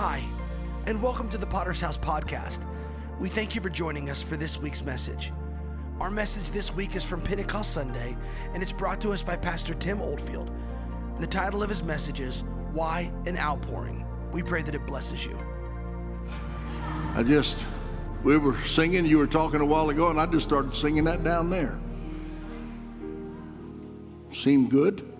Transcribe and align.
Hi, 0.00 0.24
and 0.86 1.02
welcome 1.02 1.28
to 1.30 1.38
the 1.38 1.44
Potter's 1.44 1.80
House 1.80 1.98
podcast. 1.98 2.64
We 3.18 3.28
thank 3.28 3.56
you 3.56 3.60
for 3.60 3.68
joining 3.68 4.10
us 4.10 4.22
for 4.22 4.36
this 4.36 4.56
week's 4.56 4.84
message. 4.84 5.32
Our 5.98 6.08
message 6.08 6.52
this 6.52 6.72
week 6.72 6.94
is 6.94 7.02
from 7.02 7.20
Pentecost 7.20 7.72
Sunday, 7.72 8.16
and 8.54 8.62
it's 8.62 8.70
brought 8.70 9.00
to 9.00 9.10
us 9.10 9.24
by 9.24 9.34
Pastor 9.34 9.74
Tim 9.74 10.00
Oldfield. 10.00 10.52
The 11.18 11.26
title 11.26 11.64
of 11.64 11.68
his 11.68 11.82
message 11.82 12.20
is 12.20 12.44
Why 12.70 13.10
an 13.26 13.36
Outpouring. 13.36 14.06
We 14.30 14.40
pray 14.40 14.62
that 14.62 14.76
it 14.76 14.86
blesses 14.86 15.26
you. 15.26 15.36
I 17.16 17.24
just, 17.24 17.66
we 18.22 18.38
were 18.38 18.56
singing, 18.66 19.04
you 19.04 19.18
were 19.18 19.26
talking 19.26 19.60
a 19.60 19.66
while 19.66 19.90
ago, 19.90 20.10
and 20.10 20.20
I 20.20 20.26
just 20.26 20.46
started 20.46 20.76
singing 20.76 21.02
that 21.06 21.24
down 21.24 21.50
there. 21.50 21.76
Seemed 24.30 24.70
good? 24.70 25.17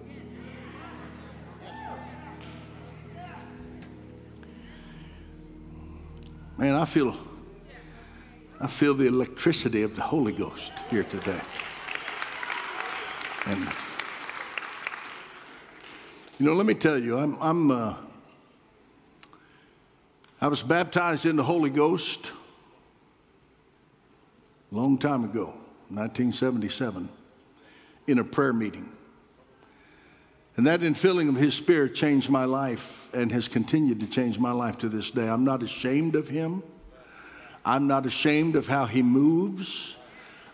Man, 6.58 6.74
I 6.74 6.86
feel 6.86 7.16
I 8.60 8.66
feel 8.66 8.92
the 8.92 9.06
electricity 9.06 9.82
of 9.82 9.94
the 9.94 10.02
Holy 10.02 10.32
Ghost 10.32 10.72
here 10.90 11.04
today. 11.04 11.40
And 13.46 13.60
you 16.36 16.46
know, 16.46 16.54
let 16.54 16.66
me 16.66 16.74
tell 16.74 16.98
you, 16.98 17.16
I'm, 17.16 17.40
I'm 17.40 17.70
uh, 17.70 17.94
I 20.40 20.48
was 20.48 20.64
baptized 20.64 21.26
in 21.26 21.36
the 21.36 21.44
Holy 21.44 21.70
Ghost 21.70 22.32
a 24.72 24.74
long 24.74 24.98
time 24.98 25.22
ago, 25.22 25.54
1977, 25.90 27.08
in 28.08 28.18
a 28.18 28.24
prayer 28.24 28.52
meeting. 28.52 28.97
And 30.58 30.66
that 30.66 30.80
infilling 30.80 31.28
of 31.28 31.36
His 31.36 31.54
Spirit 31.54 31.94
changed 31.94 32.28
my 32.28 32.44
life 32.44 33.08
and 33.14 33.30
has 33.30 33.46
continued 33.46 34.00
to 34.00 34.08
change 34.08 34.40
my 34.40 34.50
life 34.50 34.76
to 34.78 34.88
this 34.88 35.12
day. 35.12 35.28
I'm 35.28 35.44
not 35.44 35.62
ashamed 35.62 36.16
of 36.16 36.30
Him. 36.30 36.64
I'm 37.64 37.86
not 37.86 38.06
ashamed 38.06 38.56
of 38.56 38.66
how 38.66 38.86
He 38.86 39.00
moves. 39.00 39.94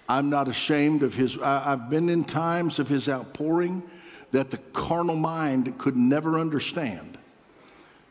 I'm 0.06 0.28
not 0.28 0.46
ashamed 0.46 1.02
of 1.02 1.14
His. 1.14 1.38
I, 1.38 1.72
I've 1.72 1.88
been 1.88 2.10
in 2.10 2.22
times 2.22 2.78
of 2.78 2.86
His 2.86 3.08
outpouring 3.08 3.82
that 4.30 4.50
the 4.50 4.58
carnal 4.58 5.16
mind 5.16 5.78
could 5.78 5.96
never 5.96 6.38
understand. 6.38 7.16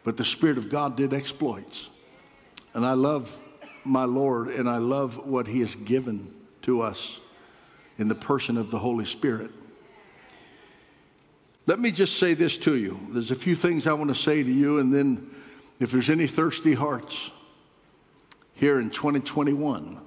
But 0.04 0.18
the 0.18 0.26
Spirit 0.26 0.58
of 0.58 0.72
God 0.72 0.98
did 0.98 1.14
exploits. 1.14 1.92
And 2.74 2.88
I 2.88 2.94
love 2.94 3.40
my 3.84 4.06
Lord 4.06 4.48
and 4.48 4.68
I 4.68 4.80
love 4.80 5.28
what 5.28 5.46
He 5.46 5.60
has 5.60 5.76
given 5.76 6.34
to 6.64 6.82
us 6.82 7.20
in 8.00 8.08
the 8.08 8.16
person 8.16 8.58
of 8.58 8.72
the 8.72 8.80
Holy 8.80 9.06
Spirit. 9.06 9.52
Let 11.66 11.80
me 11.80 11.92
just 11.92 12.18
say 12.18 12.34
this 12.34 12.58
to 12.60 12.76
you. 12.76 13.00
There's 13.12 13.32
a 13.32 13.36
few 13.36 13.56
things 13.56 13.88
I 13.88 13.94
want 13.94 14.10
to 14.10 14.16
say 14.16 14.44
to 14.44 14.52
you, 14.52 14.80
and 14.80 14.94
then 14.94 15.30
if 15.80 15.92
there's 15.92 16.10
any 16.10 16.28
thirsty 16.28 16.74
hearts 16.74 17.32
here 18.54 18.80
in 18.80 18.90
2021, 18.90 20.00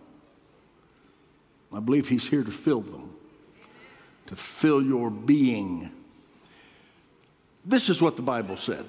I 1.72 1.80
believe 1.80 2.08
He's 2.08 2.28
here 2.28 2.44
to 2.44 2.50
fill 2.50 2.82
them, 2.82 3.14
to 4.26 4.36
fill 4.36 4.82
your 4.82 5.10
being. 5.10 5.90
This 7.64 7.88
is 7.88 8.02
what 8.02 8.16
the 8.16 8.22
Bible 8.22 8.58
said. 8.58 8.84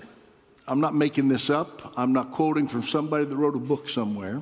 I'm 0.67 0.81
not 0.81 0.93
making 0.93 1.29
this 1.29 1.49
up. 1.49 1.93
I'm 1.95 2.11
not 2.11 2.33
quoting 2.33 2.67
from 2.67 2.83
somebody 2.83 3.23
that 3.23 3.35
wrote 3.35 3.55
a 3.55 3.59
book 3.59 3.87
somewhere. 3.87 4.41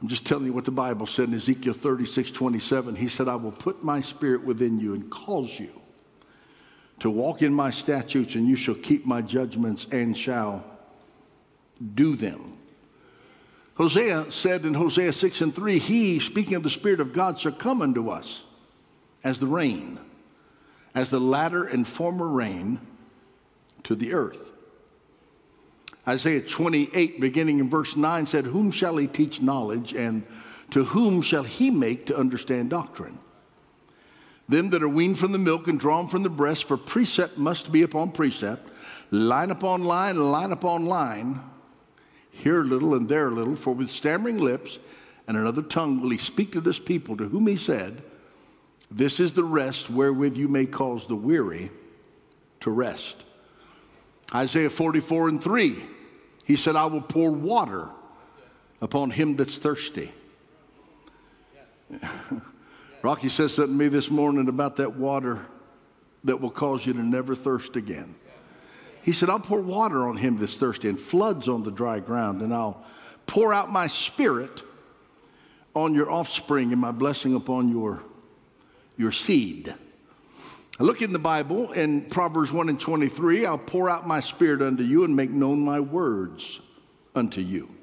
I'm 0.00 0.08
just 0.08 0.24
telling 0.24 0.46
you 0.46 0.54
what 0.54 0.64
the 0.64 0.70
Bible 0.70 1.06
said 1.06 1.28
in 1.28 1.34
Ezekiel 1.34 1.74
36 1.74 2.30
27. 2.30 2.96
He 2.96 3.08
said, 3.08 3.28
I 3.28 3.36
will 3.36 3.52
put 3.52 3.84
my 3.84 4.00
spirit 4.00 4.44
within 4.44 4.80
you 4.80 4.94
and 4.94 5.10
cause 5.10 5.60
you 5.60 5.81
to 7.02 7.10
walk 7.10 7.42
in 7.42 7.52
my 7.52 7.68
statutes, 7.68 8.36
and 8.36 8.46
you 8.46 8.54
shall 8.54 8.76
keep 8.76 9.04
my 9.04 9.20
judgments 9.20 9.88
and 9.90 10.16
shall 10.16 10.64
do 11.96 12.14
them. 12.14 12.56
Hosea 13.74 14.30
said 14.30 14.64
in 14.64 14.74
Hosea 14.74 15.12
6 15.12 15.40
and 15.40 15.52
3, 15.52 15.80
He, 15.80 16.20
speaking 16.20 16.54
of 16.54 16.62
the 16.62 16.70
Spirit 16.70 17.00
of 17.00 17.12
God, 17.12 17.40
shall 17.40 17.50
come 17.50 17.82
unto 17.82 18.08
us 18.08 18.44
as 19.24 19.40
the 19.40 19.48
rain, 19.48 19.98
as 20.94 21.10
the 21.10 21.18
latter 21.18 21.64
and 21.64 21.88
former 21.88 22.28
rain 22.28 22.78
to 23.82 23.96
the 23.96 24.14
earth. 24.14 24.52
Isaiah 26.06 26.40
28, 26.40 27.20
beginning 27.20 27.58
in 27.58 27.68
verse 27.68 27.96
9, 27.96 28.26
said, 28.28 28.44
Whom 28.44 28.70
shall 28.70 28.96
he 28.96 29.08
teach 29.08 29.42
knowledge, 29.42 29.92
and 29.92 30.24
to 30.70 30.84
whom 30.84 31.20
shall 31.20 31.42
he 31.42 31.72
make 31.72 32.06
to 32.06 32.16
understand 32.16 32.70
doctrine? 32.70 33.18
Them 34.52 34.70
that 34.70 34.82
are 34.82 34.88
weaned 34.88 35.18
from 35.18 35.32
the 35.32 35.38
milk 35.38 35.66
and 35.66 35.80
drawn 35.80 36.08
from 36.08 36.22
the 36.22 36.28
breast, 36.28 36.64
for 36.64 36.76
precept 36.76 37.38
must 37.38 37.72
be 37.72 37.82
upon 37.82 38.12
precept, 38.12 38.68
line 39.10 39.50
upon 39.50 39.84
line, 39.84 40.16
line 40.16 40.52
upon 40.52 40.86
line, 40.86 41.40
here 42.30 42.62
a 42.62 42.64
little 42.64 42.94
and 42.94 43.08
there 43.08 43.28
a 43.28 43.30
little, 43.30 43.56
for 43.56 43.74
with 43.74 43.90
stammering 43.90 44.38
lips 44.38 44.78
and 45.26 45.36
another 45.36 45.62
tongue 45.62 46.00
will 46.00 46.10
he 46.10 46.18
speak 46.18 46.52
to 46.52 46.60
this 46.60 46.78
people 46.78 47.16
to 47.16 47.28
whom 47.28 47.46
he 47.46 47.56
said, 47.56 48.02
This 48.90 49.20
is 49.20 49.32
the 49.32 49.44
rest 49.44 49.88
wherewith 49.88 50.36
you 50.36 50.48
may 50.48 50.66
cause 50.66 51.06
the 51.06 51.16
weary 51.16 51.70
to 52.60 52.70
rest. 52.70 53.24
Isaiah 54.34 54.70
44 54.70 55.28
and 55.28 55.42
3, 55.42 55.84
he 56.44 56.56
said, 56.56 56.74
I 56.76 56.86
will 56.86 57.02
pour 57.02 57.30
water 57.30 57.90
upon 58.80 59.10
him 59.10 59.36
that's 59.36 59.58
thirsty. 59.58 60.12
Rocky 63.02 63.28
says 63.28 63.54
something 63.54 63.76
to 63.76 63.84
me 63.84 63.88
this 63.88 64.10
morning 64.10 64.48
about 64.48 64.76
that 64.76 64.94
water 64.94 65.44
that 66.22 66.40
will 66.40 66.50
cause 66.50 66.86
you 66.86 66.92
to 66.92 67.02
never 67.02 67.34
thirst 67.34 67.74
again. 67.74 68.14
He 69.02 69.12
said, 69.12 69.28
I'll 69.28 69.40
pour 69.40 69.60
water 69.60 70.06
on 70.06 70.16
him 70.16 70.38
that's 70.38 70.56
thirsty 70.56 70.88
and 70.88 70.98
floods 70.98 71.48
on 71.48 71.64
the 71.64 71.72
dry 71.72 71.98
ground, 71.98 72.42
and 72.42 72.54
I'll 72.54 72.84
pour 73.26 73.52
out 73.52 73.72
my 73.72 73.88
spirit 73.88 74.62
on 75.74 75.94
your 75.94 76.08
offspring 76.08 76.70
and 76.70 76.80
my 76.80 76.92
blessing 76.92 77.34
upon 77.34 77.68
your, 77.68 78.02
your 78.96 79.10
seed. 79.10 79.74
I 80.78 80.84
look 80.84 81.02
in 81.02 81.12
the 81.12 81.18
Bible 81.18 81.72
in 81.72 82.08
Proverbs 82.08 82.52
1 82.52 82.68
and 82.68 82.78
23, 82.78 83.46
I'll 83.46 83.58
pour 83.58 83.90
out 83.90 84.06
my 84.06 84.20
spirit 84.20 84.62
unto 84.62 84.84
you 84.84 85.02
and 85.02 85.16
make 85.16 85.30
known 85.30 85.64
my 85.64 85.80
words 85.80 86.60
unto 87.16 87.40
you. 87.40 87.74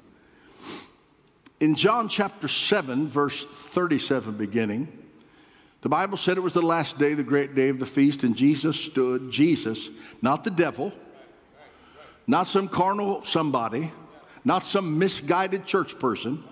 In 1.60 1.74
John 1.74 2.08
chapter 2.08 2.48
7, 2.48 3.06
verse 3.06 3.44
37 3.44 4.38
beginning, 4.38 4.99
the 5.82 5.88
Bible 5.88 6.18
said 6.18 6.36
it 6.36 6.42
was 6.42 6.52
the 6.52 6.62
last 6.62 6.98
day, 6.98 7.14
the 7.14 7.22
great 7.22 7.54
day 7.54 7.68
of 7.68 7.78
the 7.78 7.86
feast, 7.86 8.22
and 8.22 8.36
Jesus 8.36 8.78
stood, 8.78 9.30
Jesus, 9.30 9.88
not 10.20 10.44
the 10.44 10.50
devil, 10.50 10.92
not 12.26 12.46
some 12.46 12.68
carnal 12.68 13.24
somebody, 13.24 13.90
not 14.44 14.62
some 14.62 14.98
misguided 14.98 15.64
church 15.64 15.98
person, 15.98 16.44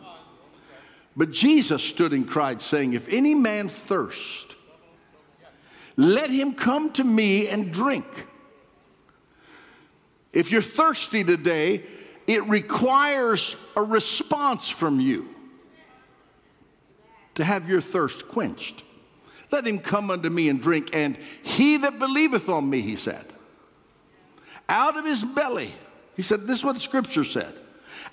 but 1.16 1.30
Jesus 1.30 1.82
stood 1.82 2.12
and 2.12 2.28
cried, 2.28 2.62
saying, 2.62 2.94
If 2.94 3.08
any 3.08 3.34
man 3.34 3.68
thirst, 3.68 4.56
let 5.96 6.30
him 6.30 6.54
come 6.54 6.92
to 6.92 7.04
me 7.04 7.48
and 7.48 7.72
drink. 7.72 8.06
If 10.32 10.52
you're 10.52 10.62
thirsty 10.62 11.24
today, 11.24 11.82
it 12.26 12.46
requires 12.48 13.56
a 13.76 13.82
response 13.82 14.68
from 14.68 15.00
you 15.00 15.28
to 17.34 17.44
have 17.44 17.68
your 17.68 17.80
thirst 17.80 18.28
quenched. 18.28 18.84
Let 19.50 19.66
him 19.66 19.78
come 19.78 20.10
unto 20.10 20.28
me 20.28 20.48
and 20.48 20.60
drink. 20.60 20.90
And 20.92 21.16
he 21.42 21.78
that 21.78 21.98
believeth 21.98 22.48
on 22.48 22.68
me, 22.68 22.80
he 22.80 22.96
said, 22.96 23.24
out 24.68 24.96
of 24.96 25.04
his 25.04 25.24
belly, 25.24 25.72
he 26.16 26.22
said, 26.22 26.46
this 26.46 26.58
is 26.58 26.64
what 26.64 26.74
the 26.74 26.80
scripture 26.80 27.24
said, 27.24 27.54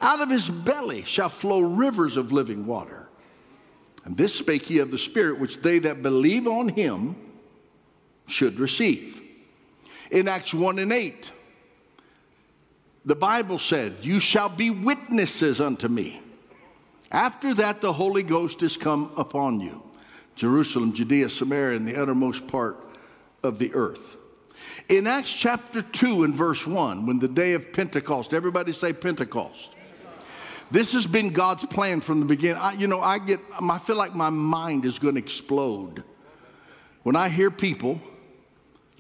out 0.01 0.22
of 0.22 0.29
his 0.29 0.50
belly 0.50 1.01
shall 1.03 1.29
flow 1.29 1.59
rivers 1.59 2.18
of 2.18 2.31
living 2.31 2.66
water. 2.66 3.09
And 4.06 4.16
this 4.16 4.35
spake 4.35 4.68
he 4.68 4.79
of 4.79 4.91
the 4.91 4.97
Spirit, 4.97 5.40
which 5.40 5.62
they 5.62 5.79
that 5.79 6.03
believe 6.03 6.47
on 6.47 6.69
him 6.69 7.16
should 8.28 8.59
receive. 8.59 9.22
In 10.12 10.28
Acts 10.28 10.53
1 10.53 10.78
and 10.78 10.94
8, 10.94 11.31
the 13.04 13.15
Bible 13.15 13.57
said, 13.60 13.98
You 14.01 14.19
shall 14.19 14.50
be 14.50 14.69
witnesses 14.69 15.60
unto 15.60 15.88
me. 15.88 16.21
After 17.12 17.54
that, 17.56 17.81
the 17.81 17.94
Holy 17.94 18.24
Ghost 18.24 18.62
is 18.62 18.77
come 18.77 19.12
upon 19.18 19.60
you. 19.60 19.85
Jerusalem, 20.36 20.94
Judea, 20.94 21.30
Samaria, 21.30 21.78
and 21.78 21.88
the 21.88 21.96
uttermost 21.96 22.48
part 22.48 22.78
of 23.44 23.60
the 23.60 23.74
earth. 23.74 24.18
In 24.90 25.08
Acts 25.08 25.34
chapter 25.34 25.82
2 25.82 26.24
and 26.24 26.34
verse 26.34 26.66
1, 26.68 27.06
when 27.06 27.20
the 27.20 27.28
day 27.28 27.54
of 27.54 27.74
Pentecost, 27.74 28.34
everybody 28.34 28.72
say 28.72 28.94
Pentecost. 28.94 29.76
This 30.72 30.94
has 30.94 31.06
been 31.06 31.30
God's 31.30 31.66
plan 31.66 32.02
from 32.02 32.20
the 32.20 32.26
beginning. 32.26 32.58
I, 32.58 32.74
you 32.74 32.88
know, 32.88 33.00
I 33.00 33.20
get, 33.20 33.40
I 33.60 33.78
feel 33.78 33.96
like 33.96 34.16
my 34.16 34.30
mind 34.30 34.86
is 34.86 34.98
going 34.98 35.16
to 35.16 35.22
explode 35.22 36.04
when 37.04 37.16
I 37.16 37.30
hear 37.30 37.52
people 37.52 38.02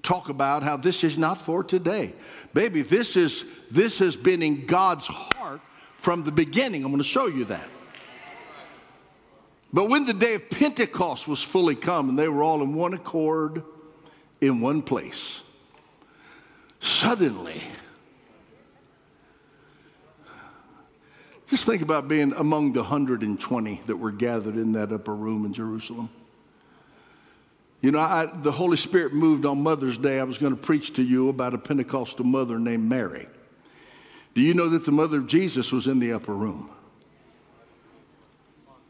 talk 0.03 0.29
about 0.29 0.61
how 0.61 0.77
this 0.77 1.03
is 1.03 1.17
not 1.17 1.41
for 1.41 1.63
today. 1.63 2.13
Baby, 2.53 2.83
this 2.83 3.17
is 3.17 3.45
this 3.71 3.97
has 3.99 4.15
been 4.15 4.43
in 4.43 4.67
God's 4.67 5.07
heart 5.07 5.61
from 5.95 6.23
the 6.23 6.31
beginning. 6.31 6.83
I'm 6.83 6.91
going 6.91 7.01
to 7.01 7.07
show 7.07 7.25
you 7.25 7.45
that. 7.45 7.67
But 9.73 9.89
when 9.89 10.05
the 10.05 10.13
day 10.13 10.35
of 10.35 10.49
Pentecost 10.49 11.27
was 11.27 11.41
fully 11.41 11.75
come 11.75 12.09
and 12.09 12.17
they 12.17 12.27
were 12.27 12.43
all 12.43 12.61
in 12.61 12.75
one 12.75 12.93
accord 12.93 13.63
in 14.41 14.61
one 14.61 14.81
place, 14.81 15.41
suddenly 16.79 17.61
Just 21.47 21.65
think 21.65 21.81
about 21.81 22.07
being 22.07 22.33
among 22.33 22.73
the 22.73 22.81
120 22.81 23.81
that 23.85 23.97
were 23.97 24.11
gathered 24.11 24.55
in 24.55 24.71
that 24.71 24.91
upper 24.91 25.13
room 25.13 25.45
in 25.45 25.53
Jerusalem. 25.53 26.09
You 27.81 27.91
know, 27.91 27.99
I, 27.99 28.25
the 28.25 28.51
Holy 28.51 28.77
Spirit 28.77 29.13
moved 29.13 29.45
on 29.45 29.61
Mother's 29.61 29.97
Day. 29.97 30.19
I 30.19 30.23
was 30.23 30.39
going 30.39 30.55
to 30.55 30.61
preach 30.61 30.93
to 30.93 31.03
you 31.03 31.29
about 31.29 31.53
a 31.53 31.59
Pentecostal 31.59 32.25
mother 32.25 32.57
named 32.57 32.89
Mary. 32.89 33.27
Do 34.33 34.41
you 34.41 34.55
know 34.55 34.69
that 34.69 34.85
the 34.85 34.91
mother 34.91 35.19
of 35.19 35.27
Jesus 35.27 35.71
was 35.71 35.85
in 35.85 35.99
the 35.99 36.13
upper 36.13 36.33
room? 36.33 36.71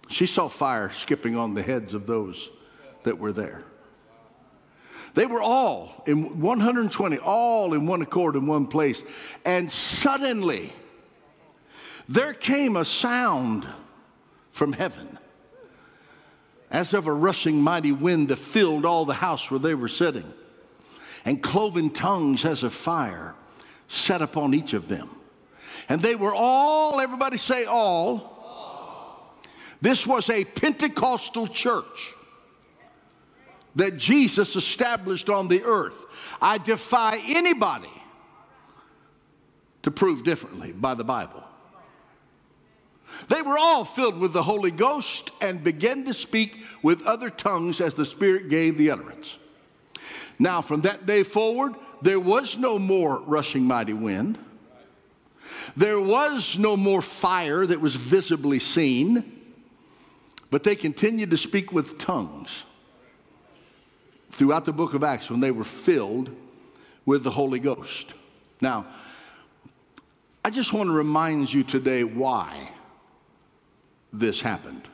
She 0.10 0.26
saw 0.26 0.48
fire 0.48 0.92
skipping 0.92 1.36
on 1.36 1.54
the 1.54 1.64
heads 1.64 1.94
of 1.94 2.08
those 2.08 2.50
that 3.04 3.18
were 3.18 3.32
there. 3.32 3.64
They 5.14 5.26
were 5.26 5.42
all 5.42 6.04
in 6.06 6.42
120, 6.42 7.18
all 7.20 7.74
in 7.74 7.88
one 7.88 8.02
accord 8.02 8.36
in 8.36 8.48
one 8.48 8.68
place. 8.68 9.02
And 9.46 9.72
suddenly, 9.72 10.74
there 12.08 12.34
came 12.34 12.76
a 12.76 12.86
sound 12.86 13.66
from 14.52 14.74
heaven 14.74 15.18
as 16.70 16.94
of 16.94 17.08
a 17.08 17.14
rushing 17.14 17.62
mighty 17.62 17.92
wind 17.92 18.28
that 18.28 18.38
filled 18.38 18.86
all 18.86 19.06
the 19.06 19.14
house 19.14 19.50
where 19.50 19.60
they 19.60 19.74
were 19.74 19.88
sitting, 19.88 20.34
and 21.24 21.42
cloven 21.42 21.90
tongues 21.90 22.44
as 22.44 22.64
of 22.64 22.74
fire 22.74 23.36
set 23.88 24.22
upon 24.22 24.54
each 24.54 24.74
of 24.74 24.88
them. 24.90 25.10
And 25.88 26.02
they 26.02 26.16
were 26.16 26.34
all, 26.34 27.00
everybody 27.00 27.38
say 27.38 27.66
all. 27.66 28.35
This 29.86 30.08
was 30.08 30.32
a 30.32 30.44
Pentecostal 30.44 31.48
church 31.48 32.16
that 33.76 33.98
Jesus 33.98 34.56
established 34.56 35.30
on 35.30 35.48
the 35.48 35.62
earth. 35.64 36.08
I 36.42 36.58
defy 36.58 37.22
anybody 37.24 38.02
to 39.84 39.92
prove 39.92 40.24
differently 40.24 40.72
by 40.72 40.96
the 40.96 41.04
Bible. 41.04 41.44
They 43.28 43.44
were 43.44 43.60
all 43.60 43.86
filled 43.86 44.18
with 44.18 44.34
the 44.34 44.42
Holy 44.42 44.72
Ghost 44.72 45.30
and 45.40 45.64
began 45.64 46.04
to 46.06 46.16
speak 46.16 46.66
with 46.82 47.04
other 47.04 47.30
tongues 47.30 47.80
as 47.80 47.94
the 47.94 48.06
Spirit 48.06 48.50
gave 48.50 48.80
the 48.80 48.90
utterance. 48.90 49.38
Now, 50.40 50.64
from 50.64 50.82
that 50.82 51.06
day 51.06 51.22
forward, 51.22 51.76
there 52.02 52.20
was 52.20 52.58
no 52.58 52.80
more 52.80 53.20
rushing 53.20 53.66
mighty 53.66 53.94
wind. 53.94 54.40
There 55.78 56.02
was 56.02 56.58
no 56.58 56.76
more 56.76 57.04
fire 57.04 57.68
that 57.68 57.82
was 57.82 57.94
visibly 57.94 58.58
seen, 58.58 59.35
but 60.52 60.64
they 60.64 60.76
continued 60.76 61.32
to 61.32 61.38
speak 61.38 61.72
with 61.72 61.98
tongues 61.98 62.64
throughout 64.32 64.66
the 64.66 64.74
book 64.74 64.94
of 64.94 65.04
Acts 65.04 65.30
when 65.30 65.40
they 65.40 65.52
were 65.52 65.64
filled 65.64 66.30
with 67.06 67.24
the 67.24 67.32
Holy 67.32 67.60
Ghost. 67.60 68.14
Now, 68.62 68.86
I 70.44 70.50
just 70.50 70.74
want 70.74 70.88
to 70.88 70.94
remind 70.94 71.54
you 71.54 71.64
today 71.64 72.04
why 72.04 72.70
this 74.12 74.42
happened. 74.42 74.88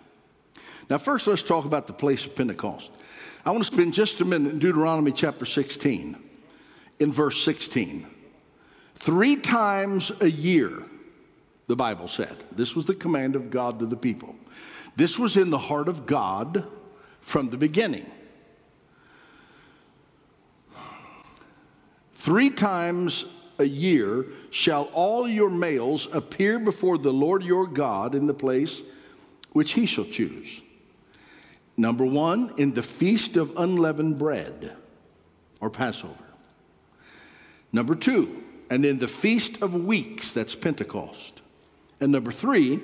Now, 0.90 0.98
first, 0.98 1.28
let's 1.28 1.44
talk 1.44 1.66
about 1.66 1.88
the 1.88 1.94
place 1.94 2.26
of 2.26 2.36
Pentecost. 2.36 2.92
I 3.46 3.52
want 3.52 3.66
to 3.66 3.74
spend 3.74 3.94
just 3.94 4.22
a 4.22 4.26
minute 4.26 4.54
in 4.54 4.60
Deuteronomy 4.60 5.12
chapter 5.12 5.46
16, 5.46 6.18
in 7.00 7.12
verse 7.12 7.44
16. 7.44 8.08
Three 8.96 9.36
times 9.36 10.12
a 10.22 10.30
year, 10.30 10.84
the 11.68 11.76
Bible 11.76 12.08
said, 12.08 12.44
this 12.52 12.76
was 12.76 12.86
the 12.86 12.94
command 12.94 13.36
of 13.36 13.50
God 13.50 13.80
to 13.80 13.86
the 13.86 13.96
people. 13.96 14.36
This 15.02 15.18
was 15.18 15.36
in 15.36 15.50
the 15.50 15.58
heart 15.58 15.88
of 15.88 16.06
God 16.06 16.64
from 17.22 17.50
the 17.50 17.58
beginning. 17.58 18.06
Three 22.14 22.52
times 22.52 23.26
a 23.58 23.64
year 23.64 24.28
shall 24.52 24.84
all 24.94 25.28
your 25.28 25.50
males 25.50 26.08
appear 26.12 26.60
before 26.60 27.00
the 27.00 27.12
Lord 27.12 27.42
your 27.42 27.66
God 27.66 28.14
in 28.14 28.28
the 28.28 28.36
place 28.36 28.84
which 29.54 29.72
he 29.72 29.88
shall 29.88 30.06
choose. 30.06 30.62
Number 31.76 32.06
one, 32.06 32.54
in 32.58 32.76
the 32.76 32.84
feast 32.84 33.38
of 33.38 33.58
unleavened 33.58 34.20
bread 34.20 34.76
or 35.60 35.72
Passover. 35.72 36.14
Number 37.74 37.96
two, 37.96 38.44
and 38.70 38.86
in 38.86 39.00
the 39.00 39.08
feast 39.08 39.64
of 39.64 39.74
weeks, 39.74 40.32
that's 40.32 40.54
Pentecost. 40.54 41.42
And 42.00 42.12
number 42.12 42.32
three, 42.32 42.82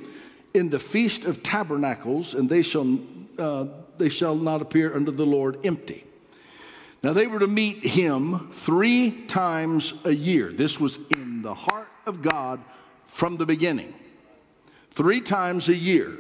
in 0.57 0.69
the 0.69 0.79
feast 0.79 1.23
of 1.23 1.43
tabernacles, 1.43 2.33
and 2.33 2.49
they 2.49 2.63
shall, 2.63 2.99
uh, 3.37 3.67
they 3.97 4.09
shall 4.09 4.35
not 4.35 4.61
appear 4.61 4.95
unto 4.95 5.11
the 5.11 5.25
Lord 5.25 5.65
empty. 5.65 6.03
Now 7.03 7.13
they 7.13 7.27
were 7.27 7.39
to 7.39 7.47
meet 7.47 7.85
him 7.85 8.49
three 8.51 9.11
times 9.27 9.93
a 10.03 10.13
year. 10.13 10.51
This 10.51 10.79
was 10.79 10.97
in 11.11 11.43
the 11.43 11.53
heart 11.53 11.87
of 12.05 12.21
God 12.21 12.59
from 13.05 13.37
the 13.37 13.45
beginning. 13.45 13.93
Three 14.91 15.21
times 15.21 15.69
a 15.69 15.75
year. 15.75 16.17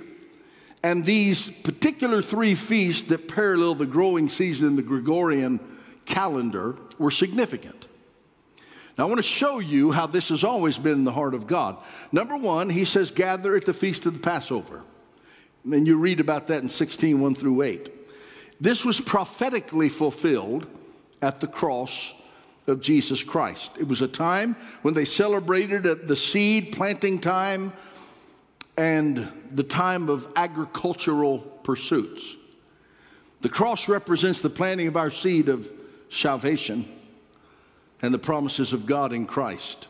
And 0.83 1.03
these 1.03 1.49
particular 1.49 2.21
three 2.21 2.53
feasts 2.53 3.07
that 3.09 3.27
parallel 3.27 3.75
the 3.75 3.87
growing 3.87 4.29
season 4.29 4.67
in 4.67 4.75
the 4.75 4.83
Gregorian 4.83 5.59
calendar 6.05 6.77
were 6.99 7.11
significant. 7.11 7.87
Now, 8.97 9.03
I 9.03 9.07
want 9.07 9.19
to 9.19 9.23
show 9.23 9.59
you 9.59 9.91
how 9.91 10.07
this 10.07 10.29
has 10.29 10.43
always 10.43 10.79
been 10.79 10.93
in 10.93 11.03
the 11.03 11.11
heart 11.11 11.35
of 11.35 11.45
God. 11.45 11.77
Number 12.11 12.35
one, 12.35 12.69
he 12.69 12.83
says, 12.83 13.11
gather 13.11 13.55
at 13.55 13.65
the 13.65 13.73
feast 13.73 14.07
of 14.07 14.13
the 14.13 14.19
Passover. 14.19 14.83
And 15.63 15.85
you 15.85 15.97
read 15.97 16.19
about 16.19 16.47
that 16.47 16.63
in 16.63 16.69
16, 16.69 17.19
1 17.19 17.35
through 17.35 17.61
8. 17.61 17.91
This 18.59 18.83
was 18.83 18.99
prophetically 18.99 19.89
fulfilled 19.89 20.65
at 21.21 21.39
the 21.41 21.47
cross 21.47 22.15
of 22.65 22.81
Jesus 22.81 23.23
Christ. 23.23 23.71
It 23.79 23.87
was 23.87 24.01
a 24.01 24.07
time 24.07 24.55
when 24.81 24.95
they 24.95 25.05
celebrated 25.05 25.85
at 25.85 26.07
the 26.07 26.15
seed 26.15 26.71
planting 26.71 27.19
time 27.19 27.73
and 28.77 29.31
the 29.51 29.63
time 29.63 30.09
of 30.09 30.27
agricultural 30.35 31.39
pursuits. 31.39 32.35
The 33.41 33.49
cross 33.49 33.87
represents 33.87 34.41
the 34.41 34.49
planting 34.49 34.87
of 34.87 34.97
our 34.97 35.11
seed 35.11 35.49
of 35.49 35.71
salvation 36.09 36.91
and 38.01 38.13
the 38.13 38.19
promises 38.19 38.73
of 38.73 38.85
God 38.85 39.11
in 39.11 39.25
Christ. 39.25 39.87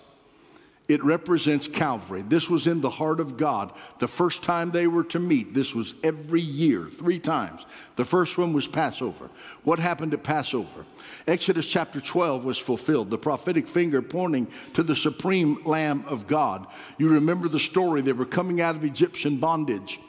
It 0.87 1.03
represents 1.03 1.67
Calvary. 1.67 2.21
This 2.21 2.49
was 2.49 2.65
in 2.65 2.79
the 2.79 2.89
heart 2.89 3.19
of 3.19 3.35
God. 3.35 3.73
The 3.99 4.07
first 4.07 4.41
time 4.41 4.71
they 4.71 4.87
were 4.87 5.03
to 5.05 5.19
meet, 5.19 5.53
this 5.53 5.75
was 5.75 5.95
every 6.01 6.41
year, 6.41 6.85
three 6.85 7.19
times. 7.19 7.65
The 7.97 8.05
first 8.05 8.37
one 8.37 8.53
was 8.53 8.67
Passover. 8.67 9.29
What 9.63 9.79
happened 9.79 10.13
at 10.13 10.23
Passover? 10.23 10.85
Exodus 11.27 11.67
chapter 11.67 11.99
12 11.99 12.45
was 12.45 12.57
fulfilled, 12.57 13.09
the 13.09 13.17
prophetic 13.17 13.67
finger 13.67 14.01
pointing 14.01 14.47
to 14.75 14.83
the 14.83 14.95
supreme 14.95 15.61
Lamb 15.65 16.05
of 16.07 16.25
God. 16.25 16.67
You 16.97 17.09
remember 17.09 17.49
the 17.49 17.59
story, 17.59 18.01
they 18.01 18.13
were 18.13 18.25
coming 18.25 18.61
out 18.61 18.77
of 18.77 18.85
Egyptian 18.85 19.37
bondage. 19.37 19.99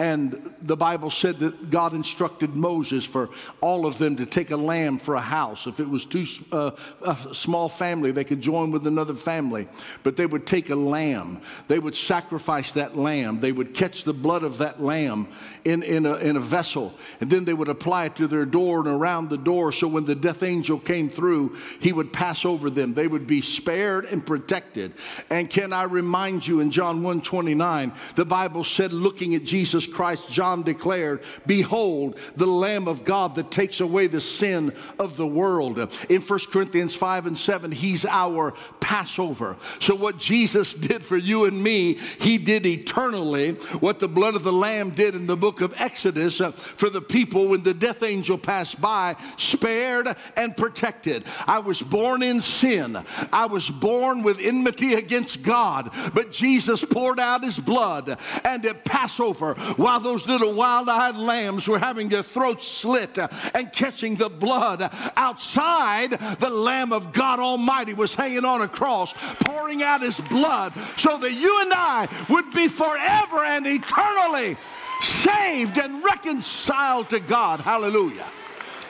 And 0.00 0.54
the 0.62 0.76
Bible 0.76 1.10
said 1.10 1.40
that 1.40 1.70
God 1.70 1.92
instructed 1.92 2.56
Moses 2.56 3.04
for 3.04 3.30
all 3.60 3.84
of 3.84 3.98
them 3.98 4.14
to 4.16 4.26
take 4.26 4.52
a 4.52 4.56
lamb 4.56 4.98
for 4.98 5.16
a 5.16 5.20
house. 5.20 5.66
If 5.66 5.80
it 5.80 5.88
was 5.88 6.06
too 6.06 6.24
uh, 6.52 6.70
a 7.02 7.34
small 7.34 7.68
family, 7.68 8.12
they 8.12 8.22
could 8.22 8.40
join 8.40 8.70
with 8.70 8.86
another 8.86 9.14
family. 9.14 9.66
But 10.04 10.16
they 10.16 10.26
would 10.26 10.46
take 10.46 10.70
a 10.70 10.76
lamb. 10.76 11.40
They 11.66 11.80
would 11.80 11.96
sacrifice 11.96 12.70
that 12.72 12.96
lamb. 12.96 13.40
They 13.40 13.50
would 13.50 13.74
catch 13.74 14.04
the 14.04 14.14
blood 14.14 14.44
of 14.44 14.58
that 14.58 14.80
lamb 14.80 15.26
in, 15.64 15.82
in, 15.82 16.06
a, 16.06 16.14
in 16.18 16.36
a 16.36 16.40
vessel. 16.40 16.94
And 17.20 17.28
then 17.28 17.44
they 17.44 17.54
would 17.54 17.68
apply 17.68 18.04
it 18.04 18.16
to 18.16 18.28
their 18.28 18.46
door 18.46 18.78
and 18.78 18.88
around 18.88 19.30
the 19.30 19.36
door. 19.36 19.72
So 19.72 19.88
when 19.88 20.04
the 20.04 20.14
death 20.14 20.44
angel 20.44 20.78
came 20.78 21.10
through, 21.10 21.56
he 21.80 21.92
would 21.92 22.12
pass 22.12 22.44
over 22.44 22.70
them. 22.70 22.94
They 22.94 23.08
would 23.08 23.26
be 23.26 23.40
spared 23.40 24.04
and 24.04 24.24
protected. 24.24 24.92
And 25.28 25.50
can 25.50 25.72
I 25.72 25.82
remind 25.82 26.46
you 26.46 26.60
in 26.60 26.70
John 26.70 27.02
1 27.02 27.20
29, 27.22 27.92
the 28.14 28.24
Bible 28.24 28.62
said, 28.62 28.92
looking 28.92 29.34
at 29.34 29.42
Jesus 29.42 29.87
Christ, 29.92 30.30
John 30.30 30.62
declared, 30.62 31.22
Behold, 31.46 32.18
the 32.36 32.46
Lamb 32.46 32.88
of 32.88 33.04
God 33.04 33.34
that 33.34 33.50
takes 33.50 33.80
away 33.80 34.06
the 34.06 34.20
sin 34.20 34.74
of 34.98 35.16
the 35.16 35.26
world. 35.26 35.78
In 36.08 36.20
1 36.20 36.38
Corinthians 36.50 36.94
5 36.94 37.26
and 37.26 37.38
7, 37.38 37.72
He's 37.72 38.04
our 38.04 38.52
Passover. 38.80 39.56
So, 39.80 39.94
what 39.94 40.18
Jesus 40.18 40.74
did 40.88 41.04
for 41.04 41.16
you 41.16 41.44
and 41.44 41.62
me, 41.62 41.98
He 42.20 42.38
did 42.38 42.66
eternally. 42.66 43.52
What 43.80 43.98
the 43.98 44.08
blood 44.08 44.34
of 44.34 44.42
the 44.44 44.52
Lamb 44.52 44.90
did 44.90 45.14
in 45.14 45.26
the 45.26 45.36
book 45.36 45.60
of 45.60 45.74
Exodus 45.76 46.40
uh, 46.40 46.52
for 46.52 46.90
the 46.90 47.02
people 47.02 47.48
when 47.48 47.62
the 47.62 47.74
death 47.74 48.02
angel 48.02 48.38
passed 48.38 48.80
by, 48.80 49.16
spared 49.36 50.16
and 50.36 50.56
protected. 50.56 51.24
I 51.46 51.58
was 51.58 51.80
born 51.80 52.22
in 52.22 52.40
sin, 52.40 52.98
I 53.32 53.46
was 53.46 53.68
born 53.68 54.22
with 54.22 54.38
enmity 54.40 54.94
against 54.94 55.42
God, 55.42 55.90
but 56.14 56.32
Jesus 56.32 56.84
poured 56.84 57.20
out 57.20 57.42
His 57.42 57.58
blood 57.58 58.18
and 58.44 58.64
at 58.66 58.84
Passover, 58.84 59.54
while 59.78 60.00
those 60.00 60.26
little 60.26 60.52
wild 60.52 60.88
eyed 60.88 61.16
lambs 61.16 61.68
were 61.68 61.78
having 61.78 62.08
their 62.08 62.24
throats 62.24 62.66
slit 62.66 63.16
and 63.54 63.72
catching 63.72 64.16
the 64.16 64.28
blood 64.28 64.90
outside, 65.16 66.10
the 66.40 66.50
Lamb 66.50 66.92
of 66.92 67.12
God 67.12 67.38
Almighty 67.38 67.94
was 67.94 68.16
hanging 68.16 68.44
on 68.44 68.60
a 68.60 68.68
cross, 68.68 69.14
pouring 69.38 69.82
out 69.84 70.02
his 70.02 70.18
blood 70.18 70.72
so 70.96 71.16
that 71.18 71.32
you 71.32 71.62
and 71.62 71.72
I 71.72 72.08
would 72.28 72.52
be 72.52 72.66
forever 72.66 73.44
and 73.44 73.66
eternally 73.68 74.56
saved 75.00 75.78
and 75.78 76.04
reconciled 76.04 77.10
to 77.10 77.20
God. 77.20 77.60
Hallelujah. 77.60 78.26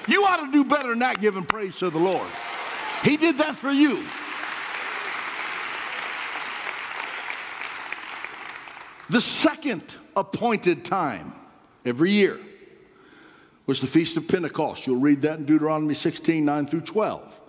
You 0.08 0.24
ought 0.24 0.46
to 0.46 0.50
do 0.50 0.64
better 0.64 0.88
than 0.88 1.00
that, 1.00 1.20
giving 1.20 1.44
praise 1.44 1.76
to 1.80 1.90
the 1.90 1.98
Lord. 1.98 2.26
He 3.04 3.18
did 3.18 3.36
that 3.38 3.56
for 3.56 3.70
you. 3.70 4.02
The 9.10 9.20
second 9.20 9.96
appointed 10.18 10.84
time 10.84 11.32
every 11.84 12.10
year 12.10 12.38
was 13.66 13.80
the 13.80 13.86
Feast 13.86 14.16
of 14.16 14.26
Pentecost. 14.26 14.86
You'll 14.86 15.00
read 15.00 15.22
that 15.22 15.38
in 15.38 15.44
Deuteronomy 15.44 15.94
16 15.94 16.44
9 16.44 16.66
through 16.66 16.80
12. 16.82 17.40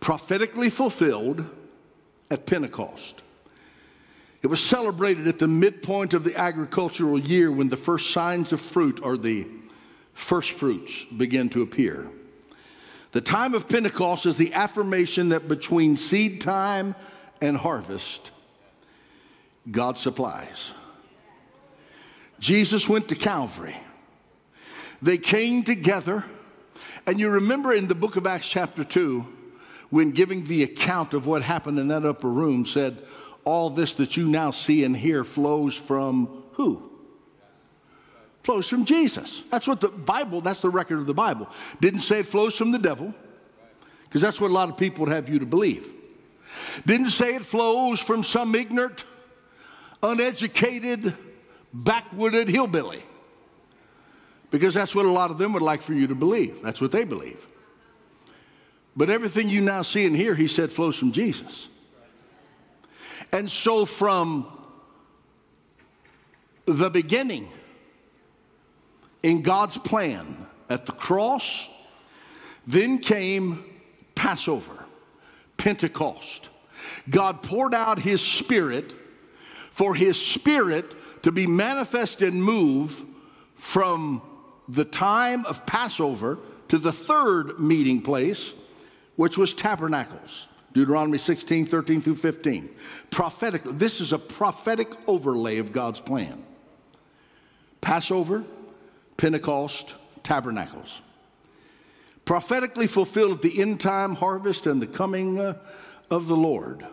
Prophetically 0.00 0.70
fulfilled 0.70 1.44
at 2.30 2.46
Pentecost. 2.46 3.22
It 4.40 4.48
was 4.48 4.60
celebrated 4.60 5.28
at 5.28 5.38
the 5.38 5.46
midpoint 5.46 6.14
of 6.14 6.24
the 6.24 6.36
agricultural 6.36 7.18
year 7.18 7.52
when 7.52 7.68
the 7.68 7.76
first 7.76 8.10
signs 8.10 8.52
of 8.52 8.60
fruit 8.60 9.00
or 9.02 9.16
the 9.16 9.46
first 10.14 10.50
fruits 10.52 11.04
begin 11.04 11.48
to 11.50 11.62
appear. 11.62 12.08
The 13.12 13.20
time 13.20 13.54
of 13.54 13.68
Pentecost 13.68 14.26
is 14.26 14.36
the 14.36 14.54
affirmation 14.54 15.28
that 15.28 15.46
between 15.46 15.96
seed 15.96 16.40
time 16.40 16.96
and 17.40 17.56
harvest, 17.56 18.30
God 19.70 19.98
supplies. 19.98 20.72
Jesus 22.42 22.88
went 22.88 23.06
to 23.06 23.14
Calvary. 23.14 23.76
They 25.00 25.16
came 25.16 25.62
together, 25.62 26.24
and 27.06 27.20
you 27.20 27.28
remember 27.28 27.72
in 27.72 27.86
the 27.86 27.94
book 27.94 28.16
of 28.16 28.26
Acts, 28.26 28.48
chapter 28.48 28.82
2, 28.82 29.24
when 29.90 30.10
giving 30.10 30.42
the 30.42 30.64
account 30.64 31.14
of 31.14 31.24
what 31.24 31.44
happened 31.44 31.78
in 31.78 31.86
that 31.86 32.04
upper 32.04 32.28
room, 32.28 32.66
said, 32.66 32.98
All 33.44 33.70
this 33.70 33.94
that 33.94 34.16
you 34.16 34.26
now 34.26 34.50
see 34.50 34.82
and 34.82 34.96
hear 34.96 35.22
flows 35.22 35.76
from 35.76 36.42
who? 36.54 36.90
Flows 38.42 38.68
from 38.68 38.86
Jesus. 38.86 39.44
That's 39.48 39.68
what 39.68 39.80
the 39.80 39.90
Bible, 39.90 40.40
that's 40.40 40.60
the 40.60 40.68
record 40.68 40.98
of 40.98 41.06
the 41.06 41.14
Bible. 41.14 41.48
Didn't 41.80 42.00
say 42.00 42.18
it 42.18 42.26
flows 42.26 42.56
from 42.56 42.72
the 42.72 42.78
devil, 42.78 43.14
because 44.02 44.20
that's 44.20 44.40
what 44.40 44.50
a 44.50 44.54
lot 44.54 44.68
of 44.68 44.76
people 44.76 45.04
would 45.04 45.14
have 45.14 45.28
you 45.28 45.38
to 45.38 45.46
believe. 45.46 45.88
Didn't 46.86 47.10
say 47.10 47.36
it 47.36 47.44
flows 47.44 48.00
from 48.00 48.24
some 48.24 48.56
ignorant, 48.56 49.04
uneducated, 50.02 51.14
backwooded 51.74 52.48
hillbilly. 52.48 53.02
Because 54.50 54.74
that's 54.74 54.94
what 54.94 55.06
a 55.06 55.10
lot 55.10 55.30
of 55.30 55.38
them 55.38 55.52
would 55.54 55.62
like 55.62 55.80
for 55.80 55.94
you 55.94 56.06
to 56.06 56.14
believe. 56.14 56.60
That's 56.62 56.80
what 56.80 56.92
they 56.92 57.04
believe. 57.04 57.46
But 58.94 59.08
everything 59.08 59.48
you 59.48 59.62
now 59.62 59.82
see 59.82 60.04
and 60.04 60.14
hear, 60.14 60.34
he 60.34 60.46
said, 60.46 60.70
flows 60.70 60.96
from 60.96 61.12
Jesus. 61.12 61.68
And 63.32 63.50
so 63.50 63.86
from 63.86 64.46
the 66.66 66.90
beginning, 66.90 67.48
in 69.22 69.40
God's 69.40 69.78
plan 69.78 70.46
at 70.68 70.84
the 70.84 70.92
cross, 70.92 71.68
then 72.66 72.98
came 72.98 73.64
Passover, 74.14 74.84
Pentecost. 75.56 76.50
God 77.08 77.42
poured 77.42 77.74
out 77.74 77.98
his 78.00 78.20
spirit 78.20 78.94
for 79.70 79.94
his 79.94 80.20
spirit 80.20 80.94
to 81.22 81.32
be 81.32 81.46
manifest 81.46 82.22
and 82.22 82.42
move 82.42 83.04
from 83.54 84.22
the 84.68 84.84
time 84.84 85.44
of 85.46 85.64
Passover 85.66 86.38
to 86.68 86.78
the 86.78 86.92
third 86.92 87.58
meeting 87.58 88.02
place, 88.02 88.52
which 89.16 89.38
was 89.38 89.54
tabernacles. 89.54 90.48
Deuteronomy 90.72 91.18
16, 91.18 91.66
13 91.66 92.00
through 92.00 92.16
15. 92.16 92.70
Prophetic, 93.10 93.62
this 93.64 94.00
is 94.00 94.12
a 94.12 94.18
prophetic 94.18 94.90
overlay 95.06 95.58
of 95.58 95.72
God's 95.72 96.00
plan. 96.00 96.44
Passover, 97.80 98.44
Pentecost, 99.16 99.94
tabernacles. 100.22 101.02
Prophetically 102.24 102.86
fulfilled 102.86 103.32
at 103.32 103.42
the 103.42 103.60
end 103.60 103.80
time 103.80 104.14
harvest 104.14 104.66
and 104.66 104.80
the 104.80 104.86
coming 104.86 105.38
uh, 105.38 105.58
of 106.10 106.28
the 106.28 106.36
Lord. 106.36 106.86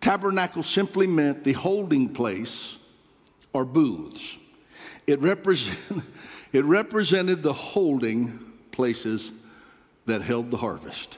Tabernacle 0.00 0.62
simply 0.62 1.06
meant 1.06 1.44
the 1.44 1.52
holding 1.52 2.08
place 2.14 2.78
or 3.56 3.64
booths. 3.64 4.36
It, 5.06 5.18
represent, 5.20 6.04
it 6.52 6.62
represented 6.64 7.40
the 7.40 7.54
holding 7.54 8.52
places 8.70 9.32
that 10.04 10.20
held 10.20 10.50
the 10.50 10.58
harvest. 10.58 11.16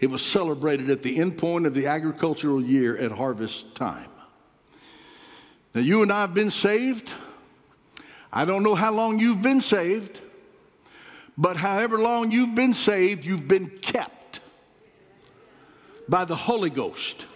It 0.00 0.08
was 0.08 0.22
celebrated 0.22 0.90
at 0.90 1.04
the 1.04 1.18
end 1.18 1.38
point 1.38 1.64
of 1.64 1.72
the 1.72 1.86
agricultural 1.86 2.60
year 2.60 2.96
at 2.98 3.12
harvest 3.12 3.76
time. 3.76 4.10
Now, 5.72 5.82
you 5.82 6.02
and 6.02 6.10
I 6.10 6.22
have 6.22 6.34
been 6.34 6.50
saved. 6.50 7.12
I 8.32 8.44
don't 8.44 8.64
know 8.64 8.74
how 8.74 8.92
long 8.92 9.20
you've 9.20 9.40
been 9.40 9.60
saved, 9.60 10.20
but 11.38 11.56
however 11.56 11.96
long 11.96 12.32
you've 12.32 12.56
been 12.56 12.74
saved, 12.74 13.24
you've 13.24 13.46
been 13.46 13.68
kept 13.68 14.40
by 16.08 16.24
the 16.24 16.34
Holy 16.34 16.70
Ghost 16.70 17.26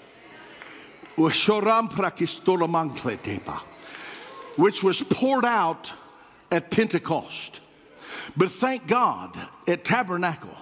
which 4.56 4.82
was 4.82 5.02
poured 5.02 5.44
out 5.44 5.92
at 6.50 6.70
Pentecost. 6.70 7.60
But 8.36 8.50
thank 8.50 8.86
God 8.86 9.36
at 9.66 9.84
Tabernacle, 9.84 10.56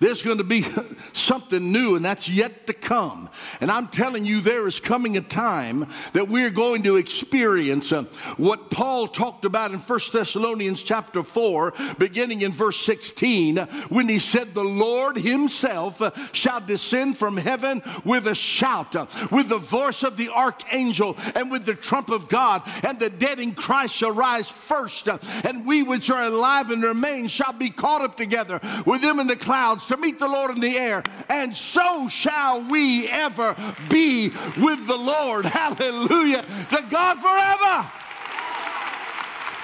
there's 0.00 0.22
going 0.22 0.38
to 0.38 0.44
be 0.44 0.66
something 1.12 1.70
new, 1.70 1.94
and 1.94 2.04
that's 2.04 2.28
yet 2.28 2.66
to 2.66 2.72
come. 2.72 3.28
And 3.60 3.70
I'm 3.70 3.88
telling 3.88 4.24
you, 4.24 4.40
there 4.40 4.66
is 4.66 4.80
coming 4.80 5.16
a 5.16 5.20
time 5.20 5.86
that 6.14 6.28
we're 6.28 6.50
going 6.50 6.82
to 6.84 6.96
experience 6.96 7.92
uh, 7.92 8.04
what 8.38 8.70
Paul 8.70 9.06
talked 9.06 9.44
about 9.44 9.72
in 9.72 9.78
1 9.78 10.00
Thessalonians 10.12 10.82
chapter 10.82 11.22
4, 11.22 11.74
beginning 11.98 12.40
in 12.40 12.52
verse 12.52 12.80
16, 12.80 13.58
when 13.90 14.08
he 14.08 14.18
said, 14.18 14.54
The 14.54 14.64
Lord 14.64 15.18
himself 15.18 16.00
uh, 16.00 16.10
shall 16.32 16.60
descend 16.60 17.18
from 17.18 17.36
heaven 17.36 17.82
with 18.04 18.26
a 18.26 18.34
shout, 18.34 18.96
uh, 18.96 19.06
with 19.30 19.50
the 19.50 19.58
voice 19.58 20.02
of 20.02 20.16
the 20.16 20.30
archangel, 20.30 21.16
and 21.34 21.50
with 21.50 21.66
the 21.66 21.74
trump 21.74 22.08
of 22.08 22.28
God, 22.28 22.62
and 22.82 22.98
the 22.98 23.10
dead 23.10 23.38
in 23.38 23.52
Christ 23.52 23.94
shall 23.94 24.12
rise 24.12 24.48
first, 24.48 25.08
and 25.08 25.66
we 25.66 25.82
which 25.82 26.08
are 26.08 26.22
alive 26.22 26.70
and 26.70 26.82
remain 26.82 27.28
shall 27.28 27.52
be 27.52 27.68
caught 27.68 28.00
up 28.00 28.16
together 28.16 28.60
with 28.86 29.02
them 29.02 29.20
in 29.20 29.26
the 29.26 29.36
clouds 29.36 29.89
to 29.90 29.96
meet 29.96 30.20
the 30.20 30.28
Lord 30.28 30.52
in 30.52 30.60
the 30.60 30.76
air, 30.78 31.02
and 31.28 31.54
so 31.54 32.08
shall 32.08 32.62
we 32.62 33.08
ever 33.08 33.56
be 33.88 34.28
with 34.56 34.86
the 34.86 34.96
Lord. 34.96 35.44
Hallelujah. 35.44 36.44
To 36.70 36.86
God 36.88 37.18
forever. 37.18 37.90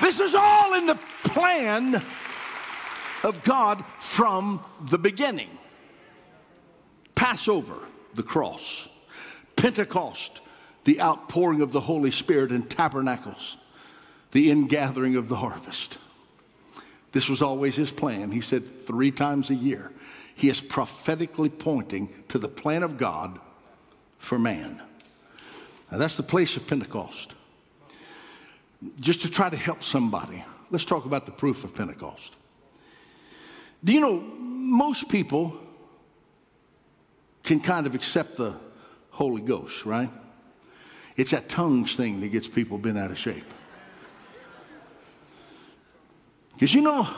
This 0.00 0.18
is 0.18 0.34
all 0.34 0.74
in 0.74 0.86
the 0.86 0.98
plan 1.22 2.02
of 3.22 3.40
God 3.44 3.84
from 4.00 4.64
the 4.90 4.98
beginning. 4.98 5.48
Passover, 7.14 7.78
the 8.16 8.24
cross. 8.24 8.88
Pentecost, 9.54 10.40
the 10.82 11.00
outpouring 11.00 11.60
of 11.60 11.70
the 11.70 11.80
Holy 11.80 12.10
Spirit, 12.10 12.50
and 12.50 12.68
tabernacles, 12.68 13.58
the 14.32 14.50
ingathering 14.50 15.14
of 15.14 15.28
the 15.28 15.36
harvest. 15.36 15.98
This 17.12 17.28
was 17.28 17.40
always 17.40 17.76
his 17.76 17.92
plan. 17.92 18.32
He 18.32 18.40
said 18.40 18.86
three 18.86 19.12
times 19.12 19.50
a 19.50 19.54
year 19.54 19.92
he 20.36 20.50
is 20.50 20.60
prophetically 20.60 21.48
pointing 21.48 22.10
to 22.28 22.38
the 22.38 22.46
plan 22.46 22.82
of 22.82 22.98
God 22.98 23.40
for 24.18 24.38
man. 24.38 24.82
Now, 25.90 25.96
that's 25.96 26.16
the 26.16 26.22
place 26.22 26.56
of 26.56 26.66
Pentecost. 26.66 27.34
Just 29.00 29.22
to 29.22 29.30
try 29.30 29.48
to 29.48 29.56
help 29.56 29.82
somebody, 29.82 30.44
let's 30.70 30.84
talk 30.84 31.06
about 31.06 31.24
the 31.24 31.32
proof 31.32 31.64
of 31.64 31.74
Pentecost. 31.74 32.34
Do 33.82 33.94
you 33.94 34.00
know, 34.00 34.20
most 34.20 35.08
people 35.08 35.56
can 37.42 37.58
kind 37.58 37.86
of 37.86 37.94
accept 37.94 38.36
the 38.36 38.56
Holy 39.12 39.40
Ghost, 39.40 39.86
right? 39.86 40.10
It's 41.16 41.30
that 41.30 41.48
tongues 41.48 41.94
thing 41.94 42.20
that 42.20 42.28
gets 42.28 42.46
people 42.46 42.76
bent 42.76 42.98
out 42.98 43.10
of 43.10 43.18
shape. 43.18 43.46
Because 46.52 46.74
you 46.74 46.82
know, 46.82 47.08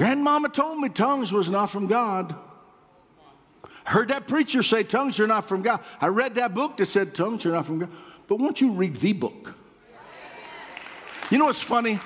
Grandmama 0.00 0.48
told 0.48 0.78
me 0.78 0.88
tongues 0.88 1.30
was 1.30 1.50
not 1.50 1.66
from 1.66 1.86
God. 1.86 2.34
Heard 3.84 4.08
that 4.08 4.26
preacher 4.26 4.62
say 4.62 4.82
tongues 4.82 5.20
are 5.20 5.26
not 5.26 5.46
from 5.46 5.60
God. 5.60 5.84
I 6.00 6.06
read 6.06 6.36
that 6.36 6.54
book 6.54 6.78
that 6.78 6.86
said 6.86 7.14
tongues 7.14 7.44
are 7.44 7.50
not 7.50 7.66
from 7.66 7.80
God. 7.80 7.90
But 8.26 8.38
won't 8.38 8.62
you 8.62 8.72
read 8.72 8.96
the 8.96 9.12
book? 9.12 9.54
You 11.30 11.36
know 11.36 11.44
what's 11.44 11.60
funny? 11.60 11.96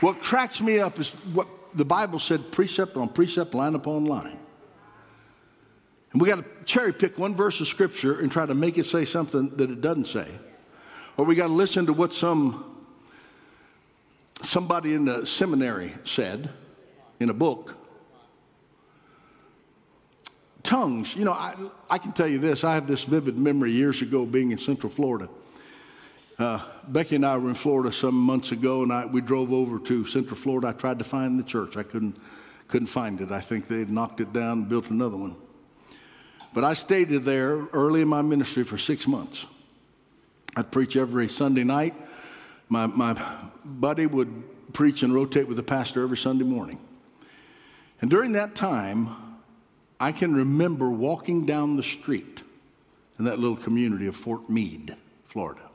What 0.00 0.20
cracks 0.22 0.60
me 0.60 0.78
up 0.78 1.00
is 1.00 1.10
what 1.32 1.48
the 1.74 1.84
Bible 1.84 2.20
said 2.20 2.52
precept 2.52 2.96
on 2.96 3.08
precept, 3.08 3.52
line 3.52 3.74
upon 3.74 4.04
line. 4.04 4.38
And 6.12 6.22
we 6.22 6.28
got 6.28 6.36
to 6.36 6.44
cherry 6.66 6.92
pick 6.92 7.18
one 7.18 7.34
verse 7.34 7.60
of 7.60 7.66
scripture 7.66 8.20
and 8.20 8.30
try 8.30 8.46
to 8.46 8.54
make 8.54 8.78
it 8.78 8.86
say 8.86 9.04
something 9.04 9.56
that 9.56 9.72
it 9.72 9.80
doesn't 9.80 10.06
say. 10.06 10.28
Or 11.16 11.24
we 11.24 11.34
got 11.34 11.48
to 11.48 11.52
listen 11.52 11.84
to 11.86 11.92
what 11.92 12.12
some 12.12 12.64
somebody 14.40 14.94
in 14.94 15.04
the 15.04 15.26
seminary 15.26 15.94
said 16.04 16.50
in 17.20 17.30
a 17.30 17.34
book. 17.34 17.76
Tongues, 20.62 21.14
you 21.14 21.24
know, 21.24 21.32
I, 21.32 21.54
I 21.88 21.98
can 21.98 22.12
tell 22.12 22.28
you 22.28 22.38
this. 22.38 22.64
I 22.64 22.74
have 22.74 22.86
this 22.86 23.04
vivid 23.04 23.38
memory 23.38 23.72
years 23.72 24.02
ago 24.02 24.24
being 24.24 24.50
in 24.50 24.58
Central 24.58 24.90
Florida. 24.90 25.28
Uh, 26.38 26.60
Becky 26.88 27.16
and 27.16 27.26
I 27.26 27.36
were 27.36 27.50
in 27.50 27.54
Florida 27.54 27.92
some 27.92 28.14
months 28.14 28.50
ago, 28.50 28.82
and 28.82 28.92
I, 28.92 29.04
we 29.04 29.20
drove 29.20 29.52
over 29.52 29.78
to 29.78 30.06
Central 30.06 30.36
Florida. 30.36 30.68
I 30.68 30.72
tried 30.72 30.98
to 30.98 31.04
find 31.04 31.38
the 31.38 31.42
church. 31.42 31.76
I 31.76 31.82
couldn't, 31.82 32.16
couldn't 32.68 32.88
find 32.88 33.20
it. 33.20 33.30
I 33.30 33.40
think 33.40 33.68
they 33.68 33.80
had 33.80 33.90
knocked 33.90 34.20
it 34.20 34.32
down 34.32 34.58
and 34.58 34.68
built 34.68 34.88
another 34.88 35.16
one. 35.16 35.36
But 36.54 36.64
I 36.64 36.74
stayed 36.74 37.10
there 37.10 37.66
early 37.72 38.00
in 38.00 38.08
my 38.08 38.22
ministry 38.22 38.64
for 38.64 38.78
six 38.78 39.06
months. 39.06 39.44
I'd 40.56 40.72
preach 40.72 40.96
every 40.96 41.28
Sunday 41.28 41.64
night. 41.64 41.94
My, 42.68 42.86
my 42.86 43.20
buddy 43.64 44.06
would 44.06 44.72
preach 44.72 45.02
and 45.02 45.12
rotate 45.12 45.46
with 45.46 45.56
the 45.56 45.62
pastor 45.62 46.02
every 46.02 46.16
Sunday 46.16 46.44
morning. 46.44 46.80
And 48.00 48.10
during 48.10 48.32
that 48.32 48.54
time, 48.54 49.16
I 49.98 50.12
can 50.12 50.34
remember 50.34 50.90
walking 50.90 51.44
down 51.44 51.76
the 51.76 51.82
street 51.82 52.42
in 53.18 53.26
that 53.26 53.38
little 53.38 53.56
community 53.56 54.06
of 54.06 54.16
Fort 54.16 54.48
Meade, 54.48 54.96
Florida. 55.26 55.68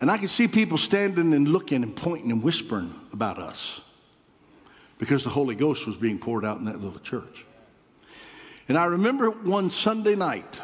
And 0.00 0.10
I 0.10 0.16
could 0.16 0.30
see 0.30 0.48
people 0.48 0.78
standing 0.78 1.34
and 1.34 1.48
looking 1.48 1.82
and 1.82 1.94
pointing 1.94 2.30
and 2.30 2.42
whispering 2.42 2.94
about 3.12 3.38
us 3.38 3.82
because 4.98 5.24
the 5.24 5.30
Holy 5.30 5.54
Ghost 5.54 5.86
was 5.86 5.96
being 5.96 6.18
poured 6.18 6.44
out 6.44 6.58
in 6.58 6.64
that 6.64 6.80
little 6.80 7.00
church. 7.00 7.44
And 8.68 8.78
I 8.78 8.84
remember 8.86 9.30
one 9.30 9.70
Sunday 9.70 10.14
night, 10.14 10.60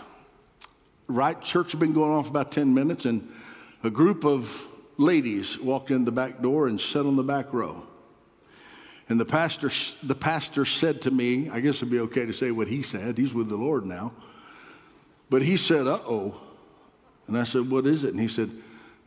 right, 1.08 1.40
church 1.40 1.72
had 1.72 1.80
been 1.80 1.92
going 1.92 2.12
on 2.12 2.22
for 2.22 2.30
about 2.30 2.52
10 2.52 2.74
minutes, 2.74 3.04
and 3.04 3.30
a 3.82 3.90
group 3.90 4.24
of 4.24 4.66
ladies 4.98 5.58
walked 5.58 5.90
in 5.90 6.04
the 6.04 6.12
back 6.12 6.40
door 6.40 6.66
and 6.68 6.80
sat 6.80 7.06
on 7.06 7.16
the 7.16 7.22
back 7.22 7.52
row. 7.52 7.86
And 9.08 9.20
the 9.20 9.24
pastor, 9.24 9.70
the 10.02 10.14
pastor 10.14 10.64
said 10.64 11.02
to 11.02 11.10
me, 11.10 11.50
I 11.50 11.60
guess 11.60 11.76
it'd 11.76 11.90
be 11.90 12.00
okay 12.00 12.24
to 12.24 12.32
say 12.32 12.50
what 12.50 12.68
he 12.68 12.82
said. 12.82 13.18
He's 13.18 13.34
with 13.34 13.48
the 13.48 13.56
Lord 13.56 13.84
now. 13.84 14.12
But 15.28 15.42
he 15.42 15.56
said, 15.56 15.86
uh 15.86 16.00
oh. 16.06 16.40
And 17.26 17.36
I 17.36 17.44
said, 17.44 17.70
what 17.70 17.86
is 17.86 18.04
it? 18.04 18.10
And 18.10 18.20
he 18.20 18.28
said, 18.28 18.50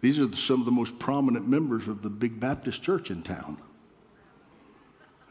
these 0.02 0.20
are 0.20 0.32
some 0.34 0.60
of 0.60 0.66
the 0.66 0.72
most 0.72 1.00
prominent 1.00 1.48
members 1.48 1.88
of 1.88 2.04
the 2.04 2.10
big 2.10 2.40
Baptist 2.40 2.84
church 2.84 3.10
in 3.10 3.24
town. 3.24 3.58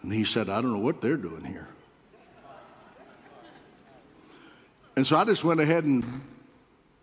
And 0.03 0.13
he 0.13 0.25
said, 0.25 0.49
I 0.49 0.61
don't 0.61 0.73
know 0.73 0.81
what 0.81 1.01
they're 1.01 1.17
doing 1.17 1.45
here. 1.45 1.69
And 4.97 5.07
so 5.07 5.17
I 5.17 5.25
just 5.25 5.45
went 5.45 5.61
ahead 5.61 5.85
and 5.85 6.05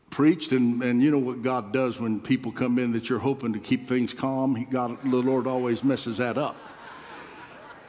preached, 0.10 0.52
and, 0.52 0.82
and 0.84 1.02
you 1.02 1.12
know 1.12 1.20
what 1.20 1.42
God 1.42 1.72
does 1.72 2.00
when 2.00 2.20
people 2.20 2.52
come 2.52 2.80
in 2.80 2.92
that 2.94 3.10
you're 3.10 3.20
hoping 3.20 3.54
to 3.54 3.60
keep 3.60 3.88
things 3.88 4.14
calm. 4.14 4.56
He, 4.56 4.66
God, 4.66 4.98
the 5.04 5.18
Lord 5.18 5.48
always 5.48 5.84
messes 5.84 6.18
that 6.18 6.38
up. 6.38 6.56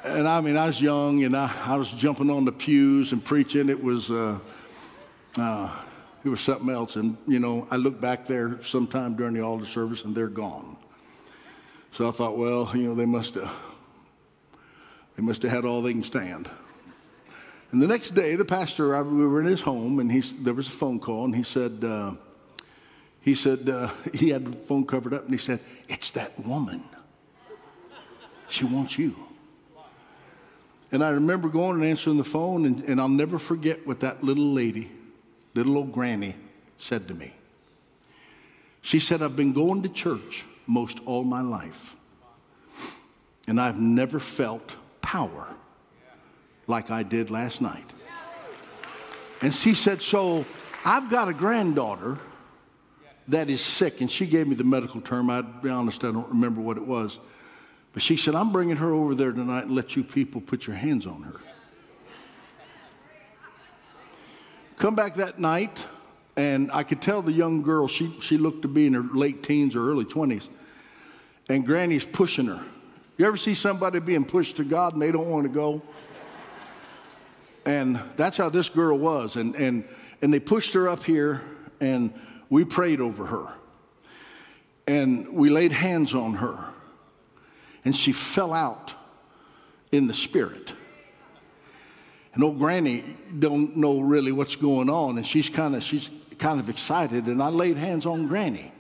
And 0.05 0.29
I 0.29 0.43
mean, 0.43 0.59
I 0.59 0.67
was 0.67 0.83
young, 0.83 1.25
and 1.25 1.35
I, 1.35 1.51
I 1.65 1.77
was 1.77 1.91
jumping 1.91 2.29
on 2.29 2.45
the 2.45 2.53
pews 2.53 3.13
and 3.13 3.25
preaching. 3.25 3.71
It 3.71 3.83
was, 3.83 4.11
uh, 4.11 4.39
uh, 5.39 5.71
it 6.23 6.29
was 6.29 6.43
something 6.43 6.69
else. 6.69 6.97
And 6.97 7.17
you 7.27 7.39
know, 7.39 7.67
I 7.71 7.77
look 7.77 8.03
back 8.03 8.27
there 8.27 8.63
sometime 8.63 9.17
during 9.17 9.33
the 9.33 9.41
altar 9.41 9.65
service, 9.65 10.05
and 10.05 10.15
they're 10.15 10.29
gone. 10.29 10.77
So 11.93 12.07
I 12.07 12.11
thought, 12.11 12.37
well, 12.37 12.71
you 12.75 12.83
know, 12.83 12.95
they 12.95 13.07
must 13.07 13.35
have, 13.37 13.51
they 15.17 15.23
must 15.23 15.41
have 15.41 15.51
had 15.51 15.65
all 15.65 15.81
they 15.81 15.95
can 15.95 16.03
stand. 16.03 16.51
And 17.71 17.81
the 17.81 17.89
next 17.89 18.11
day, 18.11 18.37
the 18.37 18.45
pastor, 18.45 18.95
I, 18.95 19.01
we 19.01 19.27
were 19.27 19.41
in 19.41 19.47
his 19.47 19.63
home, 19.63 20.01
and 20.01 20.13
he, 20.13 20.21
there 20.21 20.53
was 20.53 20.67
a 20.67 20.71
phone 20.71 21.01
call, 21.01 21.25
and 21.25 21.35
he 21.35 21.43
said, 21.43 21.83
uh, 21.83 22.13
he 23.23 23.35
said, 23.35 23.71
uh, 23.71 23.89
he 24.13 24.29
had 24.29 24.45
the 24.45 24.53
phone 24.53 24.85
covered 24.85 25.15
up, 25.15 25.23
and 25.23 25.33
he 25.33 25.39
said, 25.39 25.61
It's 25.89 26.11
that 26.11 26.39
woman. 26.45 26.85
She 28.51 28.67
wants 28.67 28.99
you. 28.99 29.17
And 30.95 31.03
I 31.03 31.11
remember 31.11 31.49
going 31.49 31.75
and 31.75 31.85
answering 31.85 32.19
the 32.19 32.23
phone, 32.23 32.65
and, 32.67 32.85
and 32.85 33.01
I'll 33.01 33.09
never 33.09 33.37
forget 33.37 33.85
what 33.85 33.99
that 34.01 34.23
little 34.23 34.53
lady, 34.53 34.93
little 35.53 35.77
old 35.77 35.91
granny, 35.91 36.37
said 36.79 37.09
to 37.09 37.15
me. 37.15 37.35
She 38.81 39.01
said, 39.01 39.21
I've 39.21 39.35
been 39.35 39.53
going 39.53 39.83
to 39.83 39.89
church 39.89 40.45
most 40.69 41.01
all 41.05 41.25
my 41.25 41.41
life, 41.41 41.97
and 43.49 43.61
I've 43.61 43.81
never 43.81 44.21
felt 44.21 44.77
power 45.03 45.49
like 46.69 46.93
I 46.93 47.03
did 47.03 47.29
last 47.29 47.61
night. 47.61 47.93
And 49.43 49.53
she 49.53 49.75
said, 49.75 50.01
So 50.01 50.47
I've 50.85 51.11
got 51.11 51.27
a 51.27 51.35
granddaughter 51.35 52.19
that 53.27 53.51
is 53.51 53.61
sick. 53.61 54.01
And 54.01 54.09
she 54.09 54.27
gave 54.27 54.47
me 54.47 54.55
the 54.55 54.63
medical 54.63 55.01
term. 55.01 55.29
I'd 55.29 55.61
be 55.61 55.71
honest, 55.71 56.05
I 56.05 56.13
don't 56.13 56.29
remember 56.29 56.61
what 56.61 56.77
it 56.77 56.87
was. 56.87 57.19
But 57.95 58.03
she 58.03 58.17
said, 58.17 58.35
I'm 58.35 58.51
bringing 58.51 58.77
her 58.77 58.93
over 58.93 59.15
there 59.15 59.31
tonight 59.31 59.67
and 59.67 59.75
let 59.75 59.95
you 59.95 60.03
people 60.03 60.41
put 60.41 60.67
your 60.67 60.75
hands 60.75 61.07
on 61.07 61.23
her. 61.23 61.37
Come 64.77 64.97
back 64.97 65.15
that 65.15 65.39
night, 65.39 65.87
and 66.37 66.73
I 66.73 66.83
could 66.83 67.01
tell 67.01 67.23
the 67.23 67.33
young 67.33 67.63
girl, 67.63 67.87
she, 67.87 68.13
she 68.21 68.37
looked 68.37 68.63
to 68.63 68.69
be 68.69 68.87
in 68.87 68.95
her 68.95 69.03
late 69.03 69.45
teens 69.45 69.77
or 69.77 69.89
early 69.89 70.05
20s, 70.05 70.49
and 71.49 71.65
Granny's 71.65 72.05
pushing 72.05 72.47
her. 72.47 72.61
You 73.17 73.27
ever 73.27 73.37
see 73.37 73.55
somebody 73.55 74.01
being 74.01 74.25
pushed 74.25 74.57
to 74.57 74.65
God 74.65 74.95
and 74.95 75.01
they 75.01 75.13
don't 75.13 75.31
want 75.31 75.45
to 75.45 75.53
go? 75.53 75.81
And 77.65 78.01
that's 78.17 78.37
how 78.37 78.49
this 78.49 78.69
girl 78.69 78.99
was. 78.99 79.37
And, 79.37 79.55
and, 79.55 79.85
and 80.21 80.35
they 80.35 80.41
pushed 80.41 80.73
her 80.73 80.89
up 80.89 81.05
here, 81.05 81.43
and 81.81 82.13
we 82.51 82.65
prayed 82.65 83.01
over 83.01 83.27
her. 83.27 83.55
And 84.89 85.33
we 85.33 85.49
laid 85.49 85.71
hands 85.71 86.13
on 86.13 86.35
her. 86.35 86.74
And 87.85 87.95
she 87.95 88.13
fell 88.13 88.53
out 88.53 88.95
in 89.93 90.07
the 90.07 90.15
spirit. 90.15 90.73
And 92.33 92.43
old 92.43 92.59
granny 92.59 93.05
don't 93.39 93.77
know 93.77 94.01
really 94.01 94.33
what's 94.33 94.57
going 94.57 94.91
on, 94.91 95.19
and 95.19 95.27
she's 95.27 95.49
kind 95.49 95.77
of 95.77 95.83
she's 95.83 96.11
kind 96.39 96.59
of 96.59 96.69
excited. 96.69 97.27
And 97.27 97.43
I 97.43 97.49
laid 97.49 97.77
hands 97.77 98.07
on 98.07 98.27
granny, 98.27 98.73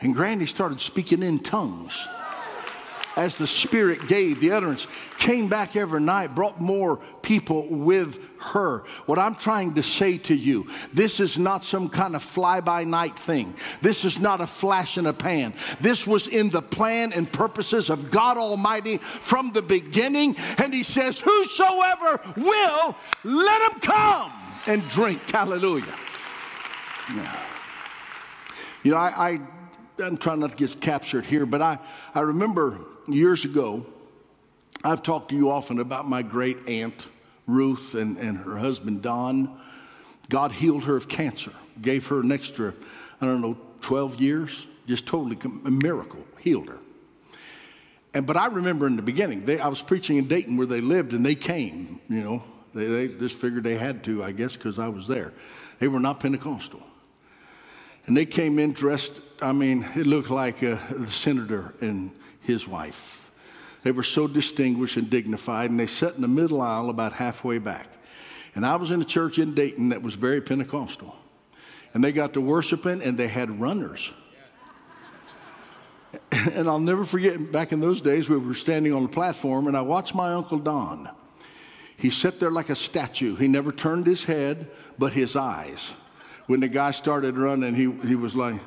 and 0.00 0.14
granny 0.14 0.46
started 0.46 0.80
speaking 0.80 1.22
in 1.22 1.40
tongues 1.40 2.08
as 3.16 3.36
the 3.36 3.46
Spirit 3.46 4.06
gave. 4.08 4.40
The 4.40 4.52
utterance 4.52 4.86
came 5.18 5.48
back 5.48 5.76
every 5.76 6.00
night, 6.00 6.34
brought 6.34 6.60
more 6.60 6.98
people 7.22 7.66
with 7.68 8.18
her. 8.40 8.78
What 9.06 9.18
I'm 9.18 9.34
trying 9.34 9.74
to 9.74 9.82
say 9.82 10.18
to 10.18 10.34
you, 10.34 10.68
this 10.92 11.20
is 11.20 11.38
not 11.38 11.64
some 11.64 11.88
kind 11.88 12.16
of 12.16 12.22
fly 12.22 12.60
by 12.60 12.84
night 12.84 13.18
thing. 13.18 13.54
This 13.80 14.04
is 14.04 14.18
not 14.18 14.40
a 14.40 14.46
flash 14.46 14.98
in 14.98 15.06
a 15.06 15.12
pan. 15.12 15.54
This 15.80 16.06
was 16.06 16.26
in 16.26 16.50
the 16.50 16.62
plan 16.62 17.12
and 17.12 17.30
purposes 17.30 17.90
of 17.90 18.10
God 18.10 18.36
Almighty 18.36 18.98
from 18.98 19.52
the 19.52 19.62
beginning. 19.62 20.36
And 20.58 20.72
He 20.74 20.82
says, 20.82 21.20
Whosoever 21.20 22.20
will, 22.36 22.96
let 23.24 23.72
him 23.72 23.80
come 23.80 24.32
and 24.66 24.88
drink. 24.88 25.30
Hallelujah. 25.30 25.94
Yeah. 27.14 27.38
You 28.82 28.90
know, 28.92 28.96
I, 28.96 29.30
I 29.30 29.40
I'm 30.02 30.16
trying 30.16 30.40
not 30.40 30.50
to 30.50 30.56
get 30.56 30.80
captured 30.80 31.26
here, 31.26 31.46
but 31.46 31.62
I, 31.62 31.78
I 32.14 32.20
remember 32.20 32.80
years 33.08 33.44
ago, 33.44 33.86
I've 34.84 35.02
talked 35.02 35.30
to 35.30 35.36
you 35.36 35.50
often 35.50 35.78
about 35.78 36.08
my 36.08 36.22
great 36.22 36.68
aunt, 36.68 37.06
Ruth, 37.46 37.94
and, 37.94 38.18
and 38.18 38.38
her 38.38 38.58
husband, 38.58 39.02
Don. 39.02 39.58
God 40.28 40.52
healed 40.52 40.84
her 40.84 40.96
of 40.96 41.08
cancer, 41.08 41.52
gave 41.80 42.06
her 42.08 42.20
an 42.20 42.32
extra, 42.32 42.74
I 43.20 43.26
don't 43.26 43.40
know, 43.40 43.56
12 43.80 44.20
years, 44.20 44.66
just 44.86 45.06
totally 45.06 45.38
a 45.64 45.70
miracle, 45.70 46.24
healed 46.38 46.68
her. 46.68 46.78
And, 48.14 48.26
but 48.26 48.36
I 48.36 48.46
remember 48.46 48.86
in 48.86 48.96
the 48.96 49.02
beginning, 49.02 49.44
they, 49.46 49.58
I 49.58 49.68
was 49.68 49.80
preaching 49.80 50.16
in 50.16 50.26
Dayton 50.26 50.56
where 50.56 50.66
they 50.66 50.80
lived, 50.80 51.12
and 51.12 51.24
they 51.24 51.34
came, 51.34 52.00
you 52.08 52.22
know. 52.22 52.44
They, 52.74 52.86
they 52.86 53.08
just 53.08 53.36
figured 53.36 53.64
they 53.64 53.76
had 53.76 54.02
to, 54.04 54.24
I 54.24 54.32
guess, 54.32 54.56
because 54.56 54.78
I 54.78 54.88
was 54.88 55.06
there. 55.06 55.32
They 55.78 55.88
were 55.88 56.00
not 56.00 56.20
Pentecostal. 56.20 56.82
And 58.06 58.16
they 58.16 58.26
came 58.26 58.58
in 58.58 58.72
dressed, 58.72 59.20
I 59.40 59.52
mean, 59.52 59.86
it 59.94 60.06
looked 60.06 60.30
like 60.30 60.62
uh, 60.62 60.78
the 60.90 61.06
senator 61.06 61.74
and 61.80 62.12
his 62.42 62.66
wife. 62.66 63.30
They 63.82 63.92
were 63.92 64.02
so 64.02 64.28
distinguished 64.28 64.96
and 64.96 65.10
dignified, 65.10 65.70
and 65.70 65.78
they 65.78 65.86
sat 65.86 66.14
in 66.14 66.22
the 66.22 66.28
middle 66.28 66.60
aisle 66.60 66.90
about 66.90 67.14
halfway 67.14 67.58
back. 67.58 67.88
And 68.54 68.64
I 68.66 68.76
was 68.76 68.90
in 68.90 69.00
a 69.00 69.04
church 69.04 69.38
in 69.38 69.54
Dayton 69.54 69.88
that 69.88 70.02
was 70.02 70.14
very 70.14 70.40
Pentecostal. 70.40 71.16
And 71.94 72.02
they 72.02 72.12
got 72.12 72.34
to 72.34 72.40
worshiping, 72.40 73.02
and 73.02 73.18
they 73.18 73.28
had 73.28 73.60
runners. 73.60 74.12
and 76.54 76.68
I'll 76.68 76.78
never 76.78 77.04
forget, 77.04 77.50
back 77.50 77.72
in 77.72 77.80
those 77.80 78.00
days, 78.00 78.28
we 78.28 78.36
were 78.36 78.54
standing 78.54 78.92
on 78.92 79.02
the 79.02 79.08
platform, 79.08 79.66
and 79.66 79.76
I 79.76 79.82
watched 79.82 80.14
my 80.14 80.32
Uncle 80.32 80.58
Don. 80.58 81.10
He 81.96 82.10
sat 82.10 82.40
there 82.40 82.50
like 82.50 82.70
a 82.70 82.76
statue. 82.76 83.36
He 83.36 83.48
never 83.48 83.72
turned 83.72 84.06
his 84.06 84.24
head, 84.24 84.70
but 84.98 85.12
his 85.12 85.36
eyes. 85.36 85.90
When 86.46 86.60
the 86.60 86.68
guy 86.68 86.90
started 86.90 87.36
running, 87.36 87.74
he, 87.74 88.08
he 88.08 88.14
was 88.14 88.34
like, 88.34 88.60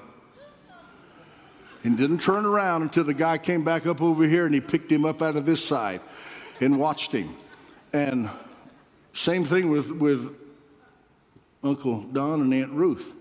and 1.86 1.96
didn't 1.96 2.18
turn 2.18 2.46
around 2.46 2.82
until 2.82 3.04
the 3.04 3.14
guy 3.14 3.38
came 3.38 3.64
back 3.64 3.86
up 3.86 4.02
over 4.02 4.24
here 4.24 4.46
and 4.46 4.56
he 4.56 4.60
picked 4.60 4.92
him 4.92 5.06
up 5.06 5.22
out 5.22 5.36
of 5.36 5.46
this 5.46 5.64
side 5.64 6.02
and 6.60 6.80
watched 6.80 7.12
him. 7.12 7.36
And 7.94 8.28
same 9.14 9.46
thing 9.46 9.70
with, 9.70 9.92
with 9.92 10.36
Uncle 11.64 12.02
Don 12.02 12.42
and 12.42 12.52
Aunt 12.52 12.72
Ruth. 12.72 13.14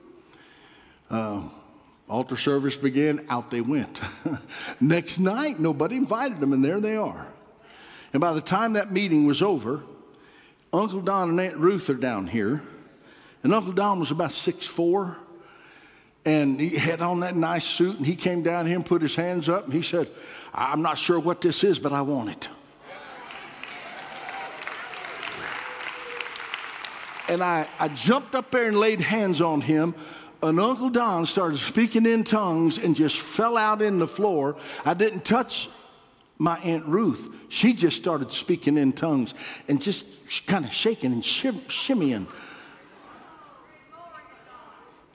Uh, 1.11 1.42
altar 2.09 2.38
service 2.38 2.74
began, 2.74 3.27
out 3.29 3.50
they 3.50 3.61
went. 3.61 4.00
Next 4.81 5.18
night, 5.18 5.61
nobody 5.61 5.96
invited 5.96 6.40
them, 6.40 6.55
and 6.55 6.64
there 6.64 6.81
they 6.81 6.96
are. 6.96 7.29
And 8.14 8.20
by 8.20 8.33
the 8.33 8.40
time 8.40 8.72
that 8.72 8.90
meeting 8.90 9.27
was 9.27 9.42
over, 9.42 9.83
Uncle 10.72 11.03
Don 11.03 11.29
and 11.29 11.40
Aunt 11.40 11.59
Ruth 11.59 11.90
are 11.90 11.94
down 11.94 12.29
here. 12.29 12.62
And 13.42 13.53
Uncle 13.53 13.72
Don 13.72 14.00
was 14.00 14.11
about 14.11 14.33
six 14.33 14.64
four 14.64 15.18
and 16.24 16.60
he 16.60 16.70
had 16.70 17.02
on 17.02 17.20
that 17.20 17.37
nice 17.37 17.64
suit 17.64 17.96
and 17.96 18.06
he 18.06 18.16
came 18.16 18.42
down 18.42 18.66
here 18.66 18.76
and 18.76 18.87
put 18.87 19.02
his 19.02 19.14
hands 19.14 19.48
up 19.48 19.64
and 19.64 19.72
he 19.72 19.82
said 19.82 20.08
i'm 20.54 20.82
not 20.82 20.98
sure 20.98 21.18
what 21.18 21.40
this 21.40 21.64
is 21.64 21.78
but 21.78 21.92
i 21.92 22.00
want 22.00 22.30
it 22.30 22.48
and 27.28 27.42
i, 27.42 27.68
I 27.78 27.88
jumped 27.88 28.34
up 28.34 28.50
there 28.50 28.68
and 28.68 28.78
laid 28.78 29.00
hands 29.00 29.40
on 29.40 29.60
him 29.60 29.94
and 30.44 30.60
Uncle 30.60 30.90
Don 30.90 31.24
started 31.24 31.58
speaking 31.58 32.04
in 32.04 32.22
tongues 32.22 32.76
and 32.76 32.94
just 32.94 33.18
fell 33.18 33.56
out 33.56 33.80
in 33.80 33.98
the 33.98 34.06
floor. 34.06 34.56
I 34.84 34.92
didn't 34.92 35.24
touch 35.24 35.70
my 36.37 36.58
Aunt 36.58 36.84
Ruth. 36.84 37.34
She 37.48 37.72
just 37.72 37.96
started 37.96 38.30
speaking 38.32 38.76
in 38.76 38.92
tongues 38.92 39.32
and 39.68 39.80
just 39.80 40.04
kind 40.46 40.66
of 40.66 40.72
shaking 40.72 41.12
and 41.12 41.22
shim, 41.22 41.60
shimmying. 41.62 42.26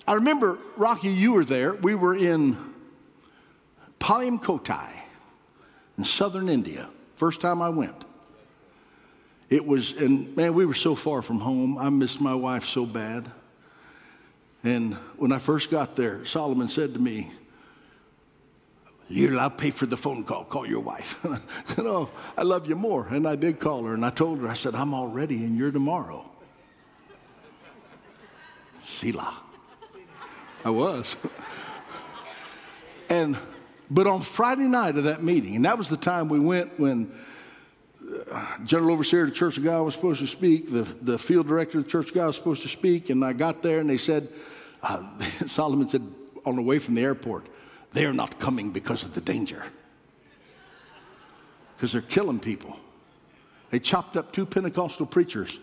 I 0.09 0.13
remember, 0.13 0.57
Rocky, 0.75 1.09
you 1.09 1.33
were 1.33 1.45
there. 1.45 1.75
We 1.75 1.93
were 1.93 2.15
in 2.15 2.57
Palayamkottai 3.99 4.89
in 5.99 6.03
southern 6.03 6.49
India. 6.49 6.89
First 7.15 7.41
time 7.41 7.61
I 7.61 7.69
went. 7.69 8.05
It 9.49 9.67
was, 9.67 9.91
and 9.91 10.35
man, 10.35 10.55
we 10.55 10.65
were 10.65 10.73
so 10.73 10.95
far 10.95 11.21
from 11.21 11.41
home. 11.41 11.77
I 11.77 11.89
missed 11.89 12.19
my 12.19 12.33
wife 12.33 12.65
so 12.65 12.87
bad. 12.87 13.31
And 14.63 14.95
when 15.17 15.31
I 15.31 15.37
first 15.37 15.69
got 15.69 15.95
there, 15.95 16.25
Solomon 16.25 16.69
said 16.69 16.95
to 16.95 16.99
me, 16.99 17.31
I'll 19.15 19.51
pay 19.51 19.69
for 19.69 19.85
the 19.85 19.97
phone 19.97 20.23
call. 20.23 20.43
Call 20.43 20.65
your 20.65 20.79
wife. 20.79 21.19
Said, 21.67 21.85
Oh, 21.85 22.09
I 22.35 22.41
love 22.41 22.67
you 22.67 22.75
more. 22.75 23.07
And 23.07 23.27
I 23.27 23.35
did 23.35 23.59
call 23.59 23.83
her 23.83 23.93
and 23.93 24.03
I 24.03 24.09
told 24.09 24.39
her, 24.39 24.47
I 24.47 24.55
said, 24.55 24.73
I'm 24.73 24.95
already 24.95 25.45
and 25.45 25.55
you're 25.55 25.71
tomorrow. 25.71 26.25
Selah. 28.83 29.48
I 30.63 30.69
was. 30.69 31.15
and, 33.09 33.37
but 33.89 34.07
on 34.07 34.21
Friday 34.21 34.67
night 34.67 34.97
of 34.97 35.05
that 35.05 35.23
meeting, 35.23 35.55
and 35.55 35.65
that 35.65 35.77
was 35.77 35.89
the 35.89 35.97
time 35.97 36.29
we 36.29 36.39
went 36.39 36.79
when 36.79 37.11
general 38.65 38.93
overseer 38.93 39.23
of 39.23 39.29
the 39.29 39.35
Church 39.35 39.57
of 39.57 39.63
God 39.63 39.83
was 39.83 39.95
supposed 39.95 40.19
to 40.19 40.27
speak. 40.27 40.71
The, 40.71 40.83
the 41.01 41.19
field 41.19 41.47
director 41.47 41.77
of 41.77 41.85
the 41.85 41.89
Church 41.89 42.09
of 42.09 42.13
God 42.13 42.27
was 42.27 42.35
supposed 42.35 42.61
to 42.63 42.69
speak. 42.69 43.09
And 43.09 43.23
I 43.23 43.33
got 43.33 43.61
there 43.61 43.79
and 43.79 43.89
they 43.89 43.97
said, 43.97 44.29
uh, 44.81 45.03
Solomon 45.47 45.89
said 45.89 46.07
on 46.45 46.55
the 46.55 46.61
way 46.61 46.79
from 46.79 46.95
the 46.95 47.01
airport, 47.01 47.47
they 47.93 48.05
are 48.05 48.13
not 48.13 48.39
coming 48.39 48.71
because 48.71 49.03
of 49.03 49.13
the 49.13 49.21
danger. 49.21 49.63
Because 51.75 51.91
they're 51.91 52.01
killing 52.01 52.39
people. 52.39 52.77
They 53.69 53.79
chopped 53.79 54.17
up 54.17 54.33
two 54.33 54.45
Pentecostal 54.45 55.05
preachers 55.05 55.59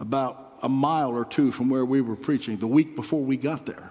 about 0.00 0.54
a 0.62 0.68
mile 0.68 1.10
or 1.10 1.24
two 1.24 1.52
from 1.52 1.70
where 1.70 1.84
we 1.84 2.00
were 2.00 2.16
preaching 2.16 2.56
the 2.58 2.66
week 2.66 2.96
before 2.96 3.22
we 3.22 3.36
got 3.36 3.66
there 3.66 3.90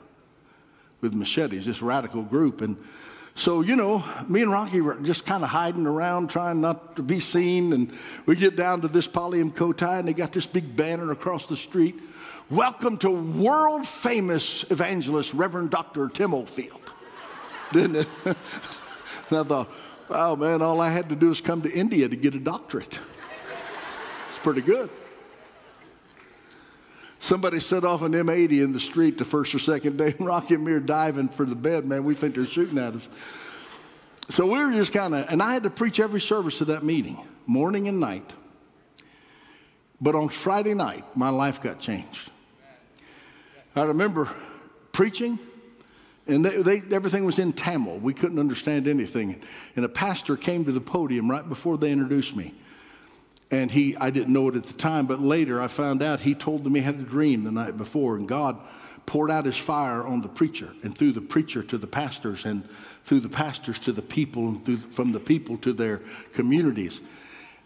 with 1.06 1.14
machetes, 1.14 1.68
this 1.68 1.84
radical 1.84 2.24
group. 2.24 2.62
And 2.62 2.78
so, 3.36 3.62
you 3.62 3.76
know, 3.76 4.04
me 4.28 4.42
and 4.42 4.52
Rocky 4.52 4.82
were 4.82 5.00
just 5.02 5.24
kind 5.24 5.44
of 5.44 5.50
hiding 5.50 5.86
around, 5.86 6.32
trying 6.32 6.62
not 6.62 6.96
to 6.96 7.04
be 7.04 7.20
seen. 7.20 7.74
And 7.74 7.94
we 8.26 8.36
get 8.36 8.56
down 8.56 8.82
to 8.82 8.88
this 8.88 9.08
Palayamkottai, 9.08 10.00
and 10.00 10.08
they 10.08 10.14
got 10.14 10.34
this 10.34 10.48
big 10.48 10.76
banner 10.76 11.12
across 11.12 11.46
the 11.46 11.56
street. 11.56 11.96
Welcome 12.50 12.98
to 12.98 13.12
world 13.12 13.88
famous 13.88 14.66
evangelist 14.72 15.32
Reverend 15.36 15.70
Dr. 15.70 16.10
Tim 16.10 16.34
Oldfield. 16.34 16.82
Didn't 17.72 17.98
it? 17.98 18.08
and 18.26 18.36
I 19.40 19.44
thought, 19.44 19.72
oh 20.10 20.36
man, 20.36 20.64
all 20.64 20.82
I 20.82 20.90
had 20.90 21.10
to 21.10 21.16
do 21.16 21.30
is 21.30 21.40
come 21.40 21.62
to 21.62 21.72
India 21.72 22.10
to 22.10 22.16
get 22.16 22.34
a 22.34 22.40
doctorate. 22.40 23.00
It's 24.30 24.40
pretty 24.40 24.62
good. 24.62 24.90
Somebody 27.26 27.60
set 27.60 27.84
off 27.84 28.04
an 28.04 28.12
M80 28.12 28.64
in 28.64 28.72
the 28.72 28.80
street 28.80 29.18
the 29.18 29.26
first 29.26 29.56
or 29.56 29.58
second 29.58 29.98
day, 29.98 30.14
and 30.20 30.28
Rocky 30.28 30.54
and 30.54 30.64
me 30.64 30.74
are 30.74 30.80
diving 30.80 31.28
for 31.28 31.44
the 31.44 31.56
bed, 31.56 31.84
man. 31.84 32.04
We 32.04 32.14
think 32.14 32.36
they're 32.36 32.46
shooting 32.46 32.78
at 32.78 32.94
us. 32.94 33.10
So 34.30 34.46
we 34.46 34.64
were 34.64 34.72
just 34.72 34.94
kind 34.94 35.16
of, 35.16 35.26
and 35.30 35.42
I 35.42 35.52
had 35.52 35.64
to 35.64 35.72
preach 35.72 36.00
every 36.00 36.22
service 36.22 36.62
of 36.62 36.68
that 36.68 36.84
meeting, 36.84 37.18
morning 37.48 37.88
and 37.88 38.00
night. 38.00 38.32
But 40.00 40.14
on 40.14 40.30
Friday 40.30 40.76
night, 40.76 41.04
my 41.18 41.30
life 41.30 41.64
got 41.64 41.80
changed. 41.80 42.30
I 43.76 43.86
remember 43.86 44.30
preaching, 44.92 45.40
and 46.28 46.46
they, 46.46 46.62
they, 46.62 46.96
everything 46.96 47.26
was 47.26 47.40
in 47.40 47.54
Tamil. 47.54 47.98
We 47.98 48.14
couldn't 48.14 48.38
understand 48.38 48.88
anything. 48.88 49.42
And 49.76 49.84
a 49.84 49.90
pastor 49.90 50.38
came 50.38 50.64
to 50.66 50.72
the 50.72 50.80
podium 50.80 51.32
right 51.32 51.50
before 51.50 51.80
they 51.80 51.92
introduced 51.92 52.36
me. 52.36 52.54
And 53.52 53.70
he, 53.70 53.96
I 53.98 54.10
didn't 54.10 54.34
know 54.34 54.50
it 54.50 54.56
at 54.56 54.66
the 54.66 54.74
time, 54.74 55.06
but 55.06 55.20
later 55.20 55.62
I 55.62 55.68
found 55.68 56.02
out 56.02 56.22
he 56.22 56.34
told 56.34 56.66
me 56.70 56.80
he 56.80 56.86
had 56.86 56.96
a 56.96 57.04
dream 57.04 57.44
the 57.44 57.52
night 57.52 57.78
before, 57.78 58.16
and 58.16 58.28
God 58.28 58.58
poured 59.06 59.30
out 59.30 59.46
his 59.46 59.58
fire 59.58 60.04
on 60.06 60.22
the 60.22 60.28
preacher, 60.28 60.70
and 60.84 60.98
through 60.98 61.12
the 61.12 61.22
preacher 61.22 61.62
to 61.62 61.78
the 61.78 61.88
pastors, 61.88 62.46
and 62.46 62.68
through 63.04 63.20
the 63.20 63.30
pastors 63.30 63.78
to 63.80 63.92
the 63.92 64.02
people, 64.02 64.48
and 64.48 64.66
through, 64.66 64.78
from 64.78 65.12
the 65.12 65.20
people 65.20 65.58
to 65.58 65.74
their 65.74 66.02
communities. 66.34 67.02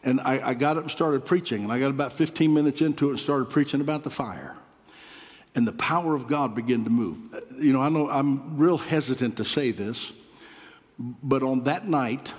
And 0.03 0.19
I, 0.21 0.49
I 0.49 0.53
got 0.53 0.77
up 0.77 0.83
and 0.83 0.91
started 0.91 1.25
preaching, 1.25 1.63
and 1.63 1.71
I 1.71 1.79
got 1.79 1.91
about 1.91 2.13
15 2.13 2.53
minutes 2.53 2.81
into 2.81 3.07
it 3.07 3.11
and 3.11 3.19
started 3.19 3.49
preaching 3.49 3.81
about 3.81 4.03
the 4.03 4.09
fire. 4.09 4.55
And 5.55 5.67
the 5.67 5.73
power 5.73 6.13
of 6.13 6.27
God 6.27 6.55
began 6.55 6.83
to 6.83 6.89
move. 6.89 7.33
Uh, 7.33 7.39
you 7.57 7.73
know, 7.73 7.81
I 7.81 7.89
know 7.89 8.09
I'm 8.09 8.57
real 8.57 8.77
hesitant 8.77 9.37
to 9.37 9.45
say 9.45 9.71
this, 9.71 10.13
but 10.99 11.41
on 11.43 11.63
that 11.63 11.87
night, 11.87 12.33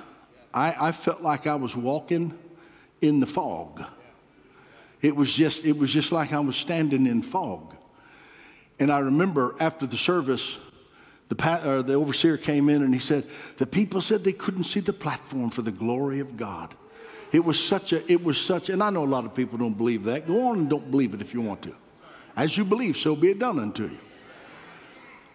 I, 0.55 0.89
I 0.89 0.93
felt 0.93 1.23
like 1.23 1.47
I 1.47 1.55
was 1.55 1.75
walking 1.75 2.39
in 3.01 3.21
the 3.21 3.27
fog. 3.27 3.85
It 5.01 5.17
was 5.17 5.33
just, 5.33 5.65
it 5.65 5.77
was 5.79 5.93
just 5.93 6.13
like 6.13 6.33
I 6.33 6.41
was 6.41 6.57
standing 6.57 7.07
in 7.07 7.23
fog. 7.23 7.75
And 8.79 8.91
I 8.91 8.99
remember 8.99 9.55
after 9.61 9.87
the 9.87 9.97
service, 9.97 10.59
the, 11.29 11.37
or 11.65 11.77
uh, 11.77 11.83
the 11.83 11.95
overseer 11.95 12.37
came 12.37 12.69
in 12.69 12.83
and 12.83 12.93
he 12.93 13.01
said, 13.01 13.25
The 13.59 13.67
people 13.67 14.01
said 14.01 14.25
they 14.25 14.33
couldn't 14.33 14.65
see 14.65 14.81
the 14.81 14.93
platform 14.93 15.51
for 15.51 15.63
the 15.63 15.71
glory 15.71 16.21
of 16.21 16.37
God. 16.37 16.75
It 17.33 17.45
was 17.45 17.63
such 17.63 17.93
a, 17.93 18.11
it 18.11 18.25
was 18.25 18.41
such, 18.41 18.69
and 18.69 18.83
I 18.83 18.91
know 18.91 19.05
a 19.05 19.07
lot 19.07 19.25
of 19.25 19.35
people 19.35 19.57
don't 19.57 19.77
believe 19.77 20.05
that. 20.05 20.27
Go 20.27 20.49
on 20.49 20.59
and 20.61 20.71
don't 20.71 20.91
believe 20.91 21.15
it 21.15 21.21
if 21.21 21.33
you 21.33 21.41
want 21.41 21.63
to. 21.63 21.75
As 22.37 22.57
you 22.57 22.65
believe, 22.65 22.97
so 22.97 23.15
be 23.15 23.29
it 23.29 23.39
done 23.39 23.59
unto 23.59 23.85
you. 23.85 23.99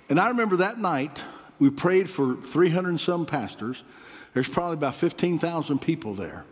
And 0.09 0.19
I 0.19 0.27
remember 0.27 0.57
that 0.57 0.77
night, 0.77 1.23
we 1.57 1.69
prayed 1.69 2.09
for 2.09 2.35
300 2.35 2.89
and 2.89 2.99
some 2.99 3.25
pastors. 3.25 3.83
There's 4.33 4.49
probably 4.49 4.73
about 4.73 4.95
15,000 4.95 5.79
people 5.79 6.13
there. 6.13 6.45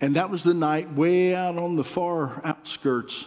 And 0.00 0.16
that 0.16 0.30
was 0.30 0.42
the 0.42 0.54
night, 0.54 0.92
way 0.92 1.34
out 1.34 1.56
on 1.56 1.76
the 1.76 1.84
far 1.84 2.44
outskirts, 2.44 3.26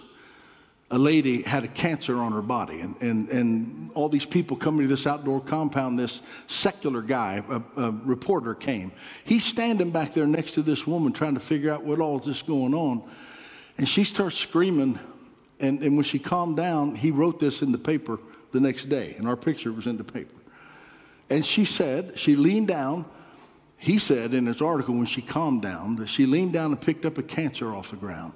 a 0.92 0.98
lady 0.98 1.44
had 1.44 1.64
a 1.64 1.68
cancer 1.68 2.18
on 2.18 2.32
her 2.32 2.42
body. 2.42 2.82
And, 2.82 2.96
and, 3.02 3.30
and 3.30 3.92
all 3.92 4.10
these 4.10 4.26
people 4.26 4.58
coming 4.58 4.82
to 4.82 4.88
this 4.88 5.06
outdoor 5.06 5.42
compound, 5.42 6.00
this 6.00 6.22
secular 6.48 7.02
guy, 7.02 7.44
a, 7.50 7.82
a 7.82 7.92
reporter 7.92 8.56
came. 8.56 8.92
He's 9.24 9.46
standing 9.46 9.92
back 9.92 10.14
there 10.14 10.28
next 10.28 10.54
to 10.54 10.62
this 10.62 10.88
woman 10.88 11.14
trying 11.14 11.36
to 11.36 11.40
figure 11.40 11.72
out 11.72 11.84
what 11.84 12.00
all 12.00 12.20
is 12.20 12.26
this 12.26 12.42
going 12.42 12.74
on. 12.74 13.04
And 13.78 13.88
she 13.88 14.04
starts 14.04 14.38
screaming. 14.38 15.00
And, 15.60 15.82
and 15.82 15.96
when 15.96 16.04
she 16.06 16.20
calmed 16.20 16.58
down, 16.58 16.96
he 16.96 17.12
wrote 17.12 17.40
this 17.40 17.62
in 17.62 17.72
the 17.72 17.78
paper 17.78 18.20
the 18.52 18.60
next 18.60 18.90
day. 18.90 19.16
And 19.18 19.28
our 19.28 19.38
picture 19.38 19.72
was 19.72 19.86
in 19.88 19.98
the 19.98 20.04
paper. 20.04 20.36
And 21.30 21.46
she 21.46 21.66
said, 21.66 22.18
she 22.18 22.36
leaned 22.36 22.68
down 22.68 23.06
he 23.80 23.98
said 23.98 24.34
in 24.34 24.46
his 24.46 24.62
article 24.62 24.94
when 24.96 25.06
she 25.06 25.22
calmed 25.22 25.62
down 25.62 25.96
that 25.96 26.10
she 26.10 26.26
leaned 26.26 26.54
down 26.54 26.72
and 26.72 26.82
picked 26.82 27.06
up 27.06 27.18
a 27.18 27.24
cancer 27.24 27.74
off 27.74 27.92
the 27.92 27.96
ground 27.96 28.34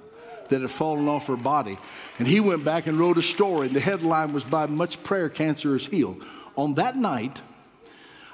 that 0.48 0.62
had 0.62 0.70
fallen 0.70 1.06
off 1.06 1.26
her 1.26 1.36
body. 1.36 1.76
And 2.18 2.26
he 2.26 2.40
went 2.40 2.64
back 2.64 2.86
and 2.86 2.98
wrote 2.98 3.18
a 3.18 3.22
story, 3.22 3.66
and 3.66 3.76
the 3.76 3.80
headline 3.80 4.32
was 4.32 4.42
By 4.42 4.66
Much 4.66 5.02
Prayer, 5.02 5.28
Cancer 5.28 5.76
is 5.76 5.86
Healed. 5.86 6.24
On 6.56 6.74
that 6.74 6.96
night, 6.96 7.42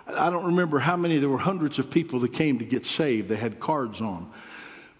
I 0.06 0.30
don't 0.30 0.46
remember 0.46 0.78
how 0.78 0.96
many, 0.96 1.18
there 1.18 1.28
were 1.28 1.38
hundreds 1.38 1.78
of 1.78 1.90
people 1.90 2.20
that 2.20 2.32
came 2.32 2.58
to 2.58 2.64
get 2.64 2.86
saved. 2.86 3.28
They 3.28 3.36
had 3.36 3.60
cards 3.60 4.00
on. 4.00 4.30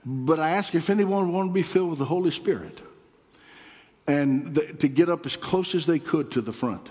But 0.05 0.41
I 0.41 0.51
asked 0.51 0.75
if 0.75 0.91
anyone 0.91 1.33
wanted 1.33 1.49
to 1.49 1.55
be 1.55 1.63
filled 1.63 1.91
with 1.91 1.99
the 1.99 2.07
Holy 2.07 2.31
Spirit 2.31 2.81
and 4.07 4.55
the, 4.55 4.73
to 4.75 4.89
get 4.89 5.09
up 5.09 5.27
as 5.27 5.37
close 5.37 5.75
as 5.75 5.87
they 5.87 5.99
could 5.99 6.33
to 6.33 6.41
the 6.41 6.53
front. 6.53 6.91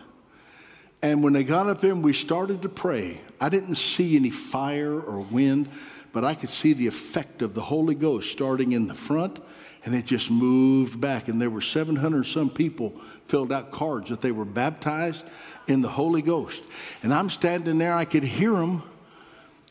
And 1.02 1.24
when 1.24 1.34
they 1.34 1.44
got 1.44 1.70
up 1.70 1.82
there 1.82 1.92
and 1.92 2.04
we 2.04 2.14
started 2.14 2.62
to 2.64 2.70
pray, 2.70 3.22
I 3.40 3.50
didn't 3.50 3.76
see 3.76 4.16
any 4.16 4.30
fire 4.30 5.00
or 5.00 5.20
wind, 5.20 5.70
but 6.12 6.26
I 6.26 6.34
could 6.34 6.50
see 6.50 6.74
the 6.74 6.88
effect 6.88 7.42
of 7.42 7.54
the 7.54 7.62
Holy 7.62 7.96
Ghost 7.96 8.32
starting 8.32 8.74
in 8.74 8.88
the 8.88 8.96
front 8.96 9.40
and 9.86 9.96
it 9.96 10.06
just 10.06 10.30
moved 10.30 11.00
back. 11.00 11.28
And 11.28 11.42
there 11.42 11.50
were 11.50 11.62
700 11.62 12.26
some 12.26 12.50
people 12.50 12.92
filled 13.26 13.52
out 13.52 13.72
cards 13.72 14.10
that 14.10 14.22
they 14.22 14.32
were 14.32 14.46
baptized 14.46 15.24
in 15.68 15.82
the 15.82 15.88
Holy 15.88 16.22
Ghost. 16.22 16.62
And 17.02 17.14
I'm 17.14 17.30
standing 17.30 17.78
there, 17.78 17.94
I 17.94 18.06
could 18.06 18.24
hear 18.24 18.52
them, 18.54 18.84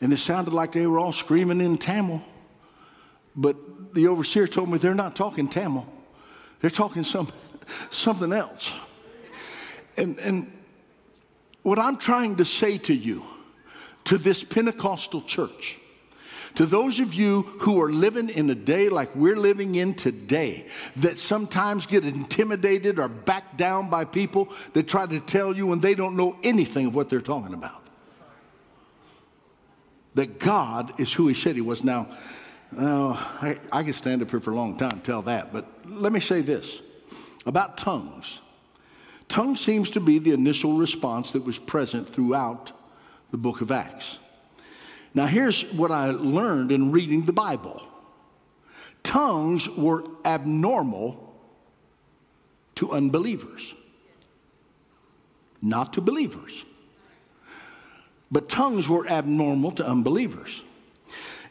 and 0.01 0.11
it 0.11 0.17
sounded 0.17 0.53
like 0.53 0.71
they 0.71 0.87
were 0.87 0.99
all 0.99 1.13
screaming 1.13 1.61
in 1.61 1.77
Tamil. 1.77 2.21
But 3.35 3.93
the 3.93 4.07
overseer 4.07 4.47
told 4.47 4.69
me 4.69 4.77
they're 4.77 4.93
not 4.93 5.15
talking 5.15 5.47
Tamil, 5.47 5.87
they're 6.61 6.69
talking 6.69 7.03
some, 7.03 7.27
something 7.91 8.33
else. 8.33 8.71
And, 9.97 10.17
and 10.19 10.58
what 11.63 11.79
I'm 11.79 11.97
trying 11.97 12.37
to 12.37 12.45
say 12.45 12.77
to 12.79 12.93
you, 12.93 13.23
to 14.05 14.17
this 14.17 14.43
Pentecostal 14.43 15.21
church, 15.21 15.77
to 16.55 16.65
those 16.65 16.99
of 16.99 17.13
you 17.13 17.43
who 17.61 17.81
are 17.81 17.91
living 17.91 18.29
in 18.29 18.49
a 18.49 18.55
day 18.55 18.89
like 18.89 19.15
we're 19.15 19.35
living 19.35 19.75
in 19.75 19.93
today, 19.93 20.65
that 20.97 21.17
sometimes 21.17 21.85
get 21.85 22.05
intimidated 22.05 22.99
or 22.99 23.07
backed 23.07 23.57
down 23.57 23.89
by 23.89 24.05
people 24.05 24.49
that 24.73 24.87
try 24.87 25.05
to 25.05 25.19
tell 25.19 25.55
you 25.55 25.67
when 25.67 25.79
they 25.79 25.95
don't 25.95 26.17
know 26.17 26.37
anything 26.43 26.87
of 26.87 26.95
what 26.95 27.09
they're 27.09 27.21
talking 27.21 27.53
about. 27.53 27.83
That 30.15 30.39
God 30.39 30.99
is 30.99 31.13
who 31.13 31.27
He 31.27 31.33
said 31.33 31.55
He 31.55 31.61
was. 31.61 31.83
Now, 31.83 32.07
uh, 32.77 33.11
I, 33.13 33.59
I 33.71 33.83
could 33.83 33.95
stand 33.95 34.21
up 34.21 34.29
here 34.29 34.39
for 34.39 34.51
a 34.51 34.55
long 34.55 34.77
time 34.77 34.91
and 34.91 35.03
tell 35.03 35.21
that, 35.23 35.53
but 35.53 35.67
let 35.85 36.11
me 36.11 36.19
say 36.19 36.41
this 36.41 36.81
about 37.45 37.77
tongues. 37.77 38.39
Tongue 39.29 39.55
seems 39.55 39.91
to 39.91 39.99
be 39.99 40.19
the 40.19 40.31
initial 40.31 40.73
response 40.73 41.31
that 41.31 41.45
was 41.45 41.57
present 41.57 42.09
throughout 42.09 42.71
the 43.31 43.37
book 43.37 43.61
of 43.61 43.71
Acts. 43.71 44.17
Now, 45.13 45.27
here's 45.27 45.63
what 45.71 45.91
I 45.91 46.09
learned 46.09 46.71
in 46.71 46.91
reading 46.91 47.23
the 47.23 47.33
Bible 47.33 47.83
tongues 49.01 49.69
were 49.69 50.03
abnormal 50.25 51.33
to 52.75 52.91
unbelievers, 52.91 53.73
not 55.61 55.93
to 55.93 56.01
believers. 56.01 56.65
But 58.31 58.49
tongues 58.49 58.87
were 58.87 59.07
abnormal 59.07 59.71
to 59.73 59.85
unbelievers. 59.85 60.63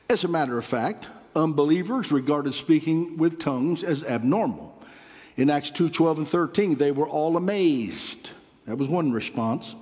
As 0.08 0.22
a 0.22 0.28
matter 0.28 0.56
of 0.58 0.64
fact, 0.64 1.08
unbelievers 1.34 2.12
regarded 2.12 2.54
speaking 2.54 3.16
with 3.16 3.40
tongues 3.40 3.82
as 3.82 4.04
abnormal. 4.04 4.77
In 5.38 5.48
Acts 5.50 5.70
2 5.70 5.88
12 5.88 6.18
and 6.18 6.28
13, 6.28 6.74
they 6.74 6.90
were 6.90 7.08
all 7.08 7.36
amazed. 7.36 8.30
That 8.66 8.76
was 8.76 8.88
one 8.88 9.12
response. 9.12 9.74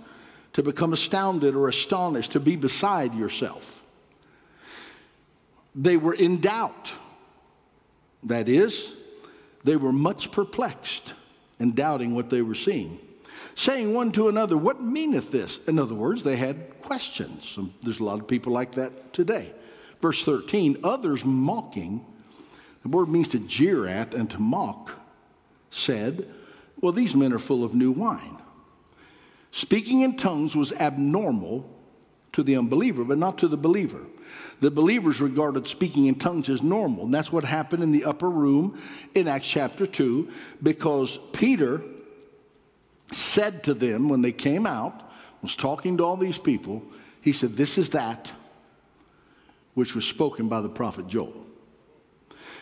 To 0.52 0.62
become 0.62 0.92
astounded 0.92 1.54
or 1.54 1.68
astonished, 1.68 2.32
to 2.32 2.40
be 2.40 2.56
beside 2.56 3.14
yourself. 3.14 3.82
They 5.74 5.96
were 5.96 6.14
in 6.14 6.40
doubt. 6.40 6.94
That 8.22 8.48
is, 8.48 8.94
they 9.64 9.76
were 9.76 9.92
much 9.92 10.30
perplexed 10.30 11.14
and 11.58 11.74
doubting 11.74 12.14
what 12.14 12.30
they 12.30 12.42
were 12.42 12.54
seeing, 12.54 12.98
saying 13.54 13.94
one 13.94 14.12
to 14.12 14.28
another, 14.28 14.56
What 14.56 14.82
meaneth 14.82 15.30
this? 15.30 15.58
In 15.66 15.78
other 15.78 15.94
words, 15.94 16.22
they 16.22 16.36
had 16.36 16.82
questions. 16.82 17.58
There's 17.82 18.00
a 18.00 18.04
lot 18.04 18.20
of 18.20 18.28
people 18.28 18.52
like 18.52 18.72
that 18.72 19.12
today. 19.12 19.52
Verse 20.02 20.22
13, 20.22 20.78
others 20.84 21.24
mocking, 21.24 22.04
the 22.82 22.88
word 22.88 23.08
means 23.08 23.28
to 23.28 23.38
jeer 23.38 23.86
at 23.86 24.14
and 24.14 24.30
to 24.30 24.38
mock, 24.38 24.92
said, 25.70 26.28
Well, 26.80 26.92
these 26.92 27.14
men 27.14 27.32
are 27.32 27.38
full 27.38 27.64
of 27.64 27.74
new 27.74 27.92
wine. 27.92 28.38
Speaking 29.50 30.02
in 30.02 30.16
tongues 30.16 30.54
was 30.54 30.72
abnormal 30.72 31.70
to 32.32 32.42
the 32.42 32.56
unbeliever, 32.56 33.04
but 33.04 33.18
not 33.18 33.38
to 33.38 33.48
the 33.48 33.56
believer. 33.56 34.02
The 34.60 34.70
believers 34.70 35.20
regarded 35.20 35.68
speaking 35.68 36.06
in 36.06 36.16
tongues 36.16 36.48
as 36.48 36.62
normal. 36.62 37.04
And 37.04 37.14
that's 37.14 37.32
what 37.32 37.44
happened 37.44 37.82
in 37.82 37.92
the 37.92 38.04
upper 38.04 38.28
room 38.28 38.78
in 39.14 39.28
Acts 39.28 39.46
chapter 39.46 39.86
2, 39.86 40.30
because 40.62 41.18
Peter 41.32 41.82
said 43.12 43.62
to 43.64 43.74
them 43.74 44.08
when 44.08 44.22
they 44.22 44.32
came 44.32 44.66
out, 44.66 45.02
was 45.42 45.56
talking 45.56 45.96
to 45.98 46.04
all 46.04 46.16
these 46.16 46.38
people, 46.38 46.82
he 47.20 47.32
said, 47.32 47.54
This 47.54 47.78
is 47.78 47.90
that 47.90 48.32
which 49.74 49.94
was 49.94 50.04
spoken 50.04 50.48
by 50.48 50.60
the 50.60 50.68
prophet 50.68 51.06
Joel. 51.06 51.46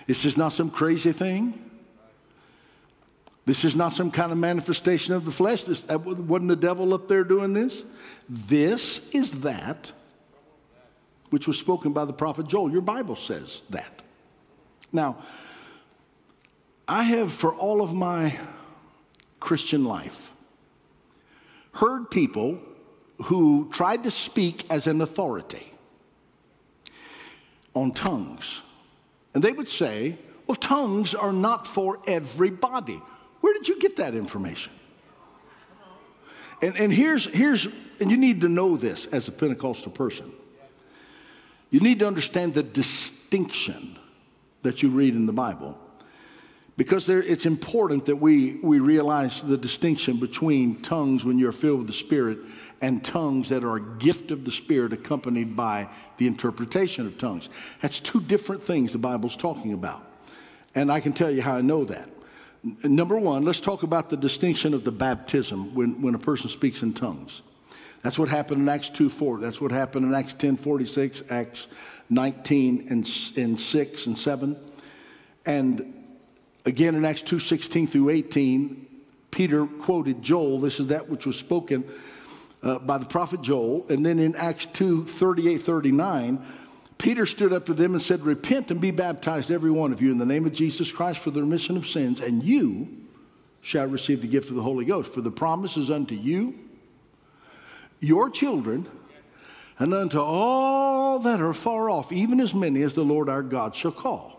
This 0.06 0.24
is 0.24 0.36
not 0.36 0.52
some 0.52 0.70
crazy 0.70 1.12
thing. 1.12 1.63
This 3.46 3.64
is 3.64 3.76
not 3.76 3.92
some 3.92 4.10
kind 4.10 4.32
of 4.32 4.38
manifestation 4.38 5.14
of 5.14 5.24
the 5.24 5.30
flesh. 5.30 5.64
This, 5.64 5.84
wasn't 5.86 6.48
the 6.48 6.56
devil 6.56 6.94
up 6.94 7.08
there 7.08 7.24
doing 7.24 7.52
this? 7.52 7.82
This 8.28 9.00
is 9.12 9.40
that 9.40 9.92
which 11.30 11.48
was 11.48 11.58
spoken 11.58 11.92
by 11.92 12.04
the 12.04 12.12
prophet 12.12 12.46
Joel. 12.46 12.70
Your 12.70 12.80
Bible 12.80 13.16
says 13.16 13.62
that. 13.70 14.02
Now, 14.92 15.18
I 16.86 17.02
have, 17.02 17.32
for 17.32 17.52
all 17.52 17.82
of 17.82 17.92
my 17.92 18.38
Christian 19.40 19.84
life, 19.84 20.32
heard 21.72 22.10
people 22.10 22.60
who 23.24 23.68
tried 23.72 24.04
to 24.04 24.10
speak 24.10 24.64
as 24.70 24.86
an 24.86 25.00
authority 25.00 25.72
on 27.74 27.90
tongues. 27.90 28.62
And 29.34 29.42
they 29.42 29.52
would 29.52 29.68
say, 29.68 30.18
well, 30.46 30.54
tongues 30.54 31.14
are 31.14 31.32
not 31.32 31.66
for 31.66 31.98
everybody. 32.06 33.02
Where 33.44 33.52
did 33.52 33.68
you 33.68 33.78
get 33.78 33.96
that 33.96 34.14
information? 34.14 34.72
And, 36.62 36.74
and 36.78 36.90
here's, 36.90 37.26
here's, 37.26 37.68
and 38.00 38.10
you 38.10 38.16
need 38.16 38.40
to 38.40 38.48
know 38.48 38.78
this 38.78 39.04
as 39.08 39.28
a 39.28 39.32
Pentecostal 39.32 39.92
person. 39.92 40.32
You 41.70 41.80
need 41.80 41.98
to 41.98 42.06
understand 42.06 42.54
the 42.54 42.62
distinction 42.62 43.98
that 44.62 44.82
you 44.82 44.88
read 44.88 45.14
in 45.14 45.26
the 45.26 45.32
Bible 45.34 45.78
because 46.78 47.04
there, 47.04 47.22
it's 47.22 47.44
important 47.44 48.06
that 48.06 48.16
we, 48.16 48.60
we 48.62 48.78
realize 48.78 49.42
the 49.42 49.58
distinction 49.58 50.18
between 50.18 50.80
tongues 50.80 51.22
when 51.22 51.38
you're 51.38 51.52
filled 51.52 51.80
with 51.80 51.88
the 51.88 51.92
Spirit 51.92 52.38
and 52.80 53.04
tongues 53.04 53.50
that 53.50 53.62
are 53.62 53.76
a 53.76 53.98
gift 53.98 54.30
of 54.30 54.46
the 54.46 54.52
Spirit 54.52 54.94
accompanied 54.94 55.54
by 55.54 55.90
the 56.16 56.26
interpretation 56.26 57.06
of 57.06 57.18
tongues. 57.18 57.50
That's 57.82 58.00
two 58.00 58.22
different 58.22 58.62
things 58.62 58.92
the 58.92 58.98
Bible's 58.98 59.36
talking 59.36 59.74
about. 59.74 60.02
And 60.74 60.90
I 60.90 61.00
can 61.00 61.12
tell 61.12 61.30
you 61.30 61.42
how 61.42 61.56
I 61.56 61.60
know 61.60 61.84
that. 61.84 62.08
Number 62.82 63.18
one, 63.18 63.44
let's 63.44 63.60
talk 63.60 63.82
about 63.82 64.08
the 64.08 64.16
distinction 64.16 64.72
of 64.72 64.84
the 64.84 64.92
baptism 64.92 65.74
when, 65.74 66.00
when 66.00 66.14
a 66.14 66.18
person 66.18 66.48
speaks 66.48 66.82
in 66.82 66.94
tongues. 66.94 67.42
That's 68.02 68.18
what 68.18 68.30
happened 68.30 68.62
in 68.62 68.68
Acts 68.68 68.88
2 68.88 69.10
4. 69.10 69.38
That's 69.38 69.60
what 69.60 69.70
happened 69.70 70.06
in 70.06 70.14
Acts 70.14 70.34
10 70.34 70.56
46, 70.56 71.24
Acts 71.30 71.68
19 72.08 72.86
and, 72.88 73.08
and 73.36 73.60
6 73.60 74.06
and 74.06 74.18
7. 74.18 74.56
And 75.44 76.04
again 76.64 76.94
in 76.94 77.04
Acts 77.04 77.22
2 77.22 77.38
16 77.38 77.86
through 77.86 78.08
18, 78.10 78.86
Peter 79.30 79.66
quoted 79.66 80.22
Joel. 80.22 80.60
This 80.60 80.80
is 80.80 80.86
that 80.86 81.08
which 81.08 81.26
was 81.26 81.36
spoken 81.36 81.84
uh, 82.62 82.78
by 82.78 82.96
the 82.96 83.06
prophet 83.06 83.42
Joel. 83.42 83.86
And 83.90 84.04
then 84.06 84.18
in 84.18 84.34
Acts 84.36 84.66
2 84.72 85.04
38 85.04 85.58
39, 85.58 86.46
Peter 86.98 87.26
stood 87.26 87.52
up 87.52 87.66
to 87.66 87.74
them 87.74 87.92
and 87.92 88.02
said, 88.02 88.24
Repent 88.24 88.70
and 88.70 88.80
be 88.80 88.90
baptized, 88.90 89.50
every 89.50 89.70
one 89.70 89.92
of 89.92 90.00
you, 90.00 90.10
in 90.10 90.18
the 90.18 90.26
name 90.26 90.46
of 90.46 90.52
Jesus 90.52 90.92
Christ 90.92 91.18
for 91.18 91.30
the 91.30 91.40
remission 91.40 91.76
of 91.76 91.86
sins, 91.86 92.20
and 92.20 92.42
you 92.42 92.88
shall 93.60 93.86
receive 93.86 94.20
the 94.20 94.28
gift 94.28 94.50
of 94.50 94.56
the 94.56 94.62
Holy 94.62 94.84
Ghost. 94.84 95.12
For 95.12 95.20
the 95.20 95.30
promise 95.30 95.76
is 95.76 95.90
unto 95.90 96.14
you, 96.14 96.58
your 98.00 98.30
children, 98.30 98.86
and 99.78 99.92
unto 99.92 100.20
all 100.20 101.18
that 101.20 101.40
are 101.40 101.52
far 101.52 101.90
off, 101.90 102.12
even 102.12 102.40
as 102.40 102.54
many 102.54 102.82
as 102.82 102.94
the 102.94 103.04
Lord 103.04 103.28
our 103.28 103.42
God 103.42 103.74
shall 103.74 103.92
call. 103.92 104.34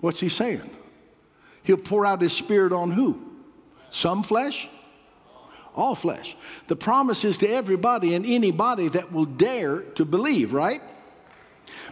What's 0.00 0.20
he 0.20 0.28
saying? 0.28 0.70
He'll 1.62 1.76
pour 1.76 2.06
out 2.06 2.22
his 2.22 2.32
spirit 2.32 2.72
on 2.72 2.92
who? 2.92 3.22
Some 3.90 4.22
flesh? 4.22 4.68
All 5.74 5.94
flesh. 5.94 6.36
The 6.68 6.76
promise 6.76 7.24
is 7.24 7.38
to 7.38 7.48
everybody 7.48 8.14
and 8.14 8.24
anybody 8.24 8.88
that 8.88 9.12
will 9.12 9.26
dare 9.26 9.80
to 9.80 10.04
believe, 10.04 10.52
right? 10.52 10.80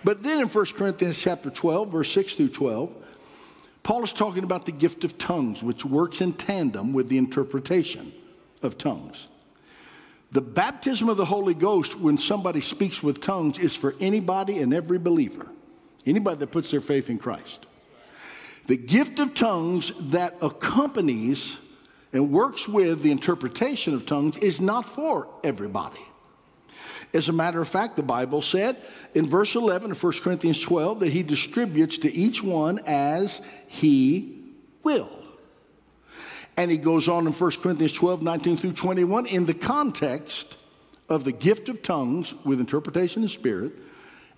But 0.05 0.23
then 0.23 0.41
in 0.41 0.49
1 0.49 0.67
Corinthians 0.67 1.19
chapter 1.19 1.51
12, 1.51 1.91
verse 1.91 2.13
6 2.13 2.35
through 2.35 2.49
12, 2.51 2.93
Paul 3.83 4.05
is 4.05 4.13
talking 4.13 4.45
about 4.45 4.67
the 4.67 4.73
gift 4.73 5.05
of 5.05 5.19
tongues, 5.19 5.63
which 5.63 5.85
works 5.85 6.21
in 6.21 6.35
tandem 6.35 6.93
with 6.93 7.09
the 7.09 7.19
interpretation 7.19 8.13
of 8.63 8.77
tongues. 8.77 9.29
The 10.31 10.43
baptism 10.43 11.09
of 11.09 11.17
the 11.17 11.25
Holy 11.25 11.55
Ghost, 11.55 11.99
when 11.99 12.19
somebody 12.19 12.61
speaks 12.61 13.03
with 13.03 13.21
tongues, 13.21 13.59
is 13.59 13.75
for 13.75 13.95
anybody 13.99 14.59
and 14.59 14.75
every 14.75 14.99
believer, 14.99 15.47
anybody 16.05 16.39
that 16.41 16.53
puts 16.53 16.71
their 16.71 16.83
faith 16.83 17.09
in 17.09 17.19
Christ. 17.19 17.65
The 18.67 18.77
gift 18.77 19.19
of 19.19 19.35
tongues 19.35 19.93
that 19.99 20.37
accompanies 20.43 21.59
and 22.13 22.31
works 22.31 22.69
with 22.69 23.03
the 23.03 23.11
interpretation 23.11 23.95
of 23.95 24.05
tongues 24.05 24.37
is 24.39 24.61
not 24.61 24.85
for 24.85 25.29
everybody. 25.43 26.05
As 27.15 27.29
a 27.29 27.33
matter 27.33 27.61
of 27.61 27.69
fact, 27.69 27.97
the 27.97 28.03
Bible 28.03 28.43
said 28.43 28.77
in 29.15 29.27
verse 29.27 29.55
11 29.55 29.93
of 29.93 30.03
1 30.03 30.13
Corinthians 30.21 30.61
12 30.61 31.01
that 31.01 31.13
he 31.13 31.23
distributes 31.23 31.99
to 31.99 32.13
each 32.13 32.43
one 32.43 32.81
as 32.87 33.41
he 33.67 34.43
will. 34.83 35.11
And 36.57 36.71
he 36.71 36.77
goes 36.77 37.09
on 37.09 37.27
in 37.27 37.33
1 37.33 37.51
Corinthians 37.63 37.93
12, 37.93 38.23
19 38.23 38.57
through 38.57 38.73
21 38.73 39.27
in 39.27 39.47
the 39.47 39.55
context 39.55 40.57
of 41.09 41.25
the 41.25 41.33
gift 41.33 41.69
of 41.69 41.83
tongues 41.83 42.35
with 42.45 42.61
interpretation 42.61 43.25
of 43.25 43.31
spirit 43.31 43.73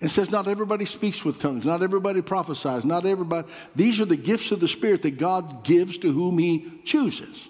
and 0.01 0.09
says, 0.09 0.31
Not 0.31 0.47
everybody 0.47 0.85
speaks 0.85 1.23
with 1.23 1.39
tongues, 1.39 1.63
not 1.63 1.83
everybody 1.83 2.21
prophesies, 2.21 2.83
not 2.83 3.05
everybody. 3.05 3.47
These 3.75 3.99
are 3.99 4.05
the 4.05 4.17
gifts 4.17 4.51
of 4.51 4.59
the 4.59 4.67
Spirit 4.67 5.03
that 5.03 5.17
God 5.17 5.63
gives 5.63 5.97
to 5.99 6.11
whom 6.11 6.39
He 6.39 6.81
chooses. 6.83 7.49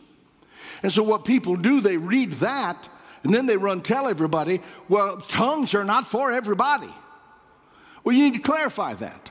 And 0.84 0.92
so, 0.92 1.02
what 1.02 1.26
people 1.26 1.56
do, 1.56 1.80
they 1.80 1.98
read 1.98 2.34
that 2.34 2.90
and 3.24 3.34
then 3.34 3.46
they 3.46 3.58
run 3.58 3.82
tell 3.82 4.08
everybody, 4.08 4.62
Well, 4.90 5.18
tongues 5.18 5.74
are 5.74 5.84
not 5.84 6.08
for 6.08 6.32
everybody. 6.32 6.90
Well, 8.04 8.16
you 8.16 8.24
need 8.24 8.36
to 8.36 8.42
clarify 8.42 8.96
that. 8.96 9.30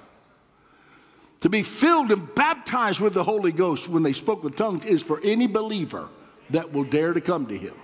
To 1.41 1.49
be 1.49 1.63
filled 1.63 2.11
and 2.11 2.33
baptized 2.35 3.01
with 3.01 3.15
the 3.15 3.25
Holy 3.25 3.53
Ghost 3.53 3.89
when 3.89 4.03
they 4.03 4.13
spoke 4.13 4.45
with 4.45 4.57
tongues 4.57 4.85
is 4.85 5.03
for 5.03 5.21
any 5.25 5.47
believer 5.47 6.09
that 6.51 6.73
will 6.73 6.85
dare 6.85 7.13
to 7.15 7.21
come 7.21 7.47
to 7.47 7.57
Him. 7.57 7.75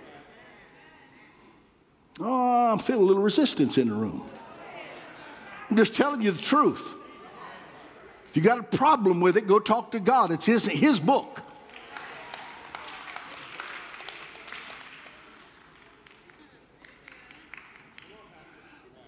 Oh, 2.20 2.72
I'm 2.72 2.78
feeling 2.78 3.02
a 3.02 3.06
little 3.06 3.22
resistance 3.22 3.78
in 3.78 3.88
the 3.88 3.94
room. 3.94 4.28
I'm 5.70 5.76
just 5.76 5.94
telling 5.94 6.20
you 6.20 6.30
the 6.30 6.40
truth. 6.40 6.94
If 8.30 8.36
you 8.36 8.42
got 8.42 8.58
a 8.58 8.62
problem 8.62 9.20
with 9.20 9.36
it, 9.36 9.46
go 9.46 9.58
talk 9.58 9.92
to 9.92 10.00
God. 10.00 10.30
It's 10.30 10.46
His, 10.46 10.66
his 10.66 11.00
book. 11.00 11.40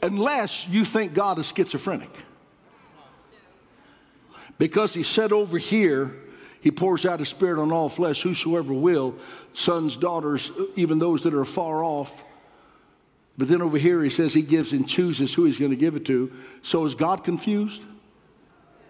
Unless 0.03 0.69
you 0.69 0.85
think 0.85 1.15
God 1.15 1.39
is 1.39 1.53
schizophrenic. 1.55 2.11
Because 4.59 4.95
He 4.95 5.03
said 5.03 5.33
over 5.33 5.59
here 5.59 6.17
He 6.61 6.71
pours 6.71 7.07
out 7.07 7.21
his 7.21 7.29
spirit 7.29 7.61
on 7.61 7.73
all 7.73 7.89
flesh, 7.89 8.23
whosoever 8.23 8.73
will, 8.73 9.15
sons, 9.55 9.97
daughters, 9.97 10.51
even 10.77 10.99
those 10.99 11.23
that 11.23 11.35
are 11.35 11.45
far 11.45 11.85
off. 11.85 12.25
But 13.37 13.47
then 13.47 13.63
over 13.63 13.79
here 13.79 14.03
he 14.03 14.11
says 14.11 14.35
he 14.35 14.43
gives 14.43 14.73
and 14.73 14.89
chooses 14.89 15.33
who 15.33 15.45
he's 15.45 15.59
going 15.59 15.71
to 15.71 15.77
give 15.77 15.95
it 15.95 16.05
to. 16.07 16.33
So 16.63 16.85
is 16.85 16.97
God 16.97 17.23
confused? 17.23 17.83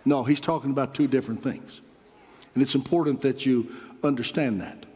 No, 0.07 0.25
he's 0.25 0.41
talking 0.41 0.71
about 0.71 0.95
two 0.95 1.07
different 1.07 1.43
things. 1.43 1.83
And 2.55 2.63
it's 2.63 2.75
important 2.75 3.21
that 3.23 3.45
you 3.45 3.71
understand 4.03 4.63
that. 4.63 4.87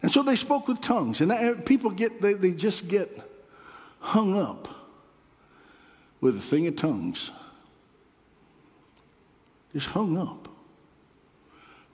And 0.00 0.10
so 0.10 0.22
they 0.22 0.36
spoke 0.36 0.68
with 0.68 0.80
tongues. 0.80 1.20
And 1.20 1.66
people 1.66 1.90
get, 1.90 2.22
they, 2.22 2.32
they 2.32 2.52
just 2.52 2.88
get 2.88 3.20
hung 4.00 4.38
up 4.38 4.68
with 6.20 6.36
a 6.36 6.40
thing 6.40 6.66
of 6.66 6.76
tongues. 6.76 7.30
Just 9.72 9.88
hung 9.88 10.16
up. 10.16 10.48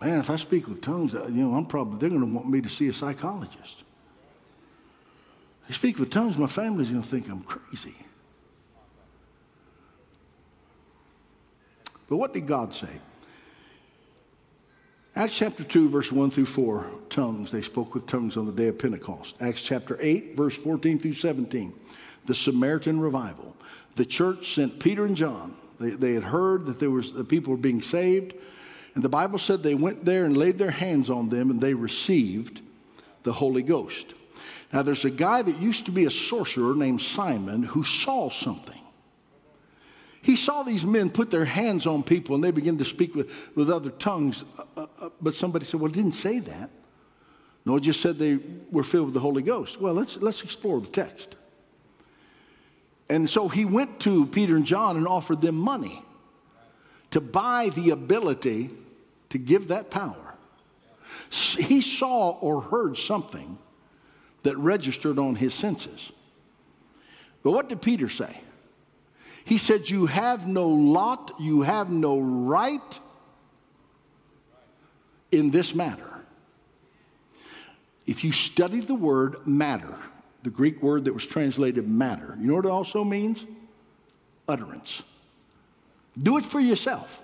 Man, 0.01 0.21
if 0.21 0.31
I 0.31 0.37
speak 0.37 0.69
with 0.69 0.81
tongues, 0.81 1.15
uh, 1.15 1.27
you 1.27 1.45
know, 1.45 1.55
I'm 1.55 1.67
probably, 1.67 1.99
they're 1.99 2.11
going 2.11 2.21
to 2.21 2.35
want 2.35 2.49
me 2.49 2.61
to 2.61 2.69
see 2.69 2.89
a 2.89 2.93
psychologist. 2.93 3.85
I 5.69 5.73
speak 5.73 5.99
with 5.99 6.11
tongues, 6.11 6.37
my 6.37 6.47
family's 6.47 6.91
going 6.91 7.03
to 7.03 7.09
think 7.09 7.29
I'm 7.29 7.43
crazy. 7.43 7.95
But 12.09 12.19
what 12.19 12.35
did 12.35 12.47
God 12.47 12.75
say? 12.75 13.01
Acts 15.17 15.39
chapter 15.39 15.63
2, 15.63 15.89
verse 15.89 16.11
1 16.11 16.33
through 16.33 16.47
4, 16.47 16.87
tongues. 17.09 17.53
They 17.53 17.63
spoke 17.63 17.95
with 17.95 18.07
tongues 18.07 18.37
on 18.37 18.47
the 18.47 18.53
day 18.53 18.67
of 18.67 18.79
Pentecost. 18.79 19.37
Acts 19.41 19.63
chapter 19.63 19.97
8, 20.01 20.37
verse 20.37 20.57
14 20.57 20.99
through 20.99 21.15
17, 21.15 21.73
the 22.27 22.35
Samaritan 22.35 23.01
revival. 23.01 23.57
The 23.97 24.05
church 24.05 24.55
sent 24.55 24.81
Peter 24.81 25.05
and 25.05 25.17
John. 25.17 25.55
They, 25.79 25.91
they 25.91 26.13
had 26.15 26.25
heard 26.25 26.67
that 26.67 26.81
there 26.81 26.91
was 26.91 27.13
the 27.13 27.25
people 27.25 27.53
were 27.53 27.59
being 27.59 27.83
saved. 27.83 28.35
And 28.95 29.03
the 29.03 29.09
Bible 29.09 29.39
said 29.39 29.63
they 29.63 29.75
went 29.75 30.05
there 30.05 30.25
and 30.25 30.37
laid 30.37 30.59
their 30.59 30.71
hands 30.71 31.11
on 31.11 31.29
them 31.29 31.51
and 31.51 31.61
they 31.61 31.75
received 31.75 32.61
the 33.25 33.33
Holy 33.33 33.63
Ghost. 33.63 34.15
Now, 34.73 34.83
there's 34.83 35.05
a 35.05 35.11
guy 35.11 35.43
that 35.43 35.59
used 35.59 35.87
to 35.87 35.93
be 35.93 36.05
a 36.05 36.11
sorcerer 36.11 36.75
named 36.75 37.01
Simon 37.01 37.63
who 37.63 37.85
saw 37.85 38.31
something. 38.31 38.81
He 40.21 40.37
saw 40.37 40.63
these 40.63 40.85
men 40.85 41.11
put 41.11 41.31
their 41.31 41.45
hands 41.45 41.87
on 41.87 42.03
people 42.03 42.35
and 42.35 42.43
they 42.43 42.51
began 42.51 42.79
to 42.79 42.85
speak 42.85 43.15
with, 43.15 43.55
with 43.55 43.71
other 43.71 43.91
tongues. 43.91 44.45
Uh, 44.59 44.63
uh, 44.77 44.87
uh, 45.01 45.09
but 45.21 45.35
somebody 45.35 45.65
said, 45.65 45.81
well, 45.81 45.91
it 45.91 45.95
didn't 45.95 46.13
say 46.13 46.39
that. 46.39 46.71
No, 47.67 47.77
it 47.77 47.81
just 47.81 48.01
said 48.01 48.19
they 48.19 48.39
were 48.71 48.83
filled 48.83 49.07
with 49.07 49.15
the 49.15 49.21
Holy 49.21 49.43
Ghost. 49.43 49.81
Well, 49.81 49.95
let's, 49.95 50.17
let's 50.19 50.43
explore 50.43 50.81
the 50.81 50.89
text. 50.89 51.37
And 53.09 53.29
so 53.29 53.49
he 53.49 53.65
went 53.65 54.01
to 54.01 54.27
Peter 54.27 54.57
and 54.57 54.65
John 54.65 54.97
and 54.97 55.07
offered 55.07 55.41
them 55.41 55.57
money 55.57 56.03
to 57.11 57.21
buy 57.21 57.71
the 57.75 57.91
ability 57.91 58.71
to 59.31 59.39
give 59.39 59.69
that 59.69 59.91
power. 59.91 60.35
He 61.31 61.81
saw 61.81 62.31
or 62.39 62.63
heard 62.63 62.97
something 62.97 63.59
that 64.43 64.57
registered 64.57 65.19
on 65.19 65.37
his 65.37 65.55
senses. 65.55 66.13
But 67.43 67.53
what 67.53 67.69
did 67.69 67.83
Peter 67.83 68.09
say? 68.09 68.41
He 69.45 69.59
said, 69.59 69.91
You 69.91 70.07
have 70.07 70.47
no 70.47 70.69
lot, 70.69 71.33
you 71.39 71.63
have 71.63 71.91
no 71.91 72.19
right 72.19 73.01
in 75.31 75.51
this 75.51 75.75
matter. 75.75 76.25
If 78.07 78.25
you 78.25 78.33
study 78.33 78.81
the 78.81 78.95
word 78.95 79.47
matter, 79.47 79.97
the 80.45 80.51
Greek 80.51 80.83
word 80.83 81.07
that 81.07 81.15
was 81.15 81.27
translated 81.27 81.89
matter, 81.89 82.37
you 82.39 82.47
know 82.47 82.57
what 82.57 82.67
it 82.67 82.71
also 82.71 83.03
means? 83.03 83.45
Utterance. 84.47 85.03
Do 86.21 86.37
it 86.37 86.45
for 86.45 86.61
yourself. 86.61 87.21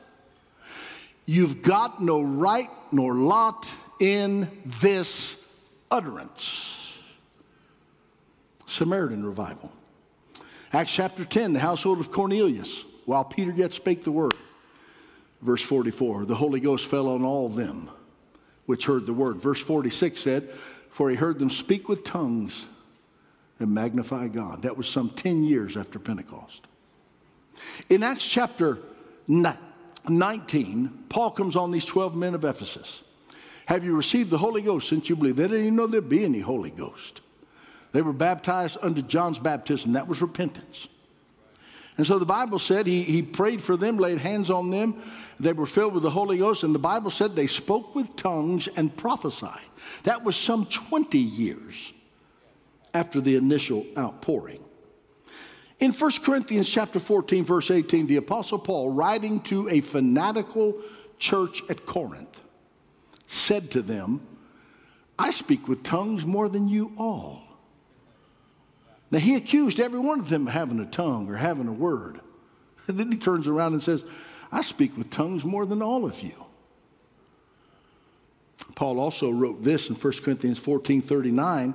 You've 1.27 1.63
got 1.63 2.03
no 2.03 2.23
right 2.23 2.71
nor 2.91 3.15
lot 3.15 3.71
in 4.01 4.51
this 4.65 5.37
utterance. 5.91 6.99
Samaritan 8.67 9.25
revival. 9.25 9.71
Acts 10.73 10.93
chapter 10.93 11.25
10, 11.25 11.53
the 11.53 11.61
household 11.61 12.01
of 12.01 12.11
Cornelius, 12.11 12.85
while 13.05 13.25
Peter 13.25 13.53
yet 13.53 13.73
spake 13.73 14.03
the 14.03 14.13
word. 14.13 14.35
Verse 15.43 15.63
44, 15.63 16.27
the 16.27 16.35
Holy 16.35 16.61
Ghost 16.61 16.87
fell 16.87 17.09
on 17.09 17.23
all 17.23 17.49
them 17.49 17.91
which 18.71 18.87
heard 18.87 19.05
the 19.05 19.13
word. 19.13 19.37
Verse 19.39 19.61
46 19.61 20.21
said, 20.21 20.49
For 20.49 21.11
he 21.11 21.17
heard 21.17 21.41
them 21.41 21.51
speak 21.51 21.89
with 21.89 22.05
tongues 22.05 22.67
and 23.61 23.73
magnify 23.73 24.29
God. 24.29 24.63
That 24.63 24.77
was 24.77 24.89
some 24.89 25.11
10 25.11 25.45
years 25.45 25.77
after 25.77 25.99
Pentecost. 25.99 26.67
In 27.89 28.03
Acts 28.03 28.27
chapter 28.27 28.79
19, 29.29 31.05
Paul 31.09 31.31
comes 31.31 31.57
on 31.57 31.71
these 31.71 31.85
12 31.85 32.17
men 32.17 32.35
of 32.35 32.45
Ephesus. 32.45 33.03
Have 33.67 33.85
you 33.85 33.97
received 33.97 34.31
the 34.31 34.39
Holy 34.39 34.63
Ghost 34.63 34.89
since 34.89 35.09
you 35.09 35.15
believe? 35.15 35.37
They 35.37 35.45
didn't 35.45 35.61
even 35.61 35.77
know 35.77 35.87
there'd 35.87 36.09
be 36.09 36.25
any 36.25 36.41
Holy 36.41 36.71
Ghost. 36.71 37.21
They 37.93 38.03
were 38.03 38.13
baptized 38.13 38.79
under 38.83 39.03
John's 39.03 39.39
baptism. 39.39 39.93
That 39.93 40.09
was 40.09 40.23
repentance. 40.23 40.89
And 41.97 42.07
so 42.07 42.19
the 42.19 42.25
Bible 42.25 42.59
said 42.59 42.87
he, 42.87 43.03
he 43.03 43.21
prayed 43.21 43.61
for 43.61 43.77
them, 43.77 43.99
laid 43.99 44.19
hands 44.19 44.49
on 44.49 44.71
them. 44.71 45.03
They 45.39 45.53
were 45.53 45.67
filled 45.67 45.93
with 45.93 46.03
the 46.03 46.11
Holy 46.11 46.39
Ghost. 46.39 46.63
And 46.63 46.75
the 46.75 46.79
Bible 46.79 47.11
said 47.11 47.37
they 47.37 47.47
spoke 47.47 47.95
with 47.95 48.17
tongues 48.17 48.69
and 48.69 48.97
prophesied. 48.97 49.67
That 50.05 50.25
was 50.25 50.35
some 50.37 50.65
20 50.65 51.19
years 51.19 51.93
after 52.93 53.21
the 53.21 53.37
initial 53.37 53.87
outpouring. 53.97 54.65
In 55.79 55.93
1 55.93 56.13
Corinthians 56.23 56.69
chapter 56.69 56.99
14, 56.99 57.45
verse 57.45 57.71
18, 57.71 58.07
the 58.07 58.17
Apostle 58.17 58.59
Paul, 58.59 58.93
writing 58.93 59.41
to 59.43 59.69
a 59.69 59.81
fanatical 59.81 60.77
church 61.19 61.63
at 61.71 61.87
Corinth, 61.87 62.41
said 63.27 63.71
to 63.71 63.83
them, 63.83 64.27
I 65.19 65.31
speak 65.31 65.69
with 65.69 65.83
tongues 65.83 66.25
more 66.25 66.49
than 66.49 66.69
you 66.69 66.93
all. 66.99 67.43
Now, 69.11 69.19
he 69.19 69.35
accused 69.35 69.81
every 69.81 69.99
one 69.99 70.21
of 70.21 70.29
them 70.29 70.47
of 70.47 70.53
having 70.53 70.79
a 70.79 70.87
tongue 70.87 71.29
or 71.29 71.37
having 71.37 71.67
a 71.67 71.73
word. 71.73 72.21
And 72.87 72.99
then 72.99 73.11
he 73.11 73.19
turns 73.19 73.49
around 73.49 73.73
and 73.73 73.83
says, 73.83 74.05
I 74.53 74.63
speak 74.63 74.97
with 74.97 75.11
tongues 75.11 75.45
more 75.45 75.67
than 75.67 75.83
all 75.83 76.05
of 76.05 76.23
you. 76.23 76.45
Paul 78.75 79.01
also 79.01 79.31
wrote 79.31 79.63
this 79.63 79.89
in 79.89 79.95
1 79.95 80.13
Corinthians 80.23 80.59
14 80.59 81.03
39 81.03 81.75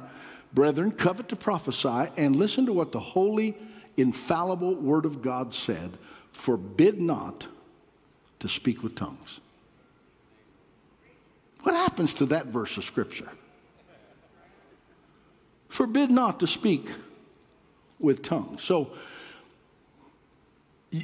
Brethren, 0.56 0.92
covet 0.92 1.28
to 1.30 1.36
prophesy 1.36 2.10
and 2.18 2.36
listen 2.38 2.66
to 2.66 2.74
what 2.74 2.94
the 2.94 3.00
holy, 3.00 3.58
infallible 3.98 4.76
word 4.76 5.06
of 5.06 5.22
God 5.22 5.54
said. 5.54 5.98
Forbid 6.32 7.00
not 7.00 7.48
to 8.40 8.48
speak 8.48 8.82
with 8.82 8.96
tongues. 8.96 9.42
What 11.64 11.76
happens 11.76 12.14
to 12.16 12.26
that 12.28 12.48
verse 12.48 12.78
of 12.78 12.86
scripture? 12.86 13.30
Forbid 15.68 16.10
not 16.10 16.40
to 16.40 16.48
speak 16.48 16.90
with 18.00 18.24
tongues. 18.24 18.64
So 18.64 18.92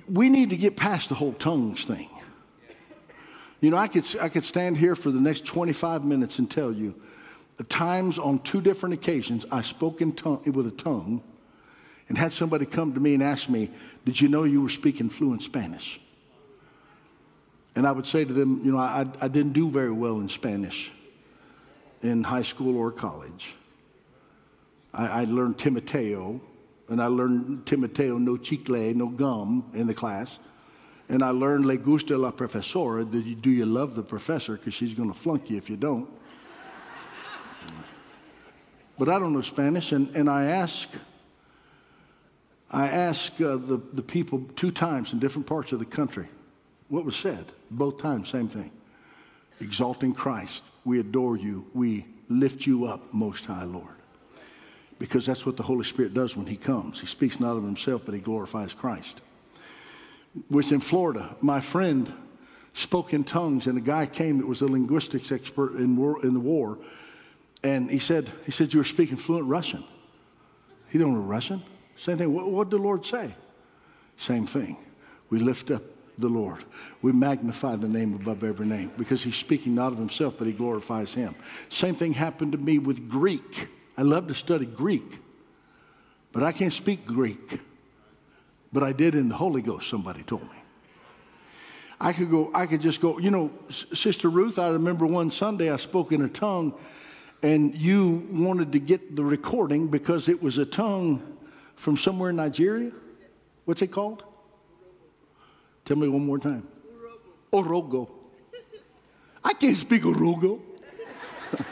we 0.08 0.30
need 0.30 0.52
to 0.52 0.58
get 0.58 0.78
past 0.78 1.10
the 1.10 1.16
whole 1.16 1.34
tongues 1.34 1.84
thing. 1.84 2.10
You 3.60 3.70
know, 3.70 3.78
I 3.78 3.90
could, 3.90 4.06
I 4.22 4.30
could 4.30 4.46
stand 4.46 4.78
here 4.78 4.96
for 4.96 5.12
the 5.12 5.20
next 5.20 5.46
25 5.46 6.06
minutes 6.06 6.40
and 6.40 6.50
tell 6.50 6.72
you 6.72 6.96
times 7.64 8.18
on 8.18 8.40
two 8.40 8.62
different 8.62 8.94
occasions 8.94 9.46
I 9.52 9.62
spoke 9.62 10.02
in 10.02 10.14
tongue, 10.14 10.44
with 10.52 10.68
a 10.68 10.72
tongue 10.72 11.24
and 12.12 12.18
had 12.18 12.34
somebody 12.34 12.66
come 12.66 12.94
to 12.94 13.00
me 13.00 13.14
and 13.14 13.24
ask 13.24 13.48
me, 13.48 13.70
Did 14.04 14.20
you 14.20 14.28
know 14.28 14.44
you 14.44 14.62
were 14.62 14.70
speaking 14.70 15.10
fluent 15.10 15.44
Spanish? 15.44 16.02
And 17.74 17.88
I 17.88 17.92
would 17.94 18.06
say 18.06 18.26
to 18.26 18.34
them, 18.34 18.62
You 18.66 18.74
know, 18.74 18.80
I, 18.80 19.06
I 19.22 19.28
didn't 19.28 19.54
do 19.54 19.70
very 19.70 19.92
well 19.92 20.20
in 20.20 20.28
Spanish 20.28 20.92
in 22.02 22.24
high 22.24 22.42
school 22.42 22.78
or 22.78 22.92
college. 22.92 23.56
I, 24.94 25.22
I 25.22 25.24
learned 25.24 25.58
Timoteo, 25.58 26.42
and 26.90 27.02
I 27.02 27.08
learned 27.08 27.66
Timoteo 27.66 28.18
no 28.18 28.38
chicle, 28.38 28.94
no 28.94 29.08
gum 29.08 29.72
in 29.74 29.88
the 29.88 29.94
class. 29.94 30.40
And 31.08 31.24
I 31.24 31.30
learned 31.30 31.66
Le 31.66 31.78
gusta 31.78 32.18
la 32.18 32.32
profesora, 32.32 33.06
do 33.06 33.50
you 33.50 33.66
love 33.66 33.96
the 33.96 34.04
professor? 34.04 34.58
Because 34.58 34.74
she's 34.74 34.94
going 34.94 35.12
to 35.12 35.18
flunk 35.18 35.50
you 35.50 35.58
if 35.58 35.70
you 35.70 35.78
don't. 35.78 36.10
But 39.02 39.10
I 39.10 39.18
don't 39.18 39.34
know 39.34 39.42
Spanish, 39.42 39.94
and, 39.94 40.16
and 40.16 40.30
I 40.30 40.44
ask, 40.44 40.88
I 42.70 42.88
ask 42.88 43.34
uh, 43.42 43.58
the, 43.58 43.82
the 43.94 44.04
people 44.04 44.46
two 44.56 44.70
times 44.70 45.12
in 45.12 45.18
different 45.18 45.48
parts 45.48 45.72
of 45.72 45.80
the 45.80 45.86
country 45.86 46.28
what 46.88 47.04
was 47.04 47.16
said. 47.16 47.46
Both 47.72 47.98
times, 47.98 48.30
same 48.30 48.48
thing. 48.48 48.70
Exalting 49.60 50.14
Christ, 50.14 50.64
we 50.86 51.00
adore 51.00 51.36
you, 51.36 51.66
we 51.74 52.06
lift 52.30 52.68
you 52.68 52.86
up, 52.86 53.12
Most 53.12 53.48
High 53.48 53.64
Lord 53.64 53.96
because 55.00 55.26
that's 55.26 55.48
what 55.48 55.58
the 55.58 55.64
Holy 55.64 55.84
Spirit 55.84 56.14
does 56.14 56.38
when 56.38 56.46
He 56.46 56.56
comes. 56.56 57.00
He 57.00 57.08
speaks 57.08 57.40
not 57.40 57.58
of 57.58 57.64
Himself, 57.64 58.04
but 58.06 58.14
He 58.14 58.22
glorifies 58.22 58.76
Christ. 58.76 59.20
Was 60.52 60.72
in 60.72 60.80
Florida. 60.80 61.36
My 61.42 61.60
friend 61.60 62.14
spoke 62.76 63.16
in 63.16 63.24
tongues, 63.24 63.66
and 63.66 63.80
a 63.80 63.82
guy 63.82 64.06
came 64.06 64.38
that 64.38 64.46
was 64.46 64.62
a 64.62 64.68
linguistics 64.68 65.32
expert 65.32 65.78
in, 65.78 65.96
war, 65.96 66.24
in 66.24 66.36
the 66.36 66.40
war, 66.40 66.78
and 67.64 67.90
he 67.90 68.00
said, 68.00 68.32
he 68.46 68.52
said, 68.52 68.74
you 68.74 68.80
were 68.80 68.86
speaking 68.86 69.18
fluent 69.18 69.48
Russian. 69.48 69.84
He 70.90 70.98
don't 70.98 71.14
know 71.14 71.22
Russian. 71.22 71.64
Same 71.96 72.18
thing. 72.18 72.34
What, 72.34 72.50
what 72.50 72.70
did 72.70 72.80
the 72.80 72.84
Lord 72.84 73.06
say? 73.06 73.36
Same 74.18 74.46
thing. 74.48 74.78
We 75.30 75.40
lift 75.40 75.72
up 75.72 75.84
the 76.18 76.28
Lord. 76.28 76.64
We 77.02 77.12
magnify 77.12 77.76
the 77.78 77.88
name 77.88 78.14
above 78.14 78.44
every 78.44 78.66
name 78.66 78.92
because 78.98 79.24
he's 79.24 79.36
speaking 79.36 79.76
not 79.76 79.92
of 79.92 79.98
himself, 79.98 80.36
but 80.38 80.48
he 80.48 80.54
glorifies 80.54 81.14
him. 81.14 81.36
Same 81.70 81.96
thing 81.96 82.14
happened 82.14 82.52
to 82.54 82.58
me 82.58 82.78
with 82.80 83.10
Greek. 83.10 83.68
I 83.98 84.04
love 84.04 84.28
to 84.28 84.34
study 84.34 84.66
Greek, 84.66 85.20
but 86.32 86.44
I 86.44 86.52
can't 86.52 86.74
speak 86.74 87.06
Greek. 87.06 87.60
But 88.74 88.84
I 88.84 88.94
did 88.94 89.16
in 89.16 89.30
the 89.30 89.36
Holy 89.36 89.62
Ghost, 89.62 89.90
somebody 89.90 90.24
told 90.24 90.44
me. 90.44 90.58
I 92.00 92.14
could 92.14 92.32
go, 92.32 92.50
I 92.54 92.66
could 92.66 92.82
just 92.82 93.00
go, 93.00 93.20
you 93.20 93.30
know, 93.30 93.52
Sister 93.70 94.30
Ruth, 94.30 94.58
I 94.58 94.70
remember 94.70 95.06
one 95.06 95.30
Sunday 95.30 95.70
I 95.70 95.78
spoke 95.78 96.12
in 96.12 96.22
a 96.24 96.30
tongue 96.30 96.74
and 97.44 97.76
you 97.76 98.28
wanted 98.32 98.72
to 98.74 98.80
get 98.80 99.16
the 99.16 99.24
recording 99.24 99.88
because 99.88 100.28
it 100.30 100.42
was 100.42 100.58
a 100.58 100.66
tongue 100.66 101.38
from 101.76 101.98
somewhere 101.98 102.30
in 102.30 102.36
Nigeria. 102.36 102.92
What's 103.66 103.82
it 103.82 103.88
called? 103.88 104.24
Tell 105.86 105.98
me 105.98 106.08
one 106.08 106.26
more 106.26 106.38
time. 106.38 106.68
Orogo. 107.52 108.10
I 109.44 109.54
can't 109.54 109.76
speak 109.76 110.04
Orogo. 110.04 110.62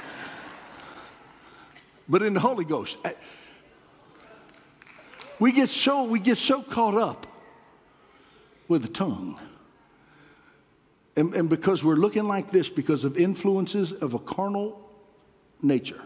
but 2.10 2.24
in 2.24 2.34
the 2.34 2.40
Holy 2.40 2.66
Ghost, 2.66 2.98
we 5.40 5.52
get 5.52 5.70
so 5.70 6.04
we 6.04 6.20
get 6.20 6.38
so 6.38 6.62
caught 6.64 6.96
up 6.96 7.28
with 8.68 8.82
the 8.82 8.90
tongue 8.90 9.40
and, 11.20 11.34
and 11.34 11.50
because 11.50 11.84
we're 11.84 11.96
looking 11.96 12.30
like 12.30 12.50
this 12.50 12.70
because 12.70 13.04
of 13.04 13.18
influences 13.18 13.92
of 13.92 14.14
a 14.14 14.20
carnal 14.20 14.79
nature 15.62 16.02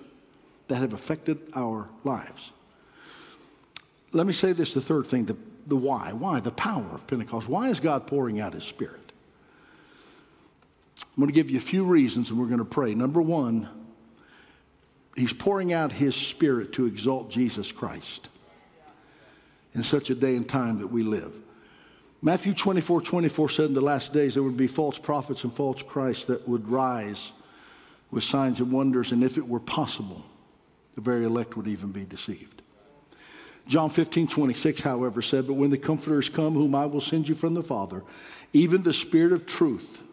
that 0.68 0.78
have 0.78 0.94
affected 0.94 1.40
our 1.56 1.90
lives. 2.04 2.52
Let 4.12 4.28
me 4.28 4.34
say 4.34 4.54
this 4.54 4.74
the 4.74 4.82
third 4.82 5.08
thing 5.08 5.26
the, 5.26 5.38
the 5.68 5.76
why. 5.76 6.14
Why? 6.14 6.40
The 6.40 6.52
power 6.52 6.88
of 6.94 7.08
Pentecost. 7.08 7.48
Why 7.48 7.70
is 7.70 7.80
God 7.80 8.08
pouring 8.08 8.40
out 8.40 8.54
his 8.54 8.64
spirit? 8.64 9.12
I'm 11.00 11.22
going 11.22 11.28
to 11.28 11.34
give 11.34 11.52
you 11.52 11.58
a 11.58 11.62
few 11.62 11.84
reasons 11.84 12.30
and 12.30 12.40
we're 12.40 12.48
going 12.48 12.60
to 12.60 12.66
pray. 12.66 12.96
Number 12.96 13.22
one, 13.22 13.70
he's 15.16 15.34
pouring 15.34 15.74
out 15.74 15.92
his 15.92 16.16
spirit 16.16 16.74
to 16.74 16.86
exalt 16.86 17.30
Jesus 17.30 17.72
Christ 17.72 18.30
in 19.76 19.84
such 19.84 20.10
a 20.10 20.16
day 20.16 20.36
and 20.36 20.48
time 20.48 20.80
that 20.80 20.88
we 20.88 21.04
live. 21.04 21.34
Matthew 22.22 22.54
24, 22.54 23.02
24 23.02 23.50
said 23.50 23.66
in 23.66 23.74
the 23.74 23.82
last 23.82 24.14
days 24.14 24.36
there 24.36 24.44
would 24.44 24.58
be 24.58 24.68
false 24.68 24.98
prophets 24.98 25.44
and 25.44 25.52
false 25.52 25.82
Christs 25.82 26.26
that 26.26 26.48
would 26.48 26.70
rise 26.70 27.32
with 28.14 28.24
signs 28.24 28.60
and 28.60 28.72
wonders, 28.72 29.12
and 29.12 29.24
if 29.24 29.38
it 29.38 29.48
were 29.48 29.60
possible, 29.60 30.24
the 30.96 31.02
very 31.02 31.26
elect 31.26 31.58
would 31.58 31.68
even 31.68 31.92
be 31.92 32.06
deceived. 32.06 32.62
John 33.68 33.90
15, 33.90 34.28
26, 34.28 34.82
however, 34.82 35.22
said, 35.22 35.48
But 35.48 35.54
when 35.54 35.70
the 35.70 35.78
Comforter 35.78 36.20
is 36.20 36.30
come, 36.30 36.54
whom 36.54 36.76
I 36.76 36.86
will 36.86 37.02
send 37.02 37.30
you 37.30 37.36
from 37.36 37.54
the 37.54 37.64
Father, 37.64 38.04
even 38.52 38.84
the 38.84 38.94
Spirit 38.94 39.32
of 39.32 39.46
truth, 39.46 40.04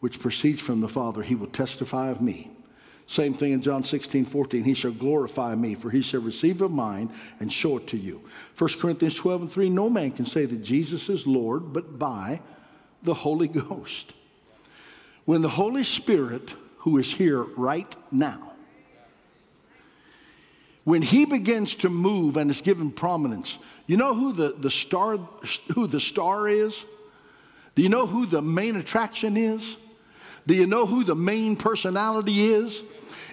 which 0.00 0.20
proceeds 0.20 0.60
from 0.60 0.80
the 0.80 0.88
Father, 0.88 1.22
he 1.22 1.34
will 1.34 1.46
testify 1.46 2.08
of 2.08 2.20
me. 2.20 2.50
Same 3.06 3.34
thing 3.34 3.52
in 3.52 3.60
John 3.60 3.82
16, 3.82 4.24
14. 4.24 4.64
He 4.64 4.74
shall 4.74 4.90
glorify 4.90 5.54
me, 5.54 5.74
for 5.74 5.90
he 5.90 6.00
shall 6.00 6.22
receive 6.22 6.62
of 6.62 6.72
mine 6.72 7.12
and 7.38 7.52
show 7.52 7.76
it 7.76 7.86
to 7.88 7.98
you. 7.98 8.22
1 8.56 8.70
Corinthians 8.80 9.14
12 9.14 9.42
and 9.42 9.52
3 9.52 9.68
No 9.68 9.90
man 9.90 10.10
can 10.10 10.24
say 10.24 10.46
that 10.46 10.62
Jesus 10.62 11.10
is 11.10 11.26
Lord 11.26 11.72
but 11.72 11.98
by 11.98 12.40
the 13.02 13.14
Holy 13.14 13.48
Ghost. 13.68 14.14
When 15.26 15.42
the 15.42 15.50
Holy 15.50 15.84
Spirit, 15.84 16.54
who 16.84 16.98
is 16.98 17.14
here 17.14 17.42
right 17.42 17.96
now, 18.12 18.52
when 20.84 21.00
he 21.00 21.24
begins 21.24 21.74
to 21.76 21.88
move 21.88 22.36
and 22.36 22.50
is 22.50 22.60
given 22.60 22.90
prominence, 22.90 23.56
you 23.86 23.96
know 23.96 24.14
who 24.14 24.34
the, 24.34 24.54
the 24.58 24.70
star 24.70 25.16
who 25.74 25.86
the 25.86 25.98
star 25.98 26.46
is? 26.46 26.84
Do 27.74 27.82
you 27.82 27.88
know 27.88 28.06
who 28.06 28.26
the 28.26 28.42
main 28.42 28.76
attraction 28.76 29.38
is? 29.38 29.78
Do 30.46 30.52
you 30.52 30.66
know 30.66 30.84
who 30.84 31.04
the 31.04 31.14
main 31.14 31.56
personality 31.56 32.52
is? 32.52 32.84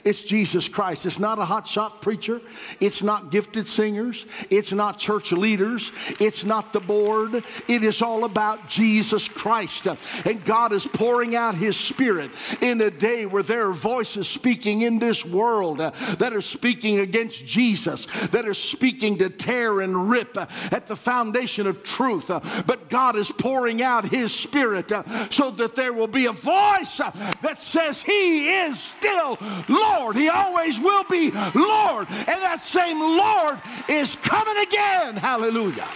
It's 0.04 0.24
Jesus 0.24 0.68
Christ. 0.68 1.06
It's 1.06 1.20
not 1.20 1.40
a 1.40 1.44
hotshot 1.44 2.02
preacher. 2.02 2.42
It's 2.80 3.04
not 3.04 3.32
gifted 3.32 3.68
singers. 3.68 4.26
It's 4.50 4.72
not 4.72 4.98
church 4.98 5.32
leaders. 5.32 5.92
It's 6.20 6.44
not 6.44 6.74
the 6.74 6.80
board. 6.80 7.44
It 7.68 7.84
is 7.84 8.02
all 8.02 8.24
about 8.24 8.68
Jesus 8.68 9.28
Christ. 9.28 9.88
And 10.26 10.44
God 10.44 10.72
is 10.72 10.86
pouring 10.86 11.36
out 11.36 11.56
His 11.56 11.78
Spirit 11.78 12.32
in 12.62 12.82
a 12.82 12.90
day 12.90 13.26
where 13.26 13.44
there 13.44 13.68
are 13.68 13.74
voices 13.74 14.28
speaking 14.28 14.82
in 14.82 15.00
this 15.00 15.26
world 15.26 15.78
that 15.80 16.34
are 16.34 16.42
speaking 16.42 17.00
against 17.00 17.46
Jesus, 17.46 18.06
that 18.30 18.48
are 18.48 18.54
speaking 18.54 19.18
to 19.20 19.30
tear 19.30 19.82
and 19.82 20.10
rip 20.10 20.38
at 20.38 20.88
the 20.88 20.96
foundation 20.96 21.68
of 21.68 21.84
truth. 21.84 22.28
But 22.66 22.90
God 22.90 23.16
is 23.16 23.30
pouring 23.30 23.82
out 23.82 24.10
His 24.10 24.34
Spirit 24.34 24.92
so 25.32 25.52
that 25.52 25.76
there 25.76 25.94
will 25.94 26.08
be 26.08 26.26
a 26.26 26.32
voice 26.32 26.98
that 26.98 27.60
says 27.60 28.02
He 28.02 28.50
is 28.50 28.80
still 28.80 29.38
Lord. 29.68 29.91
Lord. 29.98 30.16
He 30.16 30.30
always 30.30 30.80
will 30.80 31.04
be 31.06 31.32
Lord. 31.32 32.08
And 32.10 32.28
that 32.28 32.62
same 32.62 33.00
Lord 33.00 33.60
is 33.88 34.16
coming 34.18 34.58
again. 34.58 35.18
Hallelujah. 35.18 35.88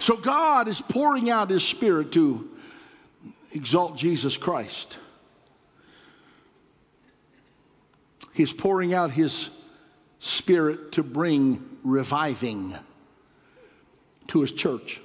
So 0.00 0.16
God 0.16 0.68
is 0.68 0.80
pouring 0.80 1.30
out 1.30 1.50
his 1.50 1.62
spirit 1.62 2.12
to 2.12 2.50
exalt 3.52 3.96
Jesus 3.96 4.36
Christ. 4.36 4.98
He's 8.32 8.52
pouring 8.52 8.94
out 8.94 9.10
his 9.10 9.50
spirit 10.18 10.92
to 10.92 11.02
bring 11.02 11.78
reviving 11.84 12.74
to 14.28 14.40
his 14.40 14.52
church. 14.52 15.01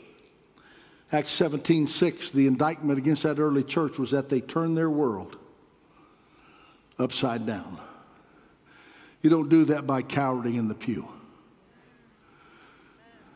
Acts 1.12 1.32
17 1.32 1.88
6, 1.88 2.32
the 2.32 2.48
indictment 2.48 3.00
against 3.00 3.24
that 3.24 3.40
early 3.40 3.64
church 3.64 3.98
was 3.98 4.12
that 4.12 4.30
they 4.30 4.42
turned 4.42 4.78
their 4.78 4.90
world 4.90 5.38
upside 7.00 7.46
down. 7.46 7.80
You 9.22 9.30
don't 9.30 9.50
do 9.50 9.66
that 9.66 9.88
by 9.88 10.02
cowering 10.02 10.56
in 10.56 10.68
the 10.68 10.76
pew. 10.76 11.08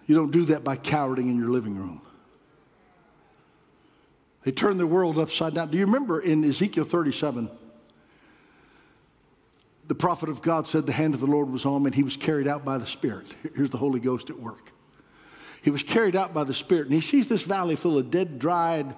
You 0.06 0.16
don't 0.16 0.32
do 0.32 0.46
that 0.46 0.64
by 0.64 0.76
cowering 0.76 1.30
in 1.30 1.38
your 1.38 1.50
living 1.50 1.76
room. 1.76 2.02
They 4.44 4.52
turned 4.52 4.80
the 4.80 4.88
world 4.88 5.18
upside 5.18 5.54
down. 5.54 5.72
Do 5.72 5.78
you 5.78 5.86
remember 5.86 6.20
in 6.20 6.44
Ezekiel 6.44 6.84
37? 6.84 7.50
The 9.88 9.96
prophet 9.96 10.30
of 10.30 10.42
God 10.42 10.68
said 10.68 10.86
the 10.86 10.92
hand 10.92 11.14
of 11.14 11.20
the 11.20 11.28
Lord 11.28 11.50
was 11.50 11.66
on 11.66 11.78
him 11.82 11.86
and 11.86 11.96
he 11.96 12.04
was 12.04 12.18
carried 12.18 12.48
out 12.48 12.66
by 12.66 12.78
the 12.78 12.88
Spirit. 12.88 13.28
Here's 13.56 13.70
the 13.70 13.78
Holy 13.78 14.00
Ghost 14.00 14.30
at 14.30 14.40
work. 14.40 14.72
He 15.62 15.70
was 15.70 15.84
carried 15.84 16.16
out 16.16 16.34
by 16.34 16.44
the 16.44 16.54
Spirit, 16.54 16.86
and 16.86 16.94
he 16.94 17.02
sees 17.02 17.28
this 17.28 17.44
valley 17.44 17.76
full 17.76 17.98
of 17.98 18.10
dead, 18.10 18.40
dried, 18.40 18.96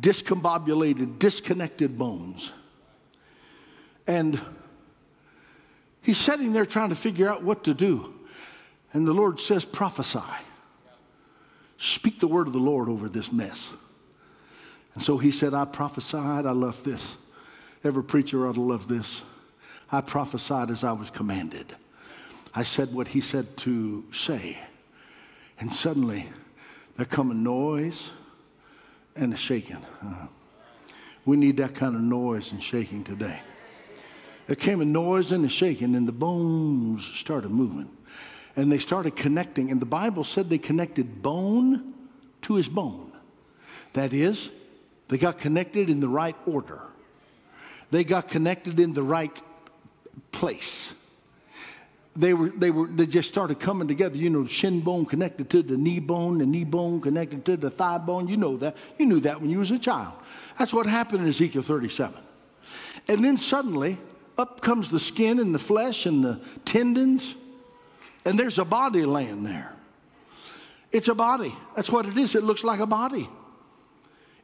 discombobulated, 0.00 1.18
disconnected 1.18 1.96
bones. 1.96 2.52
And 4.06 4.40
he's 6.02 6.18
sitting 6.18 6.52
there 6.52 6.66
trying 6.66 6.88
to 6.88 6.96
figure 6.96 7.28
out 7.28 7.42
what 7.42 7.64
to 7.64 7.74
do. 7.74 8.14
And 8.92 9.06
the 9.06 9.12
Lord 9.12 9.40
says, 9.40 9.64
prophesy. 9.64 10.20
Speak 11.78 12.20
the 12.20 12.28
word 12.28 12.46
of 12.46 12.52
the 12.52 12.58
Lord 12.58 12.88
over 12.88 13.08
this 13.08 13.30
mess. 13.30 13.68
And 14.94 15.04
so 15.04 15.18
he 15.18 15.30
said, 15.30 15.52
I 15.52 15.66
prophesied. 15.66 16.46
I 16.46 16.52
love 16.52 16.82
this. 16.82 17.16
Every 17.84 18.02
preacher 18.02 18.46
ought 18.46 18.54
to 18.54 18.62
love 18.62 18.88
this. 18.88 19.22
I 19.92 20.00
prophesied 20.00 20.70
as 20.70 20.82
I 20.82 20.92
was 20.92 21.10
commanded. 21.10 21.76
I 22.54 22.62
said 22.62 22.94
what 22.94 23.08
he 23.08 23.20
said 23.20 23.56
to 23.58 24.04
say. 24.12 24.58
And 25.58 25.72
suddenly 25.72 26.28
there 26.96 27.06
come 27.06 27.30
a 27.30 27.34
noise 27.34 28.10
and 29.14 29.32
a 29.32 29.36
shaking. 29.36 29.84
Uh, 30.04 30.26
we 31.24 31.36
need 31.36 31.56
that 31.56 31.74
kind 31.74 31.94
of 31.94 32.02
noise 32.02 32.52
and 32.52 32.62
shaking 32.62 33.04
today. 33.04 33.40
There 34.46 34.56
came 34.56 34.80
a 34.80 34.84
noise 34.84 35.32
and 35.32 35.44
a 35.44 35.48
shaking, 35.48 35.96
and 35.96 36.06
the 36.06 36.12
bones 36.12 37.04
started 37.04 37.50
moving. 37.50 37.90
And 38.54 38.70
they 38.70 38.78
started 38.78 39.16
connecting. 39.16 39.70
And 39.70 39.82
the 39.82 39.86
Bible 39.86 40.22
said 40.22 40.48
they 40.48 40.58
connected 40.58 41.22
bone 41.22 41.94
to 42.42 42.54
his 42.54 42.68
bone. 42.68 43.12
That 43.94 44.12
is, 44.12 44.50
they 45.08 45.18
got 45.18 45.38
connected 45.38 45.90
in 45.90 46.00
the 46.00 46.08
right 46.08 46.36
order, 46.46 46.82
they 47.90 48.04
got 48.04 48.28
connected 48.28 48.78
in 48.78 48.92
the 48.92 49.02
right 49.02 49.42
place 50.32 50.94
they 52.16 52.34
were 52.34 52.48
they 52.48 52.70
were 52.70 52.86
they 52.86 53.06
just 53.06 53.28
started 53.28 53.60
coming 53.60 53.86
together. 53.86 54.16
You 54.16 54.30
know, 54.30 54.46
shin 54.46 54.80
bone 54.80 55.06
connected 55.06 55.50
to 55.50 55.62
the 55.62 55.76
knee 55.76 56.00
bone, 56.00 56.38
the 56.38 56.46
knee 56.46 56.64
bone 56.64 57.00
connected 57.00 57.44
to 57.46 57.56
the 57.56 57.70
thigh 57.70 57.98
bone. 57.98 58.28
You 58.28 58.36
know 58.36 58.56
that. 58.56 58.76
You 58.98 59.06
knew 59.06 59.20
that 59.20 59.40
when 59.40 59.50
you 59.50 59.58
was 59.58 59.70
a 59.70 59.78
child. 59.78 60.14
That's 60.58 60.72
what 60.72 60.86
happened 60.86 61.22
in 61.22 61.28
Ezekiel 61.28 61.62
37. 61.62 62.18
And 63.08 63.24
then 63.24 63.36
suddenly, 63.36 63.98
up 64.38 64.60
comes 64.60 64.88
the 64.88 64.98
skin 64.98 65.38
and 65.38 65.54
the 65.54 65.58
flesh 65.58 66.06
and 66.06 66.24
the 66.24 66.40
tendons, 66.64 67.34
and 68.24 68.38
there's 68.38 68.58
a 68.58 68.64
body 68.64 69.04
laying 69.04 69.44
there. 69.44 69.72
It's 70.92 71.08
a 71.08 71.14
body. 71.14 71.54
That's 71.74 71.90
what 71.90 72.06
it 72.06 72.16
is. 72.16 72.34
It 72.34 72.42
looks 72.42 72.64
like 72.64 72.80
a 72.80 72.86
body. 72.86 73.28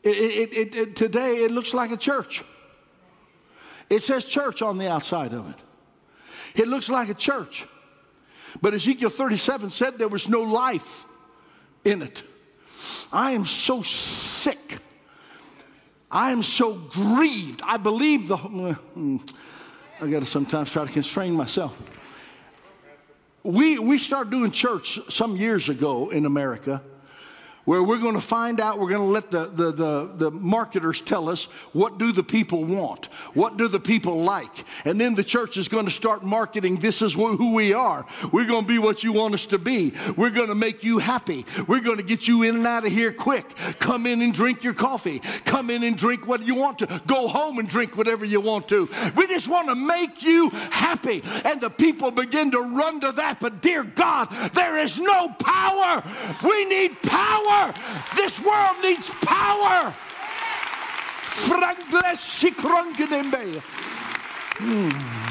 It, 0.02 0.52
it, 0.52 0.74
it, 0.74 0.96
today, 0.96 1.44
it 1.44 1.50
looks 1.50 1.72
like 1.72 1.92
a 1.92 1.96
church. 1.96 2.44
It 3.88 4.02
says 4.02 4.24
church 4.24 4.62
on 4.62 4.78
the 4.78 4.90
outside 4.90 5.32
of 5.32 5.48
it. 5.48 5.56
It 6.54 6.68
looks 6.68 6.88
like 6.88 7.08
a 7.08 7.14
church. 7.14 7.66
But 8.60 8.74
Ezekiel 8.74 9.10
37 9.10 9.70
said 9.70 9.98
there 9.98 10.08
was 10.08 10.28
no 10.28 10.42
life 10.42 11.06
in 11.84 12.02
it. 12.02 12.22
I 13.12 13.32
am 13.32 13.46
so 13.46 13.82
sick. 13.82 14.78
I 16.10 16.30
am 16.30 16.42
so 16.42 16.74
grieved. 16.74 17.62
I 17.64 17.78
believe 17.78 18.28
the. 18.28 18.36
I 20.00 20.06
got 20.08 20.20
to 20.20 20.26
sometimes 20.26 20.70
try 20.70 20.84
to 20.84 20.92
constrain 20.92 21.34
myself. 21.34 21.76
We, 23.44 23.78
we 23.78 23.98
started 23.98 24.30
doing 24.30 24.50
church 24.50 25.00
some 25.08 25.36
years 25.36 25.68
ago 25.68 26.10
in 26.10 26.26
America 26.26 26.82
where 27.64 27.82
we're 27.82 27.98
going 27.98 28.14
to 28.14 28.20
find 28.20 28.60
out, 28.60 28.78
we're 28.78 28.90
going 28.90 29.06
to 29.06 29.12
let 29.12 29.30
the, 29.30 29.46
the, 29.46 29.72
the, 29.72 30.10
the, 30.16 30.30
marketers 30.30 31.00
tell 31.00 31.28
us 31.28 31.44
what 31.72 31.98
do 31.98 32.10
the 32.10 32.22
people 32.22 32.64
want? 32.64 33.06
What 33.34 33.56
do 33.56 33.68
the 33.68 33.78
people 33.78 34.22
like? 34.22 34.64
And 34.84 35.00
then 35.00 35.14
the 35.14 35.22
church 35.22 35.56
is 35.56 35.68
going 35.68 35.84
to 35.84 35.92
start 35.92 36.24
marketing, 36.24 36.76
this 36.76 37.02
is 37.02 37.14
who 37.14 37.54
we 37.54 37.72
are. 37.72 38.04
We're 38.32 38.46
going 38.46 38.62
to 38.62 38.68
be 38.68 38.78
what 38.78 39.04
you 39.04 39.12
want 39.12 39.34
us 39.34 39.46
to 39.46 39.58
be. 39.58 39.92
We're 40.16 40.30
going 40.30 40.48
to 40.48 40.54
make 40.54 40.82
you 40.82 40.98
happy. 40.98 41.46
We're 41.68 41.80
going 41.80 41.98
to 41.98 42.02
get 42.02 42.26
you 42.26 42.42
in 42.42 42.56
and 42.56 42.66
out 42.66 42.84
of 42.84 42.92
here 42.92 43.12
quick. 43.12 43.54
Come 43.78 44.06
in 44.06 44.22
and 44.22 44.34
drink 44.34 44.64
your 44.64 44.74
coffee. 44.74 45.20
Come 45.44 45.70
in 45.70 45.84
and 45.84 45.96
drink 45.96 46.26
what 46.26 46.44
you 46.44 46.56
want 46.56 46.80
to. 46.80 47.02
Go 47.06 47.28
home 47.28 47.58
and 47.58 47.68
drink 47.68 47.96
whatever 47.96 48.24
you 48.24 48.40
want 48.40 48.68
to. 48.68 48.88
We 49.14 49.28
just 49.28 49.48
want 49.48 49.68
to 49.68 49.74
make 49.74 50.22
you 50.22 50.50
happy. 50.50 51.22
And 51.44 51.60
the 51.60 51.70
people 51.70 52.10
begin 52.10 52.50
to 52.52 52.60
run 52.60 53.00
to 53.00 53.12
that. 53.12 53.38
But 53.38 53.62
dear 53.62 53.84
God, 53.84 54.30
there 54.52 54.76
is 54.78 54.98
no 54.98 55.28
power. 55.28 56.02
We 56.42 56.64
need 56.64 57.00
power 57.02 57.51
power. 57.52 57.74
This 58.16 58.40
world 58.40 58.76
needs 58.82 59.10
power. 59.22 59.94
Hmm. 64.58 65.22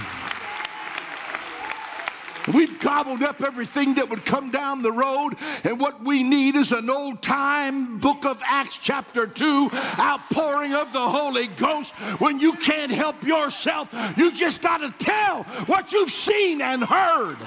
We've 2.51 2.79
gobbled 2.79 3.21
up 3.21 3.43
everything 3.43 3.95
that 3.95 4.09
would 4.09 4.25
come 4.25 4.49
down 4.49 4.81
the 4.81 4.91
road, 4.91 5.35
and 5.63 5.79
what 5.79 6.03
we 6.03 6.23
need 6.23 6.55
is 6.55 6.71
an 6.71 6.89
old 6.89 7.21
time 7.21 7.99
book 7.99 8.25
of 8.25 8.41
Acts, 8.43 8.79
chapter 8.81 9.27
2, 9.27 9.69
outpouring 9.99 10.73
of 10.73 10.91
the 10.91 11.07
Holy 11.07 11.47
Ghost. 11.47 11.93
When 12.19 12.39
you 12.39 12.53
can't 12.53 12.91
help 12.91 13.23
yourself, 13.23 13.93
you 14.17 14.31
just 14.31 14.61
got 14.63 14.77
to 14.79 14.91
tell 14.97 15.43
what 15.67 15.91
you've 15.91 16.11
seen 16.11 16.61
and 16.61 16.83
heard. 16.83 17.37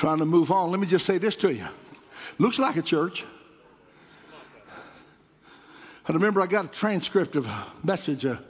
Trying 0.00 0.16
to 0.16 0.24
move 0.24 0.50
on. 0.50 0.70
Let 0.70 0.80
me 0.80 0.86
just 0.86 1.04
say 1.04 1.18
this 1.18 1.36
to 1.36 1.52
you. 1.52 1.68
Looks 2.38 2.58
like 2.58 2.76
a 2.76 2.82
church. 2.82 3.26
I 6.08 6.12
remember 6.14 6.40
I 6.40 6.46
got 6.46 6.64
a 6.64 6.68
transcript 6.68 7.36
of 7.36 7.46
a 7.46 7.66
message 7.84 8.24
a 8.24 8.42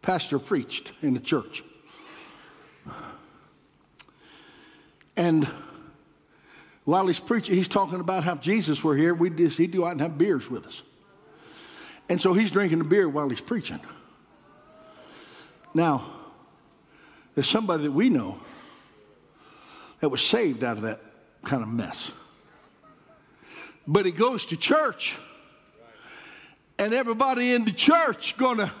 pastor 0.00 0.38
preached 0.38 0.92
in 1.02 1.12
the 1.12 1.18
church. 1.18 1.64
And 5.16 5.48
while 6.84 7.08
he's 7.08 7.18
preaching, 7.18 7.56
he's 7.56 7.66
talking 7.66 7.98
about 7.98 8.22
how 8.22 8.36
Jesus 8.36 8.84
were 8.84 8.96
here. 8.96 9.12
We 9.12 9.28
just, 9.28 9.58
he'd 9.58 9.72
go 9.72 9.86
out 9.86 9.90
and 9.90 10.00
have 10.02 10.16
beers 10.16 10.48
with 10.48 10.68
us. 10.68 10.84
And 12.08 12.20
so 12.20 12.32
he's 12.32 12.52
drinking 12.52 12.78
the 12.78 12.84
beer 12.84 13.08
while 13.08 13.28
he's 13.28 13.40
preaching. 13.40 13.80
Now, 15.74 16.06
there's 17.34 17.48
somebody 17.48 17.82
that 17.82 17.92
we 17.92 18.08
know 18.08 18.38
that 20.00 20.08
was 20.08 20.20
saved 20.20 20.64
out 20.64 20.76
of 20.76 20.82
that 20.82 21.00
kind 21.44 21.62
of 21.62 21.68
mess. 21.68 22.12
But 23.86 24.06
he 24.06 24.12
goes 24.12 24.46
to 24.46 24.56
church, 24.56 25.16
and 26.78 26.92
everybody 26.92 27.52
in 27.52 27.64
the 27.64 27.72
church 27.72 28.36
gonna 28.36 28.72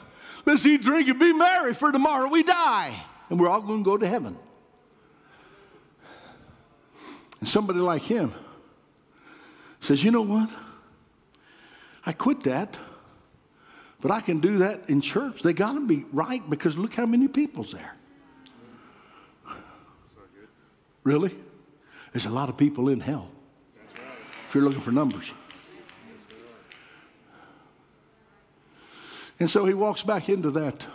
let's 0.46 0.64
eat, 0.66 0.82
drink, 0.82 1.08
and 1.08 1.18
be 1.18 1.32
merry, 1.32 1.74
for 1.74 1.92
tomorrow 1.92 2.28
we 2.28 2.42
die, 2.42 2.94
and 3.28 3.38
we're 3.38 3.48
all 3.48 3.60
gonna 3.60 3.82
go 3.82 3.96
to 3.96 4.06
heaven. 4.06 4.36
And 7.40 7.48
somebody 7.48 7.78
like 7.78 8.02
him 8.02 8.34
says, 9.80 10.04
you 10.04 10.10
know 10.10 10.22
what? 10.22 10.50
I 12.04 12.12
quit 12.12 12.42
that, 12.44 12.76
but 14.00 14.10
I 14.10 14.20
can 14.20 14.40
do 14.40 14.58
that 14.58 14.88
in 14.88 15.00
church. 15.00 15.42
They 15.42 15.52
got 15.52 15.72
to 15.72 15.86
be 15.86 16.04
right 16.12 16.48
because 16.48 16.78
look 16.78 16.94
how 16.94 17.06
many 17.06 17.28
people's 17.28 17.72
there. 17.72 17.96
Really? 21.10 21.34
There's 22.12 22.26
a 22.26 22.30
lot 22.30 22.48
of 22.48 22.56
people 22.56 22.88
in 22.88 23.00
hell. 23.00 23.32
If 24.46 24.54
you're 24.54 24.62
looking 24.62 24.78
for 24.80 24.92
numbers. 24.92 25.34
And 29.40 29.50
so 29.50 29.64
he 29.64 29.74
walks 29.74 30.04
back 30.04 30.28
into 30.28 30.52
that 30.52 30.86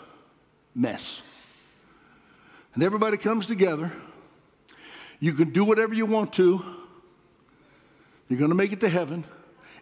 mess. 0.74 1.22
And 2.76 2.82
everybody 2.82 3.18
comes 3.18 3.46
together. 3.46 3.92
You 5.20 5.34
can 5.34 5.50
do 5.50 5.66
whatever 5.66 5.94
you 5.94 6.06
want 6.06 6.32
to. 6.36 6.64
You're 8.30 8.40
going 8.40 8.52
to 8.52 8.56
make 8.56 8.72
it 8.72 8.80
to 8.80 8.90
heaven. 8.90 9.26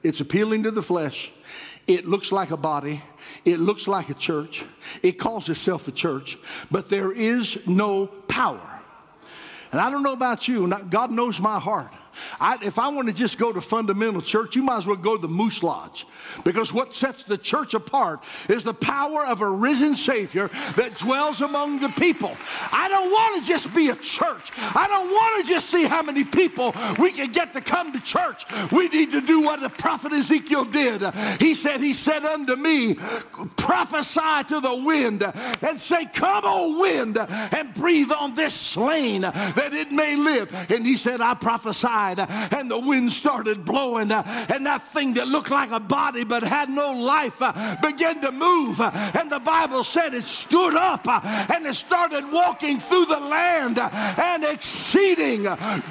It's 0.01 0.19
appealing 0.19 0.63
to 0.63 0.71
the 0.71 0.81
flesh. 0.81 1.31
It 1.85 2.07
looks 2.07 2.31
like 2.31 2.49
a 2.49 2.57
body. 2.57 3.03
It 3.45 3.59
looks 3.59 3.87
like 3.87 4.09
a 4.09 4.15
church. 4.15 4.65
It 5.03 5.19
calls 5.19 5.47
itself 5.47 5.87
a 5.87 5.91
church, 5.91 6.39
but 6.71 6.89
there 6.89 7.11
is 7.11 7.59
no 7.67 8.07
power 8.07 8.72
and 9.73 9.81
I 9.81 9.89
don't 9.89 10.03
know 10.03 10.13
about 10.13 10.47
you, 10.47 10.71
God 10.89 11.11
knows 11.11 11.39
my 11.39 11.59
heart. 11.59 11.91
I, 12.39 12.57
if 12.61 12.79
I 12.79 12.89
want 12.89 13.07
to 13.07 13.13
just 13.13 13.37
go 13.37 13.51
to 13.51 13.61
fundamental 13.61 14.21
church, 14.21 14.55
you 14.55 14.63
might 14.63 14.77
as 14.77 14.85
well 14.85 14.95
go 14.95 15.15
to 15.15 15.21
the 15.21 15.27
Moose 15.27 15.63
Lodge. 15.63 16.05
Because 16.43 16.73
what 16.73 16.93
sets 16.93 17.23
the 17.23 17.37
church 17.37 17.73
apart 17.73 18.23
is 18.49 18.63
the 18.63 18.73
power 18.73 19.25
of 19.25 19.41
a 19.41 19.49
risen 19.49 19.95
Savior 19.95 20.49
that 20.75 20.97
dwells 20.97 21.41
among 21.41 21.79
the 21.79 21.89
people. 21.89 22.35
I 22.71 22.87
don't 22.89 23.11
want 23.11 23.41
to 23.41 23.47
just 23.47 23.73
be 23.73 23.89
a 23.89 23.95
church. 23.95 24.51
I 24.57 24.87
don't 24.87 25.07
want 25.07 25.45
to 25.45 25.53
just 25.53 25.69
see 25.69 25.85
how 25.85 26.01
many 26.01 26.23
people 26.23 26.73
we 26.99 27.11
can 27.11 27.31
get 27.31 27.53
to 27.53 27.61
come 27.61 27.91
to 27.93 27.99
church. 28.01 28.45
We 28.71 28.87
need 28.89 29.11
to 29.11 29.21
do 29.21 29.41
what 29.41 29.61
the 29.61 29.69
prophet 29.69 30.13
Ezekiel 30.13 30.65
did. 30.65 31.01
He 31.39 31.55
said, 31.55 31.81
He 31.81 31.93
said 31.93 32.25
unto 32.25 32.55
me, 32.55 32.95
prophesy 33.57 34.43
to 34.47 34.59
the 34.59 34.75
wind 34.75 35.23
and 35.23 35.79
say, 35.79 36.05
Come, 36.05 36.43
O 36.45 36.79
wind, 36.79 37.17
and 37.17 37.73
breathe 37.73 38.11
on 38.11 38.33
this 38.33 38.53
slain 38.53 39.21
that 39.21 39.73
it 39.73 39.91
may 39.91 40.15
live. 40.15 40.53
And 40.71 40.85
he 40.85 40.97
said, 40.97 41.21
I 41.21 41.33
prophesy 41.33 41.87
and 42.11 42.69
the 42.69 42.79
wind 42.79 43.11
started 43.11 43.65
blowing 43.65 44.11
and 44.11 44.65
that 44.65 44.81
thing 44.81 45.13
that 45.15 45.27
looked 45.27 45.49
like 45.49 45.71
a 45.71 45.79
body 45.79 46.23
but 46.23 46.43
had 46.43 46.69
no 46.69 46.91
life 46.91 47.41
uh, 47.41 47.75
began 47.81 48.21
to 48.21 48.31
move. 48.31 48.79
And 48.79 49.31
the 49.31 49.39
Bible 49.39 49.83
said 49.83 50.13
it 50.13 50.25
stood 50.25 50.75
up 50.75 51.07
uh, 51.07 51.21
and 51.53 51.65
it 51.65 51.75
started 51.75 52.31
walking 52.31 52.79
through 52.79 53.05
the 53.05 53.19
land 53.19 53.79
uh, 53.79 53.89
and 54.17 54.43
exceeding 54.43 55.43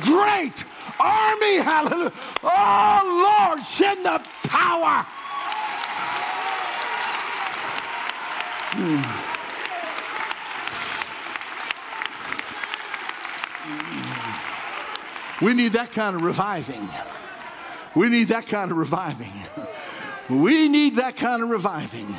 great 0.02 0.64
army. 1.00 1.56
Hallelujah. 1.56 2.12
Oh 2.42 3.48
Lord 3.48 3.62
send 3.62 4.04
the 4.04 4.22
power. 4.44 5.06
Hmm. 8.74 9.31
We 15.42 15.54
need 15.54 15.72
that 15.72 15.90
kind 15.90 16.14
of 16.14 16.22
reviving. 16.22 16.88
We 17.96 18.08
need 18.08 18.28
that 18.28 18.46
kind 18.46 18.70
of 18.70 18.76
reviving. 18.76 19.32
We 20.30 20.68
need 20.68 20.96
that 20.96 21.16
kind 21.16 21.42
of 21.42 21.48
reviving. 21.48 22.14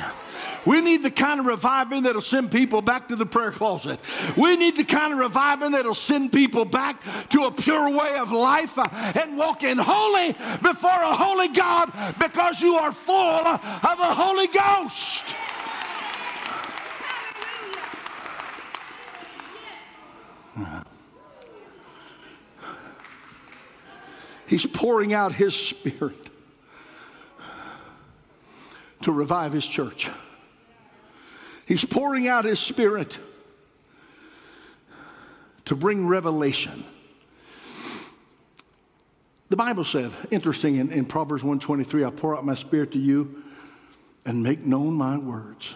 We 0.66 0.80
need 0.80 1.02
the 1.02 1.10
kind 1.10 1.40
of 1.40 1.46
reviving 1.46 2.02
that'll 2.04 2.20
send 2.20 2.52
people 2.52 2.80
back 2.82 3.08
to 3.08 3.16
the 3.16 3.26
prayer 3.26 3.50
closet. 3.50 3.98
We 4.36 4.56
need 4.56 4.76
the 4.76 4.84
kind 4.84 5.12
of 5.12 5.18
reviving 5.18 5.72
that'll 5.72 5.94
send 5.94 6.32
people 6.32 6.64
back 6.64 7.02
to 7.30 7.44
a 7.44 7.50
pure 7.50 7.90
way 7.90 8.16
of 8.18 8.30
life 8.30 8.78
and 8.78 9.36
walking 9.36 9.76
holy 9.78 10.32
before 10.62 10.90
a 10.90 11.14
holy 11.14 11.48
God 11.48 11.92
because 12.18 12.60
you 12.60 12.74
are 12.74 12.92
full 12.92 13.14
of 13.46 13.98
a 13.98 14.14
Holy 14.14 14.48
Ghost. 14.48 15.33
He's 24.54 24.66
pouring 24.66 25.12
out 25.12 25.32
His 25.32 25.52
Spirit 25.52 26.30
to 29.02 29.10
revive 29.10 29.52
His 29.52 29.66
church. 29.66 30.08
He's 31.66 31.84
pouring 31.84 32.28
out 32.28 32.44
His 32.44 32.60
Spirit 32.60 33.18
to 35.64 35.74
bring 35.74 36.06
revelation. 36.06 36.84
The 39.48 39.56
Bible 39.56 39.82
said, 39.82 40.12
interesting 40.30 40.76
in, 40.76 40.92
in 40.92 41.04
Proverbs 41.04 41.42
123, 41.42 42.04
I 42.04 42.10
pour 42.10 42.36
out 42.36 42.44
my 42.44 42.54
spirit 42.54 42.92
to 42.92 42.98
you 43.00 43.42
and 44.24 44.40
make 44.40 44.60
known 44.60 44.94
my 44.94 45.18
words 45.18 45.74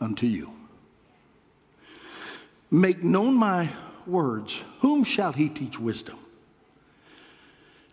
unto 0.00 0.26
you. 0.26 0.54
Make 2.70 3.02
known 3.02 3.34
my 3.34 3.68
words. 4.06 4.64
Whom 4.80 5.04
shall 5.04 5.32
he 5.32 5.50
teach 5.50 5.78
wisdom? 5.78 6.20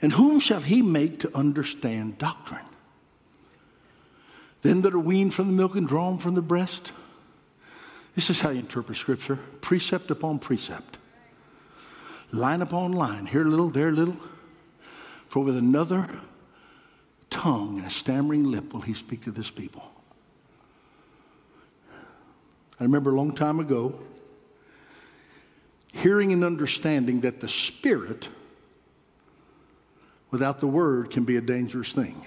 And 0.04 0.12
whom 0.12 0.42
shall 0.42 0.60
he 0.60 0.82
make 0.82 1.22
to 1.22 1.36
understand 1.36 2.18
doctrine? 2.18 2.66
Them 4.62 4.82
that 4.82 4.94
are 4.94 5.00
weaned 5.00 5.34
from 5.34 5.48
the 5.48 5.54
milk 5.54 5.76
and 5.76 5.88
drawn 5.88 6.18
from 6.18 6.36
the 6.36 6.42
breast. 6.42 6.92
This 8.14 8.30
is 8.30 8.42
how 8.42 8.50
you 8.50 8.60
interpret 8.60 8.98
Scripture 8.98 9.38
precept 9.62 10.12
upon 10.12 10.40
precept, 10.40 10.98
line 12.34 12.62
upon 12.62 12.92
line, 12.92 13.28
here 13.28 13.44
a 13.44 13.50
little, 13.50 13.70
there 13.70 13.88
a 13.88 13.94
little. 13.94 14.18
For 15.30 15.42
with 15.42 15.56
another 15.56 16.10
tongue 17.30 17.78
and 17.78 17.88
a 17.88 17.90
stammering 17.90 18.44
lip 18.44 18.74
will 18.74 18.82
he 18.82 18.94
speak 18.94 19.24
to 19.24 19.32
this 19.32 19.50
people. 19.50 19.90
I 22.78 22.84
remember 22.84 23.12
a 23.12 23.16
long 23.16 23.34
time 23.34 23.62
ago 23.62 23.98
hearing 25.94 26.34
and 26.34 26.44
understanding 26.44 27.22
that 27.22 27.40
the 27.40 27.48
Spirit 27.48 28.28
without 30.34 30.60
the 30.60 30.68
Word 30.68 31.12
can 31.12 31.26
be 31.26 31.36
a 31.36 31.42
dangerous 31.42 31.92
thing 31.92 32.26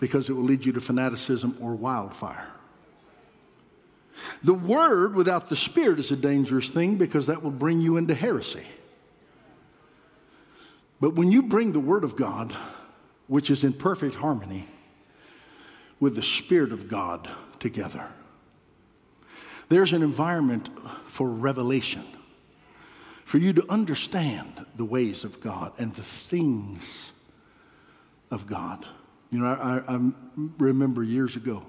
because 0.00 0.30
it 0.30 0.32
will 0.32 0.42
lead 0.42 0.64
you 0.64 0.72
to 0.72 0.80
fanaticism 0.80 1.54
or 1.60 1.74
wildfire. 1.74 2.48
The 4.42 4.54
Word 4.54 5.14
without 5.14 5.50
the 5.50 5.56
Spirit 5.56 5.98
is 5.98 6.10
a 6.10 6.16
dangerous 6.16 6.66
thing 6.66 6.96
because 6.96 7.26
that 7.26 7.42
will 7.42 7.50
bring 7.50 7.82
you 7.82 7.98
into 7.98 8.14
heresy. 8.14 8.66
But 10.98 11.14
when 11.14 11.30
you 11.30 11.42
bring 11.42 11.72
the 11.72 11.78
Word 11.78 12.04
of 12.04 12.16
God, 12.16 12.56
which 13.26 13.50
is 13.50 13.62
in 13.62 13.74
perfect 13.74 14.14
harmony 14.14 14.66
with 16.00 16.16
the 16.16 16.22
Spirit 16.22 16.72
of 16.72 16.88
God 16.88 17.28
together, 17.58 18.08
there's 19.68 19.92
an 19.92 20.02
environment 20.02 20.70
for 21.04 21.28
revelation, 21.28 22.04
for 23.26 23.38
you 23.38 23.52
to 23.52 23.68
understand 23.68 24.64
the 24.76 24.84
ways 24.84 25.24
of 25.24 25.40
God 25.40 25.72
and 25.78 25.92
the 25.96 26.02
things 26.02 27.10
of 28.30 28.46
God. 28.46 28.86
You 29.32 29.40
know, 29.40 29.46
I, 29.46 29.94
I 29.96 30.12
remember 30.58 31.02
years 31.02 31.34
ago, 31.34 31.66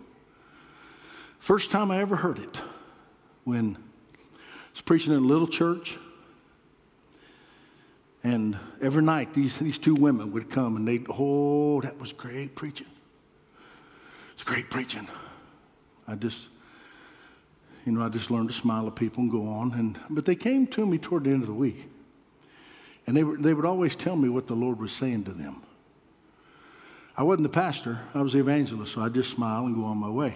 first 1.39 1.71
time 1.71 1.89
I 1.89 1.97
ever 1.97 2.15
heard 2.15 2.37
it 2.37 2.61
when 3.43 3.75
I 3.75 4.39
was 4.71 4.81
preaching 4.81 5.13
in 5.13 5.17
a 5.17 5.25
little 5.25 5.47
church. 5.47 5.97
And 8.23 8.59
every 8.79 9.01
night, 9.01 9.33
these, 9.33 9.57
these 9.57 9.79
two 9.79 9.95
women 9.95 10.31
would 10.33 10.51
come 10.51 10.75
and 10.75 10.87
they'd, 10.87 11.07
oh, 11.09 11.81
that 11.81 11.99
was 11.99 12.13
great 12.13 12.55
preaching. 12.55 12.87
It's 14.35 14.43
great 14.43 14.69
preaching. 14.69 15.07
I 16.07 16.13
just, 16.13 16.49
you 17.87 17.93
know, 17.93 18.05
I 18.05 18.09
just 18.09 18.29
learned 18.29 18.49
to 18.49 18.53
smile 18.53 18.85
at 18.87 18.95
people 18.95 19.23
and 19.23 19.31
go 19.31 19.47
on. 19.47 19.71
And, 19.71 19.97
but 20.09 20.25
they 20.25 20.35
came 20.35 20.67
to 20.67 20.85
me 20.85 20.97
toward 20.97 21.23
the 21.23 21.29
end 21.29 21.41
of 21.41 21.47
the 21.47 21.53
week. 21.53 21.89
And 23.07 23.15
they, 23.15 23.23
were, 23.23 23.37
they 23.37 23.53
would 23.53 23.63
always 23.63 23.95
tell 23.95 24.17
me 24.17 24.27
what 24.27 24.47
the 24.47 24.55
Lord 24.55 24.77
was 24.77 24.91
saying 24.91 25.23
to 25.23 25.31
them. 25.31 25.63
I 27.15 27.23
wasn't 27.23 27.43
the 27.43 27.53
pastor, 27.53 28.01
I 28.13 28.21
was 28.21 28.33
the 28.33 28.39
evangelist, 28.39 28.93
so 28.93 29.01
I 29.01 29.07
just 29.07 29.33
smile 29.33 29.65
and 29.65 29.73
go 29.73 29.85
on 29.85 29.97
my 29.97 30.09
way. 30.09 30.35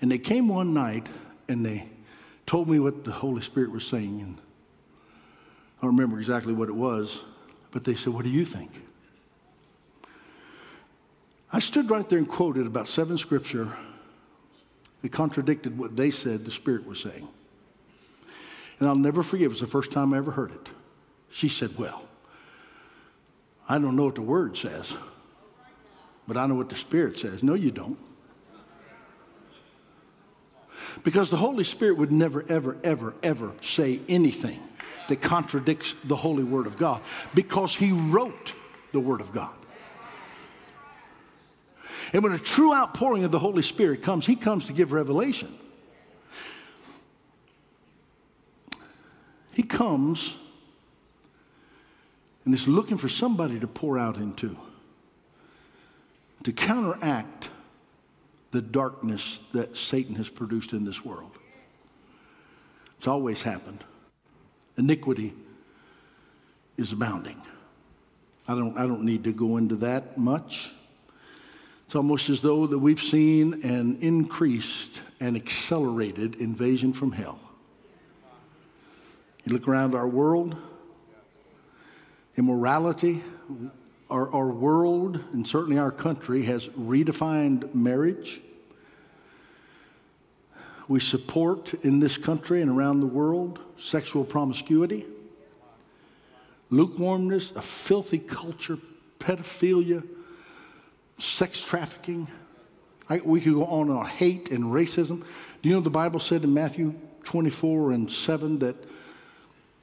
And 0.00 0.10
they 0.10 0.18
came 0.18 0.48
one 0.48 0.72
night 0.72 1.08
and 1.46 1.64
they 1.64 1.88
told 2.46 2.68
me 2.70 2.78
what 2.80 3.04
the 3.04 3.12
Holy 3.12 3.42
Spirit 3.42 3.70
was 3.70 3.86
saying. 3.86 4.20
And 4.20 4.38
I 5.78 5.82
don't 5.82 5.94
remember 5.94 6.18
exactly 6.18 6.54
what 6.54 6.70
it 6.70 6.74
was, 6.74 7.22
but 7.70 7.84
they 7.84 7.94
said, 7.94 8.14
What 8.14 8.24
do 8.24 8.30
you 8.30 8.46
think? 8.46 8.82
I 11.52 11.60
stood 11.60 11.90
right 11.90 12.08
there 12.08 12.18
and 12.18 12.28
quoted 12.28 12.66
about 12.66 12.88
seven 12.88 13.18
scripture 13.18 13.74
that 15.04 15.12
contradicted 15.12 15.76
what 15.76 15.96
they 15.96 16.10
said 16.10 16.46
the 16.46 16.50
Spirit 16.50 16.86
was 16.86 16.98
saying. 16.98 17.28
And 18.80 18.88
I'll 18.88 18.96
never 18.96 19.22
forget, 19.22 19.44
it 19.44 19.48
was 19.48 19.60
the 19.60 19.66
first 19.66 19.92
time 19.92 20.14
I 20.14 20.16
ever 20.16 20.30
heard 20.30 20.50
it. 20.50 20.70
She 21.28 21.50
said, 21.50 21.76
Well, 21.76 22.08
I 23.68 23.78
don't 23.78 23.96
know 23.96 24.06
what 24.06 24.14
the 24.14 24.22
Word 24.22 24.56
says, 24.56 24.96
but 26.26 26.38
I 26.38 26.46
know 26.46 26.54
what 26.54 26.70
the 26.70 26.76
Spirit 26.76 27.18
says. 27.18 27.42
No, 27.42 27.52
you 27.52 27.70
don't. 27.70 27.98
Because 31.02 31.28
the 31.28 31.36
Holy 31.36 31.64
Spirit 31.64 31.98
would 31.98 32.10
never, 32.10 32.42
ever, 32.48 32.78
ever, 32.82 33.14
ever 33.22 33.52
say 33.60 34.00
anything 34.08 34.58
that 35.08 35.20
contradicts 35.20 35.94
the 36.04 36.16
holy 36.16 36.44
word 36.44 36.66
of 36.66 36.78
God 36.78 37.02
because 37.34 37.74
he 37.74 37.92
wrote 37.92 38.54
the 38.92 39.00
word 39.00 39.20
of 39.20 39.32
God. 39.32 39.54
And 42.12 42.22
when 42.22 42.32
a 42.32 42.38
true 42.38 42.74
outpouring 42.74 43.24
of 43.24 43.30
the 43.30 43.38
Holy 43.38 43.62
Spirit 43.62 44.02
comes, 44.02 44.26
he 44.26 44.36
comes 44.36 44.66
to 44.66 44.72
give 44.72 44.92
revelation. 44.92 45.56
He 49.52 49.62
comes 49.62 50.36
and 52.44 52.52
is 52.52 52.68
looking 52.68 52.98
for 52.98 53.08
somebody 53.08 53.58
to 53.60 53.66
pour 53.66 53.98
out 53.98 54.16
into, 54.16 54.56
to 56.42 56.52
counteract 56.52 57.50
the 58.50 58.60
darkness 58.60 59.40
that 59.52 59.76
Satan 59.76 60.16
has 60.16 60.28
produced 60.28 60.72
in 60.72 60.84
this 60.84 61.04
world. 61.04 61.32
It's 62.96 63.06
always 63.06 63.42
happened 63.42 63.84
iniquity 64.76 65.32
is 66.76 66.92
abounding. 66.92 67.40
I 68.48 68.54
don't, 68.54 68.76
I 68.76 68.86
don't 68.86 69.04
need 69.04 69.24
to 69.24 69.32
go 69.32 69.56
into 69.56 69.76
that 69.76 70.18
much. 70.18 70.72
It's 71.86 71.94
almost 71.94 72.30
as 72.30 72.40
though 72.40 72.66
that 72.66 72.78
we've 72.78 73.00
seen 73.00 73.62
an 73.62 73.96
increased 74.00 75.02
and 75.20 75.36
accelerated 75.36 76.36
invasion 76.36 76.92
from 76.92 77.12
hell. 77.12 77.38
You 79.44 79.52
look 79.52 79.68
around 79.68 79.94
our 79.94 80.08
world, 80.08 80.56
immorality, 82.36 83.22
our, 84.10 84.32
our 84.32 84.48
world, 84.48 85.20
and 85.32 85.46
certainly 85.46 85.78
our 85.78 85.90
country, 85.90 86.42
has 86.42 86.68
redefined 86.68 87.74
marriage. 87.74 88.40
We 90.88 91.00
support 91.00 91.74
in 91.84 92.00
this 92.00 92.16
country 92.16 92.62
and 92.62 92.70
around 92.70 93.00
the 93.00 93.06
world 93.06 93.58
sexual 93.78 94.24
promiscuity, 94.24 95.06
lukewarmness, 96.70 97.52
a 97.52 97.62
filthy 97.62 98.18
culture, 98.18 98.78
pedophilia, 99.18 100.06
sex 101.18 101.60
trafficking. 101.60 102.28
I, 103.08 103.20
we 103.24 103.40
could 103.40 103.54
go 103.54 103.66
on 103.66 103.88
and 103.88 103.98
on. 103.98 104.06
Hate 104.06 104.50
and 104.50 104.64
racism. 104.64 105.24
Do 105.62 105.68
you 105.68 105.74
know 105.74 105.80
the 105.80 105.90
Bible 105.90 106.20
said 106.20 106.44
in 106.44 106.54
Matthew 106.54 106.94
24 107.24 107.92
and 107.92 108.10
7 108.10 108.58
that 108.60 108.76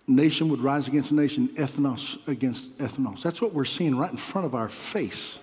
nation 0.08 0.50
would 0.50 0.62
rise 0.62 0.88
against 0.88 1.12
nation, 1.12 1.50
ethnos 1.50 2.26
against 2.28 2.78
ethnos? 2.78 3.22
That's 3.22 3.42
what 3.42 3.54
we're 3.54 3.66
seeing 3.66 3.96
right 3.96 4.12
in 4.12 4.18
front 4.18 4.48
of 4.48 4.56
our 4.56 4.70
face. 4.70 5.40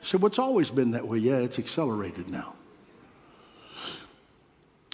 So, 0.00 0.18
what's 0.18 0.38
always 0.38 0.70
been 0.70 0.92
that 0.92 1.08
way? 1.08 1.18
Yeah, 1.18 1.38
it's 1.38 1.58
accelerated 1.58 2.28
now. 2.28 2.54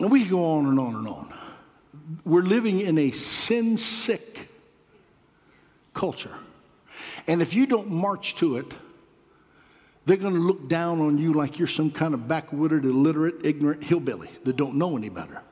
And 0.01 0.11
we 0.11 0.21
can 0.21 0.31
go 0.31 0.53
on 0.53 0.67
and 0.67 0.81
on 0.81 0.95
and 0.95 1.07
on. 1.07 1.35
We're 2.25 2.43
living 2.43 2.81
in 2.81 2.99
a 2.99 3.11
sin 3.11 3.77
sick 3.77 4.49
culture. 5.93 6.35
And 7.27 7.41
if 7.41 7.55
you 7.55 7.67
don't 7.67 7.91
march 7.91 8.35
to 8.37 8.57
it, 8.57 8.75
they're 10.07 10.17
going 10.17 10.35
to 10.35 10.41
look 10.41 10.69
down 10.69 11.01
on 11.01 11.19
you 11.19 11.33
like 11.33 11.59
you're 11.59 11.69
some 11.69 11.91
kind 11.91 12.13
of 12.15 12.21
backwooted, 12.21 12.85
illiterate, 12.85 13.37
ignorant 13.45 13.85
hillbilly 13.85 14.29
that 14.45 14.57
don't 14.57 14.75
know 14.75 14.97
any 14.97 15.09
better. 15.09 15.43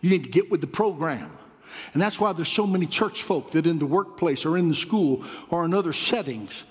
You 0.00 0.10
need 0.10 0.24
to 0.24 0.30
get 0.30 0.50
with 0.50 0.60
the 0.60 0.66
program. 0.66 1.36
And 1.92 2.00
that's 2.00 2.18
why 2.18 2.32
there's 2.32 2.48
so 2.48 2.66
many 2.66 2.86
church 2.86 3.22
folk 3.22 3.50
that 3.52 3.66
in 3.66 3.78
the 3.78 3.86
workplace 3.86 4.46
or 4.46 4.56
in 4.56 4.68
the 4.68 4.74
school 4.74 5.24
or 5.50 5.64
in 5.64 5.74
other 5.74 5.92
settings 5.92 6.64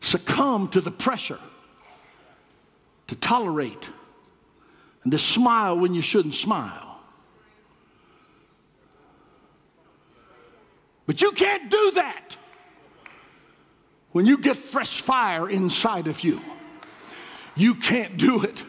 succumb 0.00 0.68
to 0.68 0.80
the 0.80 0.90
pressure 0.90 1.40
to 3.08 3.16
tolerate 3.16 3.90
and 5.02 5.12
to 5.12 5.18
smile 5.18 5.78
when 5.78 5.94
you 5.94 6.02
shouldn't 6.02 6.34
smile. 6.34 7.00
But 11.06 11.22
you 11.22 11.32
can't 11.32 11.70
do 11.70 11.92
that 11.92 12.36
when 14.16 14.24
you 14.24 14.38
get 14.38 14.56
fresh 14.56 15.02
fire 15.02 15.46
inside 15.46 16.06
of 16.06 16.24
you. 16.24 16.40
You 17.54 17.74
can't 17.74 18.16
do 18.16 18.42
it. 18.42 18.64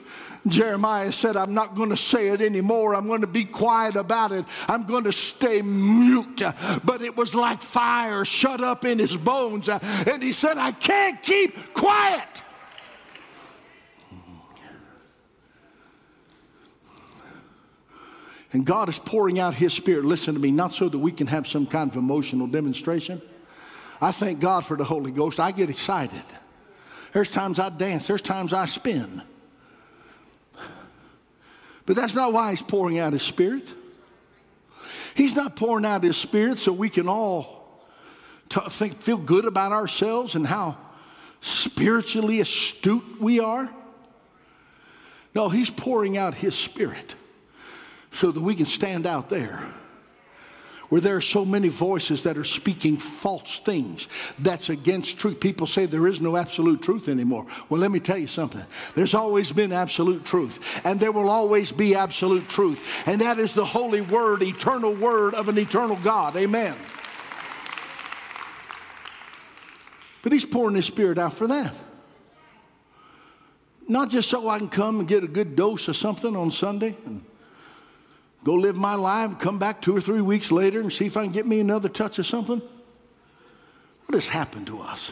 Jeremiah 0.45 1.13
said, 1.13 1.37
I'm 1.37 1.53
not 1.53 1.73
going 1.73 1.89
to 1.89 1.95
say 1.95 2.27
it 2.27 2.41
anymore. 2.41 2.93
I'm 2.93 3.07
going 3.07 3.21
to 3.21 3.27
be 3.27 3.45
quiet 3.45 3.95
about 3.95 4.33
it. 4.33 4.43
I'm 4.67 4.83
going 4.83 5.05
to 5.05 5.13
stay 5.13 5.61
mute. 5.61 6.41
But 6.83 7.01
it 7.01 7.15
was 7.15 7.33
like 7.33 7.61
fire 7.61 8.25
shut 8.25 8.59
up 8.59 8.83
in 8.83 8.99
his 8.99 9.15
bones. 9.15 9.69
Uh, 9.69 9.79
and 10.11 10.21
he 10.21 10.33
said, 10.33 10.57
I 10.57 10.73
can't 10.73 11.21
keep 11.21 11.73
quiet. 11.73 12.43
And 18.51 18.65
God 18.65 18.89
is 18.89 18.99
pouring 18.99 19.39
out 19.39 19.53
His 19.53 19.73
Spirit, 19.73 20.03
listen 20.03 20.33
to 20.33 20.41
me, 20.41 20.51
not 20.51 20.75
so 20.75 20.89
that 20.89 20.97
we 20.97 21.13
can 21.13 21.27
have 21.27 21.47
some 21.47 21.65
kind 21.65 21.89
of 21.89 21.95
emotional 21.95 22.47
demonstration. 22.47 23.21
I 23.99 24.11
thank 24.11 24.39
God 24.39 24.65
for 24.65 24.77
the 24.77 24.83
Holy 24.83 25.11
Ghost. 25.11 25.39
I 25.39 25.51
get 25.51 25.69
excited. 25.69 26.23
There's 27.13 27.29
times 27.29 27.59
I 27.59 27.69
dance, 27.69 28.07
there's 28.07 28.21
times 28.21 28.53
I 28.53 28.65
spin. 28.65 29.21
But 31.85 31.95
that's 31.95 32.13
not 32.13 32.33
why 32.33 32.51
He's 32.51 32.61
pouring 32.61 32.99
out 32.99 33.13
His 33.13 33.21
Spirit. 33.21 33.63
He's 35.15 35.35
not 35.35 35.55
pouring 35.55 35.85
out 35.85 36.03
His 36.03 36.17
Spirit 36.17 36.59
so 36.59 36.71
we 36.71 36.89
can 36.89 37.07
all 37.07 37.81
t- 38.49 38.59
think, 38.69 39.01
feel 39.01 39.17
good 39.17 39.45
about 39.45 39.71
ourselves 39.71 40.35
and 40.35 40.45
how 40.45 40.77
spiritually 41.41 42.41
astute 42.41 43.21
we 43.21 43.39
are. 43.39 43.69
No, 45.33 45.49
He's 45.49 45.69
pouring 45.69 46.17
out 46.17 46.33
His 46.33 46.55
Spirit 46.55 47.15
so 48.11 48.31
that 48.31 48.41
we 48.41 48.53
can 48.53 48.65
stand 48.65 49.07
out 49.07 49.29
there 49.29 49.63
where 50.89 51.01
there 51.01 51.15
are 51.15 51.21
so 51.21 51.45
many 51.45 51.67
voices 51.67 52.23
that 52.23 52.37
are 52.37 52.43
speaking 52.43 52.97
false 52.97 53.59
things 53.59 54.07
that's 54.39 54.69
against 54.69 55.17
truth. 55.17 55.39
People 55.39 55.67
say 55.67 55.85
there 55.85 56.07
is 56.07 56.21
no 56.21 56.37
absolute 56.37 56.81
truth 56.81 57.09
anymore. 57.09 57.45
Well, 57.69 57.81
let 57.81 57.91
me 57.91 57.99
tell 57.99 58.17
you 58.17 58.27
something. 58.27 58.65
There's 58.95 59.13
always 59.13 59.51
been 59.51 59.73
absolute 59.73 60.25
truth, 60.25 60.59
and 60.83 60.99
there 60.99 61.11
will 61.11 61.29
always 61.29 61.71
be 61.71 61.95
absolute 61.95 62.47
truth, 62.47 62.83
and 63.05 63.21
that 63.21 63.37
is 63.37 63.53
the 63.53 63.65
holy 63.65 64.01
word, 64.01 64.41
eternal 64.41 64.93
word 64.93 65.33
of 65.33 65.49
an 65.49 65.57
eternal 65.57 65.97
God. 65.97 66.35
Amen. 66.35 66.75
But 70.23 70.31
He's 70.31 70.45
pouring 70.45 70.75
His 70.75 70.85
Spirit 70.85 71.17
out 71.17 71.33
for 71.33 71.47
that. 71.47 71.73
Not 73.87 74.09
just 74.09 74.29
so 74.29 74.49
I 74.49 74.59
can 74.59 74.67
come 74.67 74.99
and 74.99 75.07
get 75.07 75.23
a 75.23 75.27
good 75.27 75.55
dose 75.55 75.87
of 75.87 75.95
something 75.95 76.35
on 76.35 76.51
Sunday 76.51 76.97
and 77.05 77.23
go 78.47 78.53
live 78.53 78.77
my 78.77 78.95
life, 78.95 79.37
come 79.39 79.59
back 79.59 79.81
two 79.81 79.95
or 79.95 79.99
three 79.99 80.21
weeks 80.21 80.53
later 80.53 80.79
and 80.79 80.91
see 80.91 81.05
if 81.05 81.17
I 81.17 81.23
can 81.23 81.33
get 81.33 81.45
me 81.45 81.59
another 81.59 81.89
touch 81.89 82.17
of 82.17 82.25
something? 82.25 82.61
What 84.05 84.15
has 84.15 84.29
happened 84.29 84.67
to 84.67 84.79
us? 84.79 85.11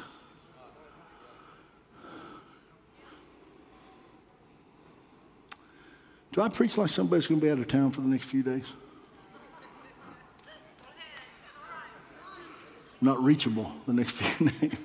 Do 6.31 6.41
I 6.41 6.47
preach 6.47 6.77
like 6.77 6.89
somebody's 6.89 7.27
going 7.27 7.41
to 7.41 7.45
be 7.45 7.51
out 7.51 7.59
of 7.59 7.67
town 7.67 7.91
for 7.91 7.99
the 7.99 8.07
next 8.07 8.23
few 8.23 8.41
days? 8.41 8.67
Not 13.01 13.21
reachable 13.21 13.69
the 13.86 13.93
next 13.93 14.11
few 14.11 14.49
days. 14.69 14.77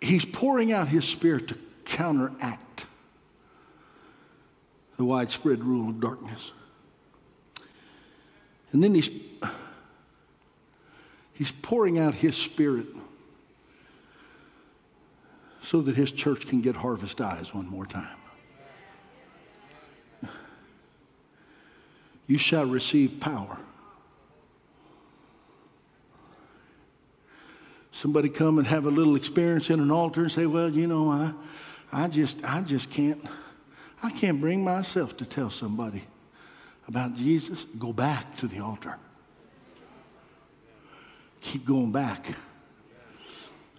He's 0.00 0.24
pouring 0.24 0.72
out 0.72 0.86
his 0.86 1.04
spirit 1.04 1.48
to 1.48 1.58
counteract 1.84 2.86
the 4.96 5.04
widespread 5.04 5.64
rule 5.64 5.90
of 5.90 6.00
darkness. 6.00 6.52
And 8.72 8.82
then 8.82 8.94
he's, 8.94 9.10
he's 11.32 11.52
pouring 11.52 11.98
out 11.98 12.14
his 12.14 12.36
spirit 12.36 12.86
so 15.62 15.80
that 15.80 15.96
his 15.96 16.12
church 16.12 16.46
can 16.46 16.60
get 16.60 16.76
harvest 16.76 17.20
eyes 17.20 17.54
one 17.54 17.68
more 17.68 17.86
time. 17.86 18.16
You 22.26 22.38
shall 22.38 22.64
receive 22.64 23.20
power. 23.20 23.58
Somebody 27.92 28.28
come 28.28 28.58
and 28.58 28.66
have 28.66 28.86
a 28.86 28.90
little 28.90 29.14
experience 29.14 29.70
in 29.70 29.78
an 29.78 29.90
altar 29.90 30.22
and 30.22 30.32
say, 30.32 30.46
well, 30.46 30.68
you 30.68 30.86
know, 30.86 31.10
I, 31.10 31.32
I 31.92 32.08
just, 32.08 32.42
I 32.44 32.60
just 32.60 32.90
can't. 32.90 33.24
I 34.04 34.10
can't 34.10 34.38
bring 34.38 34.62
myself 34.62 35.16
to 35.16 35.24
tell 35.24 35.48
somebody 35.48 36.02
about 36.86 37.16
Jesus. 37.16 37.64
Go 37.78 37.90
back 37.90 38.36
to 38.36 38.46
the 38.46 38.60
altar. 38.60 38.98
Keep 41.40 41.64
going 41.64 41.90
back 41.90 42.36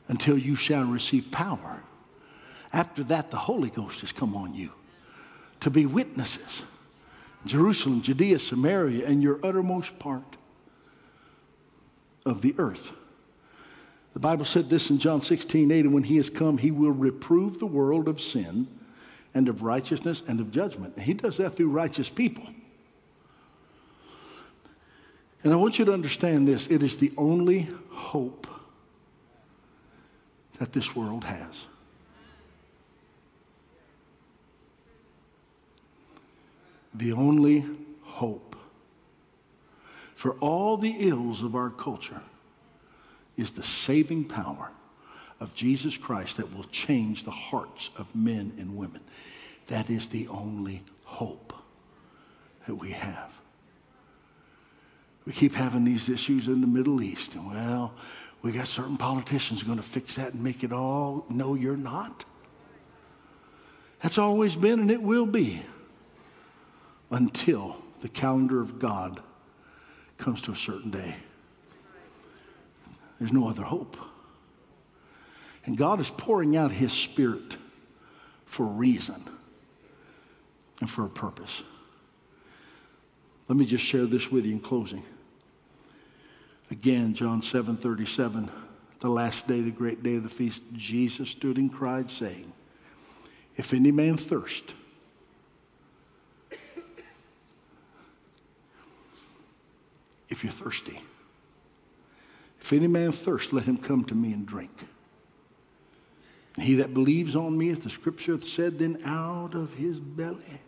until 0.07 0.35
you 0.35 0.55
shall 0.55 0.83
receive 0.83 1.29
power. 1.29 1.83
After 2.73 3.03
that, 3.03 3.29
the 3.29 3.37
Holy 3.37 3.69
Ghost 3.69 4.01
has 4.01 4.11
come 4.11 4.35
on 4.35 4.55
you 4.55 4.71
to 5.59 5.69
be 5.69 5.85
witnesses. 5.85 6.63
Jerusalem, 7.45 8.01
Judea, 8.01 8.39
Samaria, 8.39 9.05
and 9.05 9.21
your 9.21 9.39
uttermost 9.43 9.99
part 9.99 10.37
of 12.25 12.41
the 12.41 12.55
earth. 12.57 12.93
The 14.13 14.19
Bible 14.19 14.45
said 14.45 14.71
this 14.71 14.89
in 14.89 14.97
John 14.97 15.21
16, 15.21 15.71
8, 15.71 15.85
and 15.85 15.93
when 15.93 16.05
he 16.05 16.17
has 16.17 16.31
come, 16.31 16.57
he 16.57 16.71
will 16.71 16.89
reprove 16.89 17.59
the 17.59 17.67
world 17.67 18.07
of 18.07 18.19
sin 18.19 18.67
and 19.35 19.49
of 19.49 19.61
righteousness 19.61 20.23
and 20.27 20.39
of 20.39 20.49
judgment. 20.49 20.97
he 20.97 21.13
does 21.13 21.37
that 21.37 21.51
through 21.51 21.69
righteous 21.69 22.09
people. 22.09 22.45
And 25.43 25.53
I 25.53 25.57
want 25.57 25.77
you 25.77 25.85
to 25.85 25.93
understand 25.93 26.47
this 26.47 26.65
it 26.67 26.81
is 26.81 26.97
the 26.97 27.13
only 27.17 27.67
hope 27.91 28.47
that 30.57 30.73
this 30.73 30.95
world 30.95 31.25
has. 31.25 31.67
The 36.93 37.11
only 37.11 37.65
hope 38.03 38.55
for 40.15 40.31
all 40.39 40.77
the 40.77 40.95
ills 40.97 41.43
of 41.43 41.55
our 41.55 41.69
culture 41.69 42.21
is 43.35 43.51
the 43.51 43.63
saving 43.63 44.23
power 44.23 44.71
of 45.39 45.53
Jesus 45.53 45.97
Christ 45.97 46.37
that 46.37 46.53
will 46.53 46.63
change 46.65 47.23
the 47.23 47.31
hearts 47.31 47.89
of 47.97 48.15
men 48.15 48.53
and 48.57 48.77
women. 48.77 49.01
That 49.67 49.89
is 49.89 50.09
the 50.09 50.27
only 50.27 50.83
hope 51.03 51.53
that 52.67 52.75
we 52.75 52.91
have. 52.91 53.31
We 55.25 55.33
keep 55.33 55.55
having 55.55 55.85
these 55.85 56.07
issues 56.07 56.47
in 56.47 56.61
the 56.61 56.67
Middle 56.67 57.01
East, 57.01 57.33
and 57.33 57.47
well, 57.47 57.93
we 58.41 58.51
got 58.51 58.67
certain 58.67 58.95
politicians 58.95 59.63
going 59.63 59.77
to 59.77 59.83
fix 59.83 60.15
that 60.15 60.33
and 60.33 60.43
make 60.43 60.63
it 60.63 60.71
all. 60.71 61.25
No, 61.29 61.55
you're 61.55 61.75
not. 61.75 62.25
That's 64.01 64.19
always 64.19 64.55
been, 64.55 64.79
and 64.79 64.91
it 64.91 65.01
will 65.01 65.25
be 65.25 65.63
until 67.09 67.77
the 68.01 68.09
calendar 68.09 68.61
of 68.61 68.77
God 68.77 69.19
comes 70.17 70.41
to 70.43 70.51
a 70.51 70.55
certain 70.55 70.91
day. 70.91 71.15
There's 73.17 73.33
no 73.33 73.49
other 73.49 73.63
hope. 73.63 73.97
And 75.65 75.77
God 75.77 75.99
is 75.99 76.11
pouring 76.11 76.55
out 76.55 76.71
His 76.71 76.93
Spirit 76.93 77.57
for 78.45 78.63
a 78.63 78.69
reason 78.69 79.27
and 80.79 80.89
for 80.89 81.03
a 81.03 81.09
purpose. 81.09 81.63
Let 83.47 83.57
me 83.57 83.65
just 83.65 83.83
share 83.83 84.05
this 84.05 84.31
with 84.31 84.45
you 84.45 84.53
in 84.53 84.59
closing. 84.59 85.03
Again, 86.71 87.13
John 87.13 87.41
7 87.41 87.75
37, 87.75 88.49
the 88.99 89.09
last 89.09 89.47
day, 89.47 89.61
the 89.61 89.71
great 89.71 90.01
day 90.01 90.15
of 90.15 90.23
the 90.23 90.29
feast, 90.29 90.63
Jesus 90.73 91.29
stood 91.29 91.57
and 91.57 91.71
cried, 91.71 92.09
saying, 92.09 92.53
If 93.55 93.73
any 93.73 93.91
man 93.91 94.17
thirst, 94.17 94.73
if 100.29 100.43
you're 100.43 100.51
thirsty, 100.51 101.01
if 102.61 102.73
any 102.73 102.87
man 102.87 103.11
thirst, 103.11 103.53
let 103.53 103.65
him 103.65 103.77
come 103.77 104.03
to 104.05 104.15
me 104.15 104.33
and 104.33 104.45
drink. 104.45 104.87
He 106.59 106.75
that 106.75 106.93
believes 106.93 107.35
on 107.35 107.57
me, 107.57 107.69
as 107.69 107.79
the 107.79 107.89
scripture 107.89 108.33
hath 108.33 108.45
said, 108.45 108.79
then 108.79 109.01
out 109.05 109.53
of 109.53 109.73
his 109.73 109.99
belly 109.99 110.61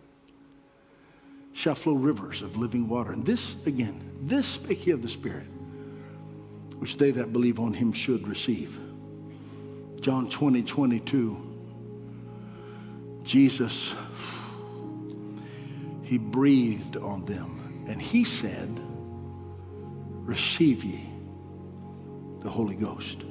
shall 1.53 1.75
flow 1.75 1.93
rivers 1.93 2.41
of 2.41 2.57
living 2.57 2.89
water. 2.89 3.11
And 3.11 3.25
this, 3.25 3.55
again, 3.65 4.11
this 4.21 4.47
spake 4.47 4.79
he 4.79 4.91
of 4.91 5.01
the 5.01 5.09
Spirit, 5.09 5.47
which 6.77 6.97
they 6.97 7.11
that 7.11 7.31
believe 7.31 7.59
on 7.59 7.73
him 7.73 7.93
should 7.93 8.27
receive. 8.27 8.79
John 10.01 10.29
20, 10.29 10.63
22. 10.63 11.43
Jesus, 13.23 13.95
he 16.03 16.17
breathed 16.17 16.97
on 16.97 17.25
them, 17.25 17.85
and 17.87 18.01
he 18.01 18.23
said, 18.23 18.79
Receive 20.25 20.83
ye 20.83 21.09
the 22.41 22.49
Holy 22.49 22.75
Ghost. 22.75 23.23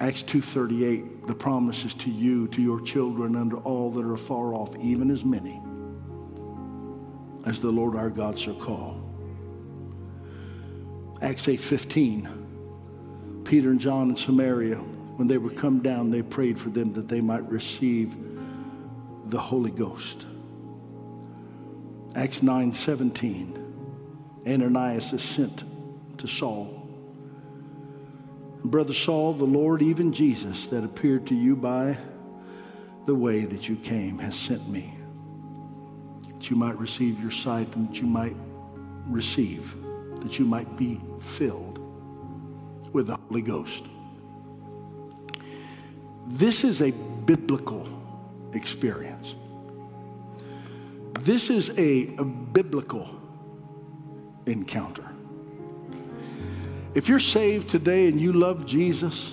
Acts 0.00 0.22
2:38 0.22 1.26
the 1.26 1.34
promise 1.34 1.84
is 1.84 1.92
to 1.94 2.10
you 2.10 2.46
to 2.48 2.62
your 2.62 2.80
children 2.80 3.50
to 3.50 3.56
all 3.58 3.90
that 3.90 4.04
are 4.04 4.16
far 4.16 4.54
off 4.54 4.76
even 4.76 5.10
as 5.10 5.24
many 5.24 5.60
as 7.46 7.60
the 7.60 7.70
Lord 7.70 7.96
our 7.96 8.10
God 8.10 8.38
shall 8.38 8.54
call. 8.54 9.00
Acts 11.20 11.48
8:15 11.48 12.28
Peter 13.44 13.70
and 13.70 13.80
John 13.80 14.10
in 14.10 14.16
Samaria 14.16 14.76
when 14.76 15.26
they 15.26 15.38
were 15.38 15.50
come 15.50 15.80
down 15.80 16.10
they 16.10 16.22
prayed 16.22 16.60
for 16.60 16.70
them 16.70 16.92
that 16.92 17.08
they 17.08 17.20
might 17.20 17.48
receive 17.50 18.14
the 19.26 19.40
Holy 19.40 19.72
Ghost. 19.72 20.26
Acts 22.14 22.40
9:17 22.40 23.58
Ananias 24.46 25.12
is 25.12 25.22
sent 25.22 25.64
to 26.18 26.28
Saul. 26.28 26.77
Brother 28.64 28.92
Saul, 28.92 29.34
the 29.34 29.44
Lord, 29.44 29.82
even 29.82 30.12
Jesus, 30.12 30.66
that 30.66 30.84
appeared 30.84 31.26
to 31.28 31.34
you 31.34 31.56
by 31.56 31.96
the 33.06 33.14
way 33.14 33.44
that 33.44 33.68
you 33.68 33.76
came, 33.76 34.18
has 34.18 34.34
sent 34.34 34.68
me, 34.68 34.94
that 36.32 36.50
you 36.50 36.56
might 36.56 36.76
receive 36.78 37.20
your 37.20 37.30
sight 37.30 37.74
and 37.76 37.88
that 37.88 38.00
you 38.00 38.06
might 38.06 38.36
receive, 39.06 39.74
that 40.20 40.38
you 40.38 40.44
might 40.44 40.76
be 40.76 41.00
filled 41.20 41.78
with 42.92 43.06
the 43.06 43.16
Holy 43.28 43.42
Ghost. 43.42 43.84
This 46.26 46.64
is 46.64 46.82
a 46.82 46.90
biblical 46.90 47.86
experience. 48.52 49.34
This 51.20 51.48
is 51.48 51.70
a, 51.70 52.14
a 52.16 52.24
biblical 52.24 53.08
encounter. 54.46 55.04
If 56.98 57.08
you're 57.08 57.20
saved 57.20 57.68
today 57.68 58.08
and 58.08 58.20
you 58.20 58.32
love 58.32 58.66
Jesus, 58.66 59.32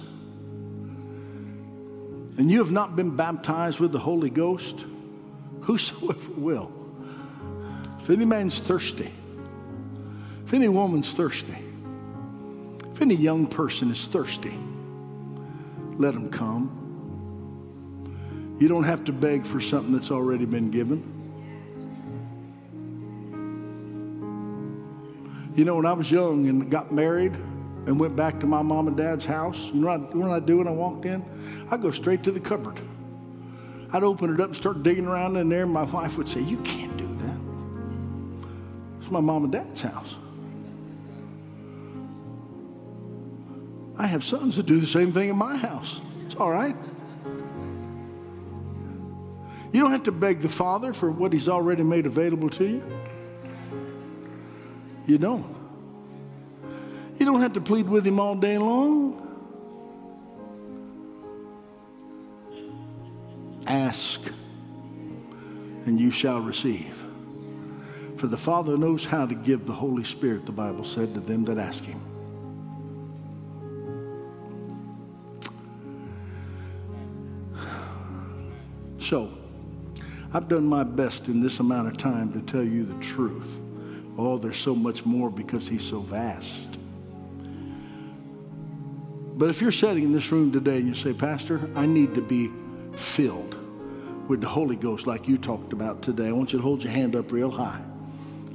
and 2.38 2.52
you 2.52 2.60
have 2.60 2.70
not 2.70 2.96
been 2.96 3.16
baptized 3.16 3.80
with 3.80 3.92
the 3.92 3.98
Holy 3.98 4.30
Ghost, 4.30 4.86
whosoever 5.62 6.32
will. 6.34 6.72
If 8.00 8.12
any 8.12 8.24
man's 8.24 8.60
thirsty, 8.60 9.12
if 10.46 10.54
any 10.54 10.68
woman's 10.68 11.10
thirsty, 11.10 11.58
if 12.94 13.02
any 13.02 13.16
young 13.16 13.48
person 13.48 13.90
is 13.90 14.06
thirsty, 14.06 14.56
let 15.98 16.14
them 16.14 16.30
come. 16.30 16.70
You 18.60 18.68
don't 18.68 18.84
have 18.84 19.06
to 19.06 19.12
beg 19.12 19.44
for 19.44 19.60
something 19.60 19.92
that's 19.92 20.12
already 20.12 20.46
been 20.46 20.70
given. 20.70 21.14
You 25.56 25.66
know, 25.66 25.78
when 25.78 25.88
I 25.88 25.94
was 25.94 26.12
young 26.12 26.48
and 26.48 26.70
got 26.70 26.92
married 26.92 27.36
and 27.86 28.00
went 28.00 28.16
back 28.16 28.40
to 28.40 28.48
my 28.48 28.62
mom 28.62 28.88
and 28.88 28.98
dad's 28.98 29.26
house, 29.26 29.58
you 29.74 29.76
know 29.76 29.98
what 29.98 30.14
I, 30.14 30.18
what 30.18 30.32
I 30.32 30.40
do 30.40 30.58
when 30.58 30.68
I 30.68 30.72
walked 30.72 31.06
in? 31.06 31.24
I'd 31.70 31.82
go 31.82 31.92
straight 31.92 32.24
to 32.24 32.32
the 32.32 32.40
cupboard. 32.40 32.80
I'd 33.94 34.04
open 34.04 34.34
it 34.34 34.42
up 34.42 34.48
and 34.48 34.56
start 34.56 34.84
digging 34.84 35.06
around 35.06 35.38
in 35.38 35.50
there, 35.50 35.64
and 35.64 35.72
my 35.72 35.84
wife 35.84 36.18
would 36.18 36.28
say, 36.28 36.42
You 36.42 36.58
can't 36.58 36.98
do 36.98 37.08
that. 37.08 37.38
It's 39.02 39.12
my 39.12 39.20
mom 39.20 39.44
and 39.44 39.54
dad's 39.54 39.82
house. 39.82 40.16
I 43.98 44.08
have 44.08 44.24
sons 44.24 44.58
that 44.58 44.66
do 44.66 44.80
the 44.80 44.88
same 44.88 45.12
thing 45.12 45.30
in 45.30 45.38
my 45.38 45.56
house. 45.56 46.02
It's 46.26 46.36
all 46.36 46.52
right. 46.52 46.76
You 49.72 49.82
don't 49.82 49.92
have 49.92 50.04
to 50.04 50.12
beg 50.12 50.42
the 50.42 50.50
Father 50.50 50.92
for 50.92 51.10
what 51.12 51.32
He's 51.32 51.48
already 51.48 51.84
made 51.84 52.06
available 52.06 52.50
to 52.52 52.66
you. 52.66 52.84
You 55.06 55.18
don't. 55.18 55.55
You 57.18 57.26
don't 57.26 57.40
have 57.42 57.54
to 57.54 57.62
plead 57.62 57.88
with 57.88 58.06
Him 58.06 58.20
all 58.20 58.36
day 58.36 58.58
long. 58.58 59.22
Ask, 63.68 64.22
and 65.86 66.00
you 66.00 66.12
shall 66.12 66.40
receive. 66.40 67.04
For 68.18 68.28
the 68.28 68.38
Father 68.38 68.78
knows 68.78 69.06
how 69.06 69.26
to 69.26 69.34
give 69.34 69.66
the 69.66 69.74
Holy 69.74 70.04
Spirit, 70.04 70.46
the 70.46 70.52
Bible 70.52 70.84
said, 70.84 71.14
to 71.14 71.20
them 71.20 71.46
that 71.46 71.58
ask 71.58 71.84
Him. 71.84 72.02
So, 79.00 79.32
I've 80.34 80.48
done 80.48 80.66
my 80.66 80.84
best 80.84 81.28
in 81.28 81.40
this 81.40 81.60
amount 81.60 81.88
of 81.88 81.98
time 81.98 82.34
to 82.34 82.42
tell 82.42 82.64
you 82.64 82.86
the 82.86 83.00
truth. 83.04 83.60
Oh, 84.18 84.38
there's 84.38 84.58
so 84.58 84.76
much 84.76 85.06
more 85.06 85.30
because 85.30 85.68
He's 85.68 85.84
so 85.84 86.00
vast. 86.00 86.78
But 89.38 89.50
if 89.50 89.62
you're 89.62 89.74
sitting 89.74 90.06
in 90.06 90.14
this 90.14 90.32
room 90.32 90.54
today 90.54 90.78
and 90.78 90.88
you 90.88 90.96
say, 90.96 91.12
Pastor, 91.12 91.70
I 91.76 91.86
need 91.86 92.16
to 92.16 92.22
be 92.22 92.52
filled 92.94 93.58
with 94.30 94.40
the 94.40 94.48
Holy 94.48 94.78
Ghost 94.78 95.08
like 95.08 95.28
you 95.28 95.38
talked 95.38 95.74
about 95.74 96.02
today, 96.02 96.30
I 96.30 96.32
want 96.32 96.54
you 96.54 96.60
to 96.60 96.64
hold 96.64 96.82
your 96.82 96.94
hand 96.94 97.18
up 97.18 97.34
real 97.34 97.52
high. 97.52 97.82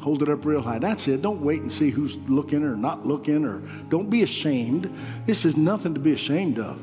Hold 0.01 0.23
it 0.23 0.31
up 0.31 0.47
real 0.47 0.63
high. 0.63 0.79
That's 0.79 1.07
it. 1.07 1.21
Don't 1.21 1.43
wait 1.43 1.61
and 1.61 1.71
see 1.71 1.91
who's 1.91 2.17
looking 2.27 2.65
or 2.65 2.77
not 2.77 3.07
looking, 3.07 3.45
or 3.45 3.61
don't 3.91 4.09
be 4.09 4.23
ashamed. 4.23 4.85
This 5.27 5.45
is 5.45 5.59
nothing 5.59 5.93
to 5.93 6.01
be 6.01 6.13
ashamed 6.13 6.59
of. 6.59 6.83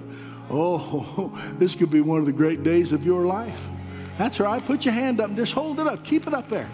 Oh, 0.51 1.31
this 1.57 1.73
could 1.73 1.89
be 1.89 2.01
one 2.01 2.19
of 2.19 2.27
the 2.27 2.31
great 2.31 2.61
days 2.61 2.91
of 2.91 3.03
your 3.03 3.25
life. 3.25 3.59
That's 4.19 4.39
right. 4.39 4.63
Put 4.63 4.85
your 4.85 4.93
hand 4.93 5.19
up 5.19 5.29
and 5.29 5.37
just 5.37 5.53
hold 5.53 5.79
it 5.79 5.87
up. 5.87 6.03
Keep 6.03 6.27
it 6.27 6.35
up 6.35 6.47
there. 6.49 6.69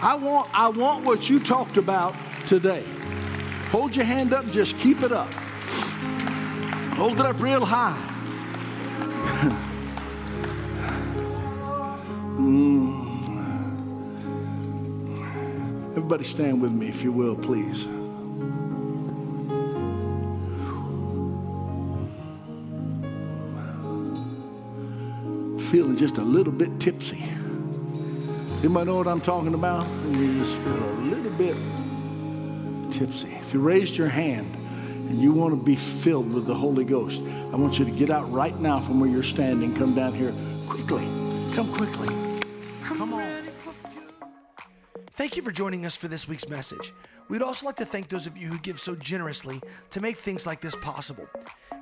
I 0.00 0.14
want, 0.14 0.48
I 0.56 0.68
want 0.68 1.04
what 1.04 1.28
you 1.28 1.40
talked 1.40 1.76
about 1.76 2.14
today. 2.46 2.84
Hold 3.70 3.96
your 3.96 4.04
hand 4.04 4.32
up 4.32 4.44
and 4.44 4.52
just 4.52 4.76
keep 4.78 5.02
it 5.02 5.10
up. 5.10 5.32
Hold 6.98 7.20
it 7.20 7.26
up 7.26 7.40
real 7.40 7.64
high. 7.64 7.96
mm. 12.36 12.88
Everybody 15.90 16.24
stand 16.24 16.60
with 16.60 16.72
me, 16.72 16.88
if 16.88 17.04
you 17.04 17.12
will, 17.12 17.36
please. 17.36 17.84
Feeling 25.70 25.96
just 25.96 26.18
a 26.18 26.22
little 26.22 26.52
bit 26.52 26.80
tipsy. 26.80 27.22
Anybody 28.58 28.86
know 28.86 28.96
what 28.96 29.06
I'm 29.06 29.20
talking 29.20 29.54
about? 29.54 29.88
You 30.10 30.40
just 30.40 30.56
feel 30.64 30.90
a 30.90 30.98
little 31.02 31.32
bit 31.38 31.54
tipsy. 32.92 33.28
If 33.40 33.54
you 33.54 33.60
raised 33.60 33.96
your 33.96 34.08
hand 34.08 34.57
and 35.08 35.18
you 35.20 35.32
want 35.32 35.58
to 35.58 35.64
be 35.64 35.74
filled 35.74 36.32
with 36.32 36.46
the 36.46 36.54
Holy 36.54 36.84
Ghost, 36.84 37.20
I 37.20 37.56
want 37.56 37.78
you 37.78 37.84
to 37.84 37.90
get 37.90 38.10
out 38.10 38.30
right 38.30 38.58
now 38.60 38.78
from 38.78 39.00
where 39.00 39.08
you're 39.08 39.22
standing. 39.22 39.74
Come 39.74 39.94
down 39.94 40.12
here 40.12 40.32
quickly. 40.68 41.06
Come 41.54 41.72
quickly. 41.72 42.08
Come 42.84 43.14
on. 43.14 43.44
Thank 45.12 45.36
you 45.36 45.42
for 45.42 45.50
joining 45.50 45.84
us 45.84 45.96
for 45.96 46.08
this 46.08 46.28
week's 46.28 46.48
message. 46.48 46.92
We'd 47.28 47.42
also 47.42 47.66
like 47.66 47.76
to 47.76 47.84
thank 47.84 48.08
those 48.08 48.26
of 48.26 48.36
you 48.36 48.48
who 48.48 48.58
give 48.58 48.78
so 48.78 48.94
generously 48.94 49.60
to 49.90 50.00
make 50.00 50.16
things 50.16 50.46
like 50.46 50.60
this 50.60 50.76
possible. 50.76 51.26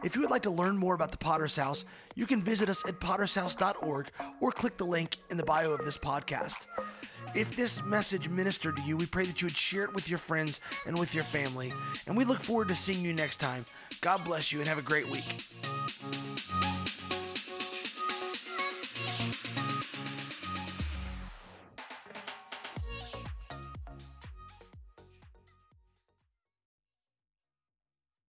If 0.04 0.14
you 0.14 0.22
would 0.22 0.30
like 0.30 0.42
to 0.42 0.50
learn 0.50 0.76
more 0.76 0.94
about 0.94 1.10
the 1.10 1.18
Potter's 1.18 1.56
House, 1.56 1.84
you 2.14 2.26
can 2.26 2.42
visit 2.42 2.68
us 2.68 2.84
at 2.86 3.00
pottershouse.org 3.00 4.10
or 4.40 4.52
click 4.52 4.76
the 4.76 4.86
link 4.86 5.18
in 5.30 5.36
the 5.36 5.44
bio 5.44 5.72
of 5.72 5.84
this 5.84 5.98
podcast. 5.98 6.66
If 7.34 7.54
this 7.56 7.82
message 7.84 8.28
ministered 8.28 8.76
to 8.76 8.82
you, 8.82 8.96
we 8.96 9.06
pray 9.06 9.26
that 9.26 9.40
you 9.42 9.46
would 9.46 9.56
share 9.56 9.84
it 9.84 9.94
with 9.94 10.08
your 10.08 10.18
friends 10.18 10.60
and 10.86 10.98
with 10.98 11.14
your 11.14 11.24
family. 11.24 11.72
And 12.06 12.16
we 12.16 12.24
look 12.24 12.40
forward 12.40 12.68
to 12.68 12.74
seeing 12.74 13.04
you 13.04 13.12
next 13.12 13.36
time. 13.36 13.66
God 14.00 14.24
bless 14.24 14.52
you 14.52 14.60
and 14.60 14.68
have 14.68 14.78
a 14.78 14.82
great 14.82 15.08
week. 15.10 15.46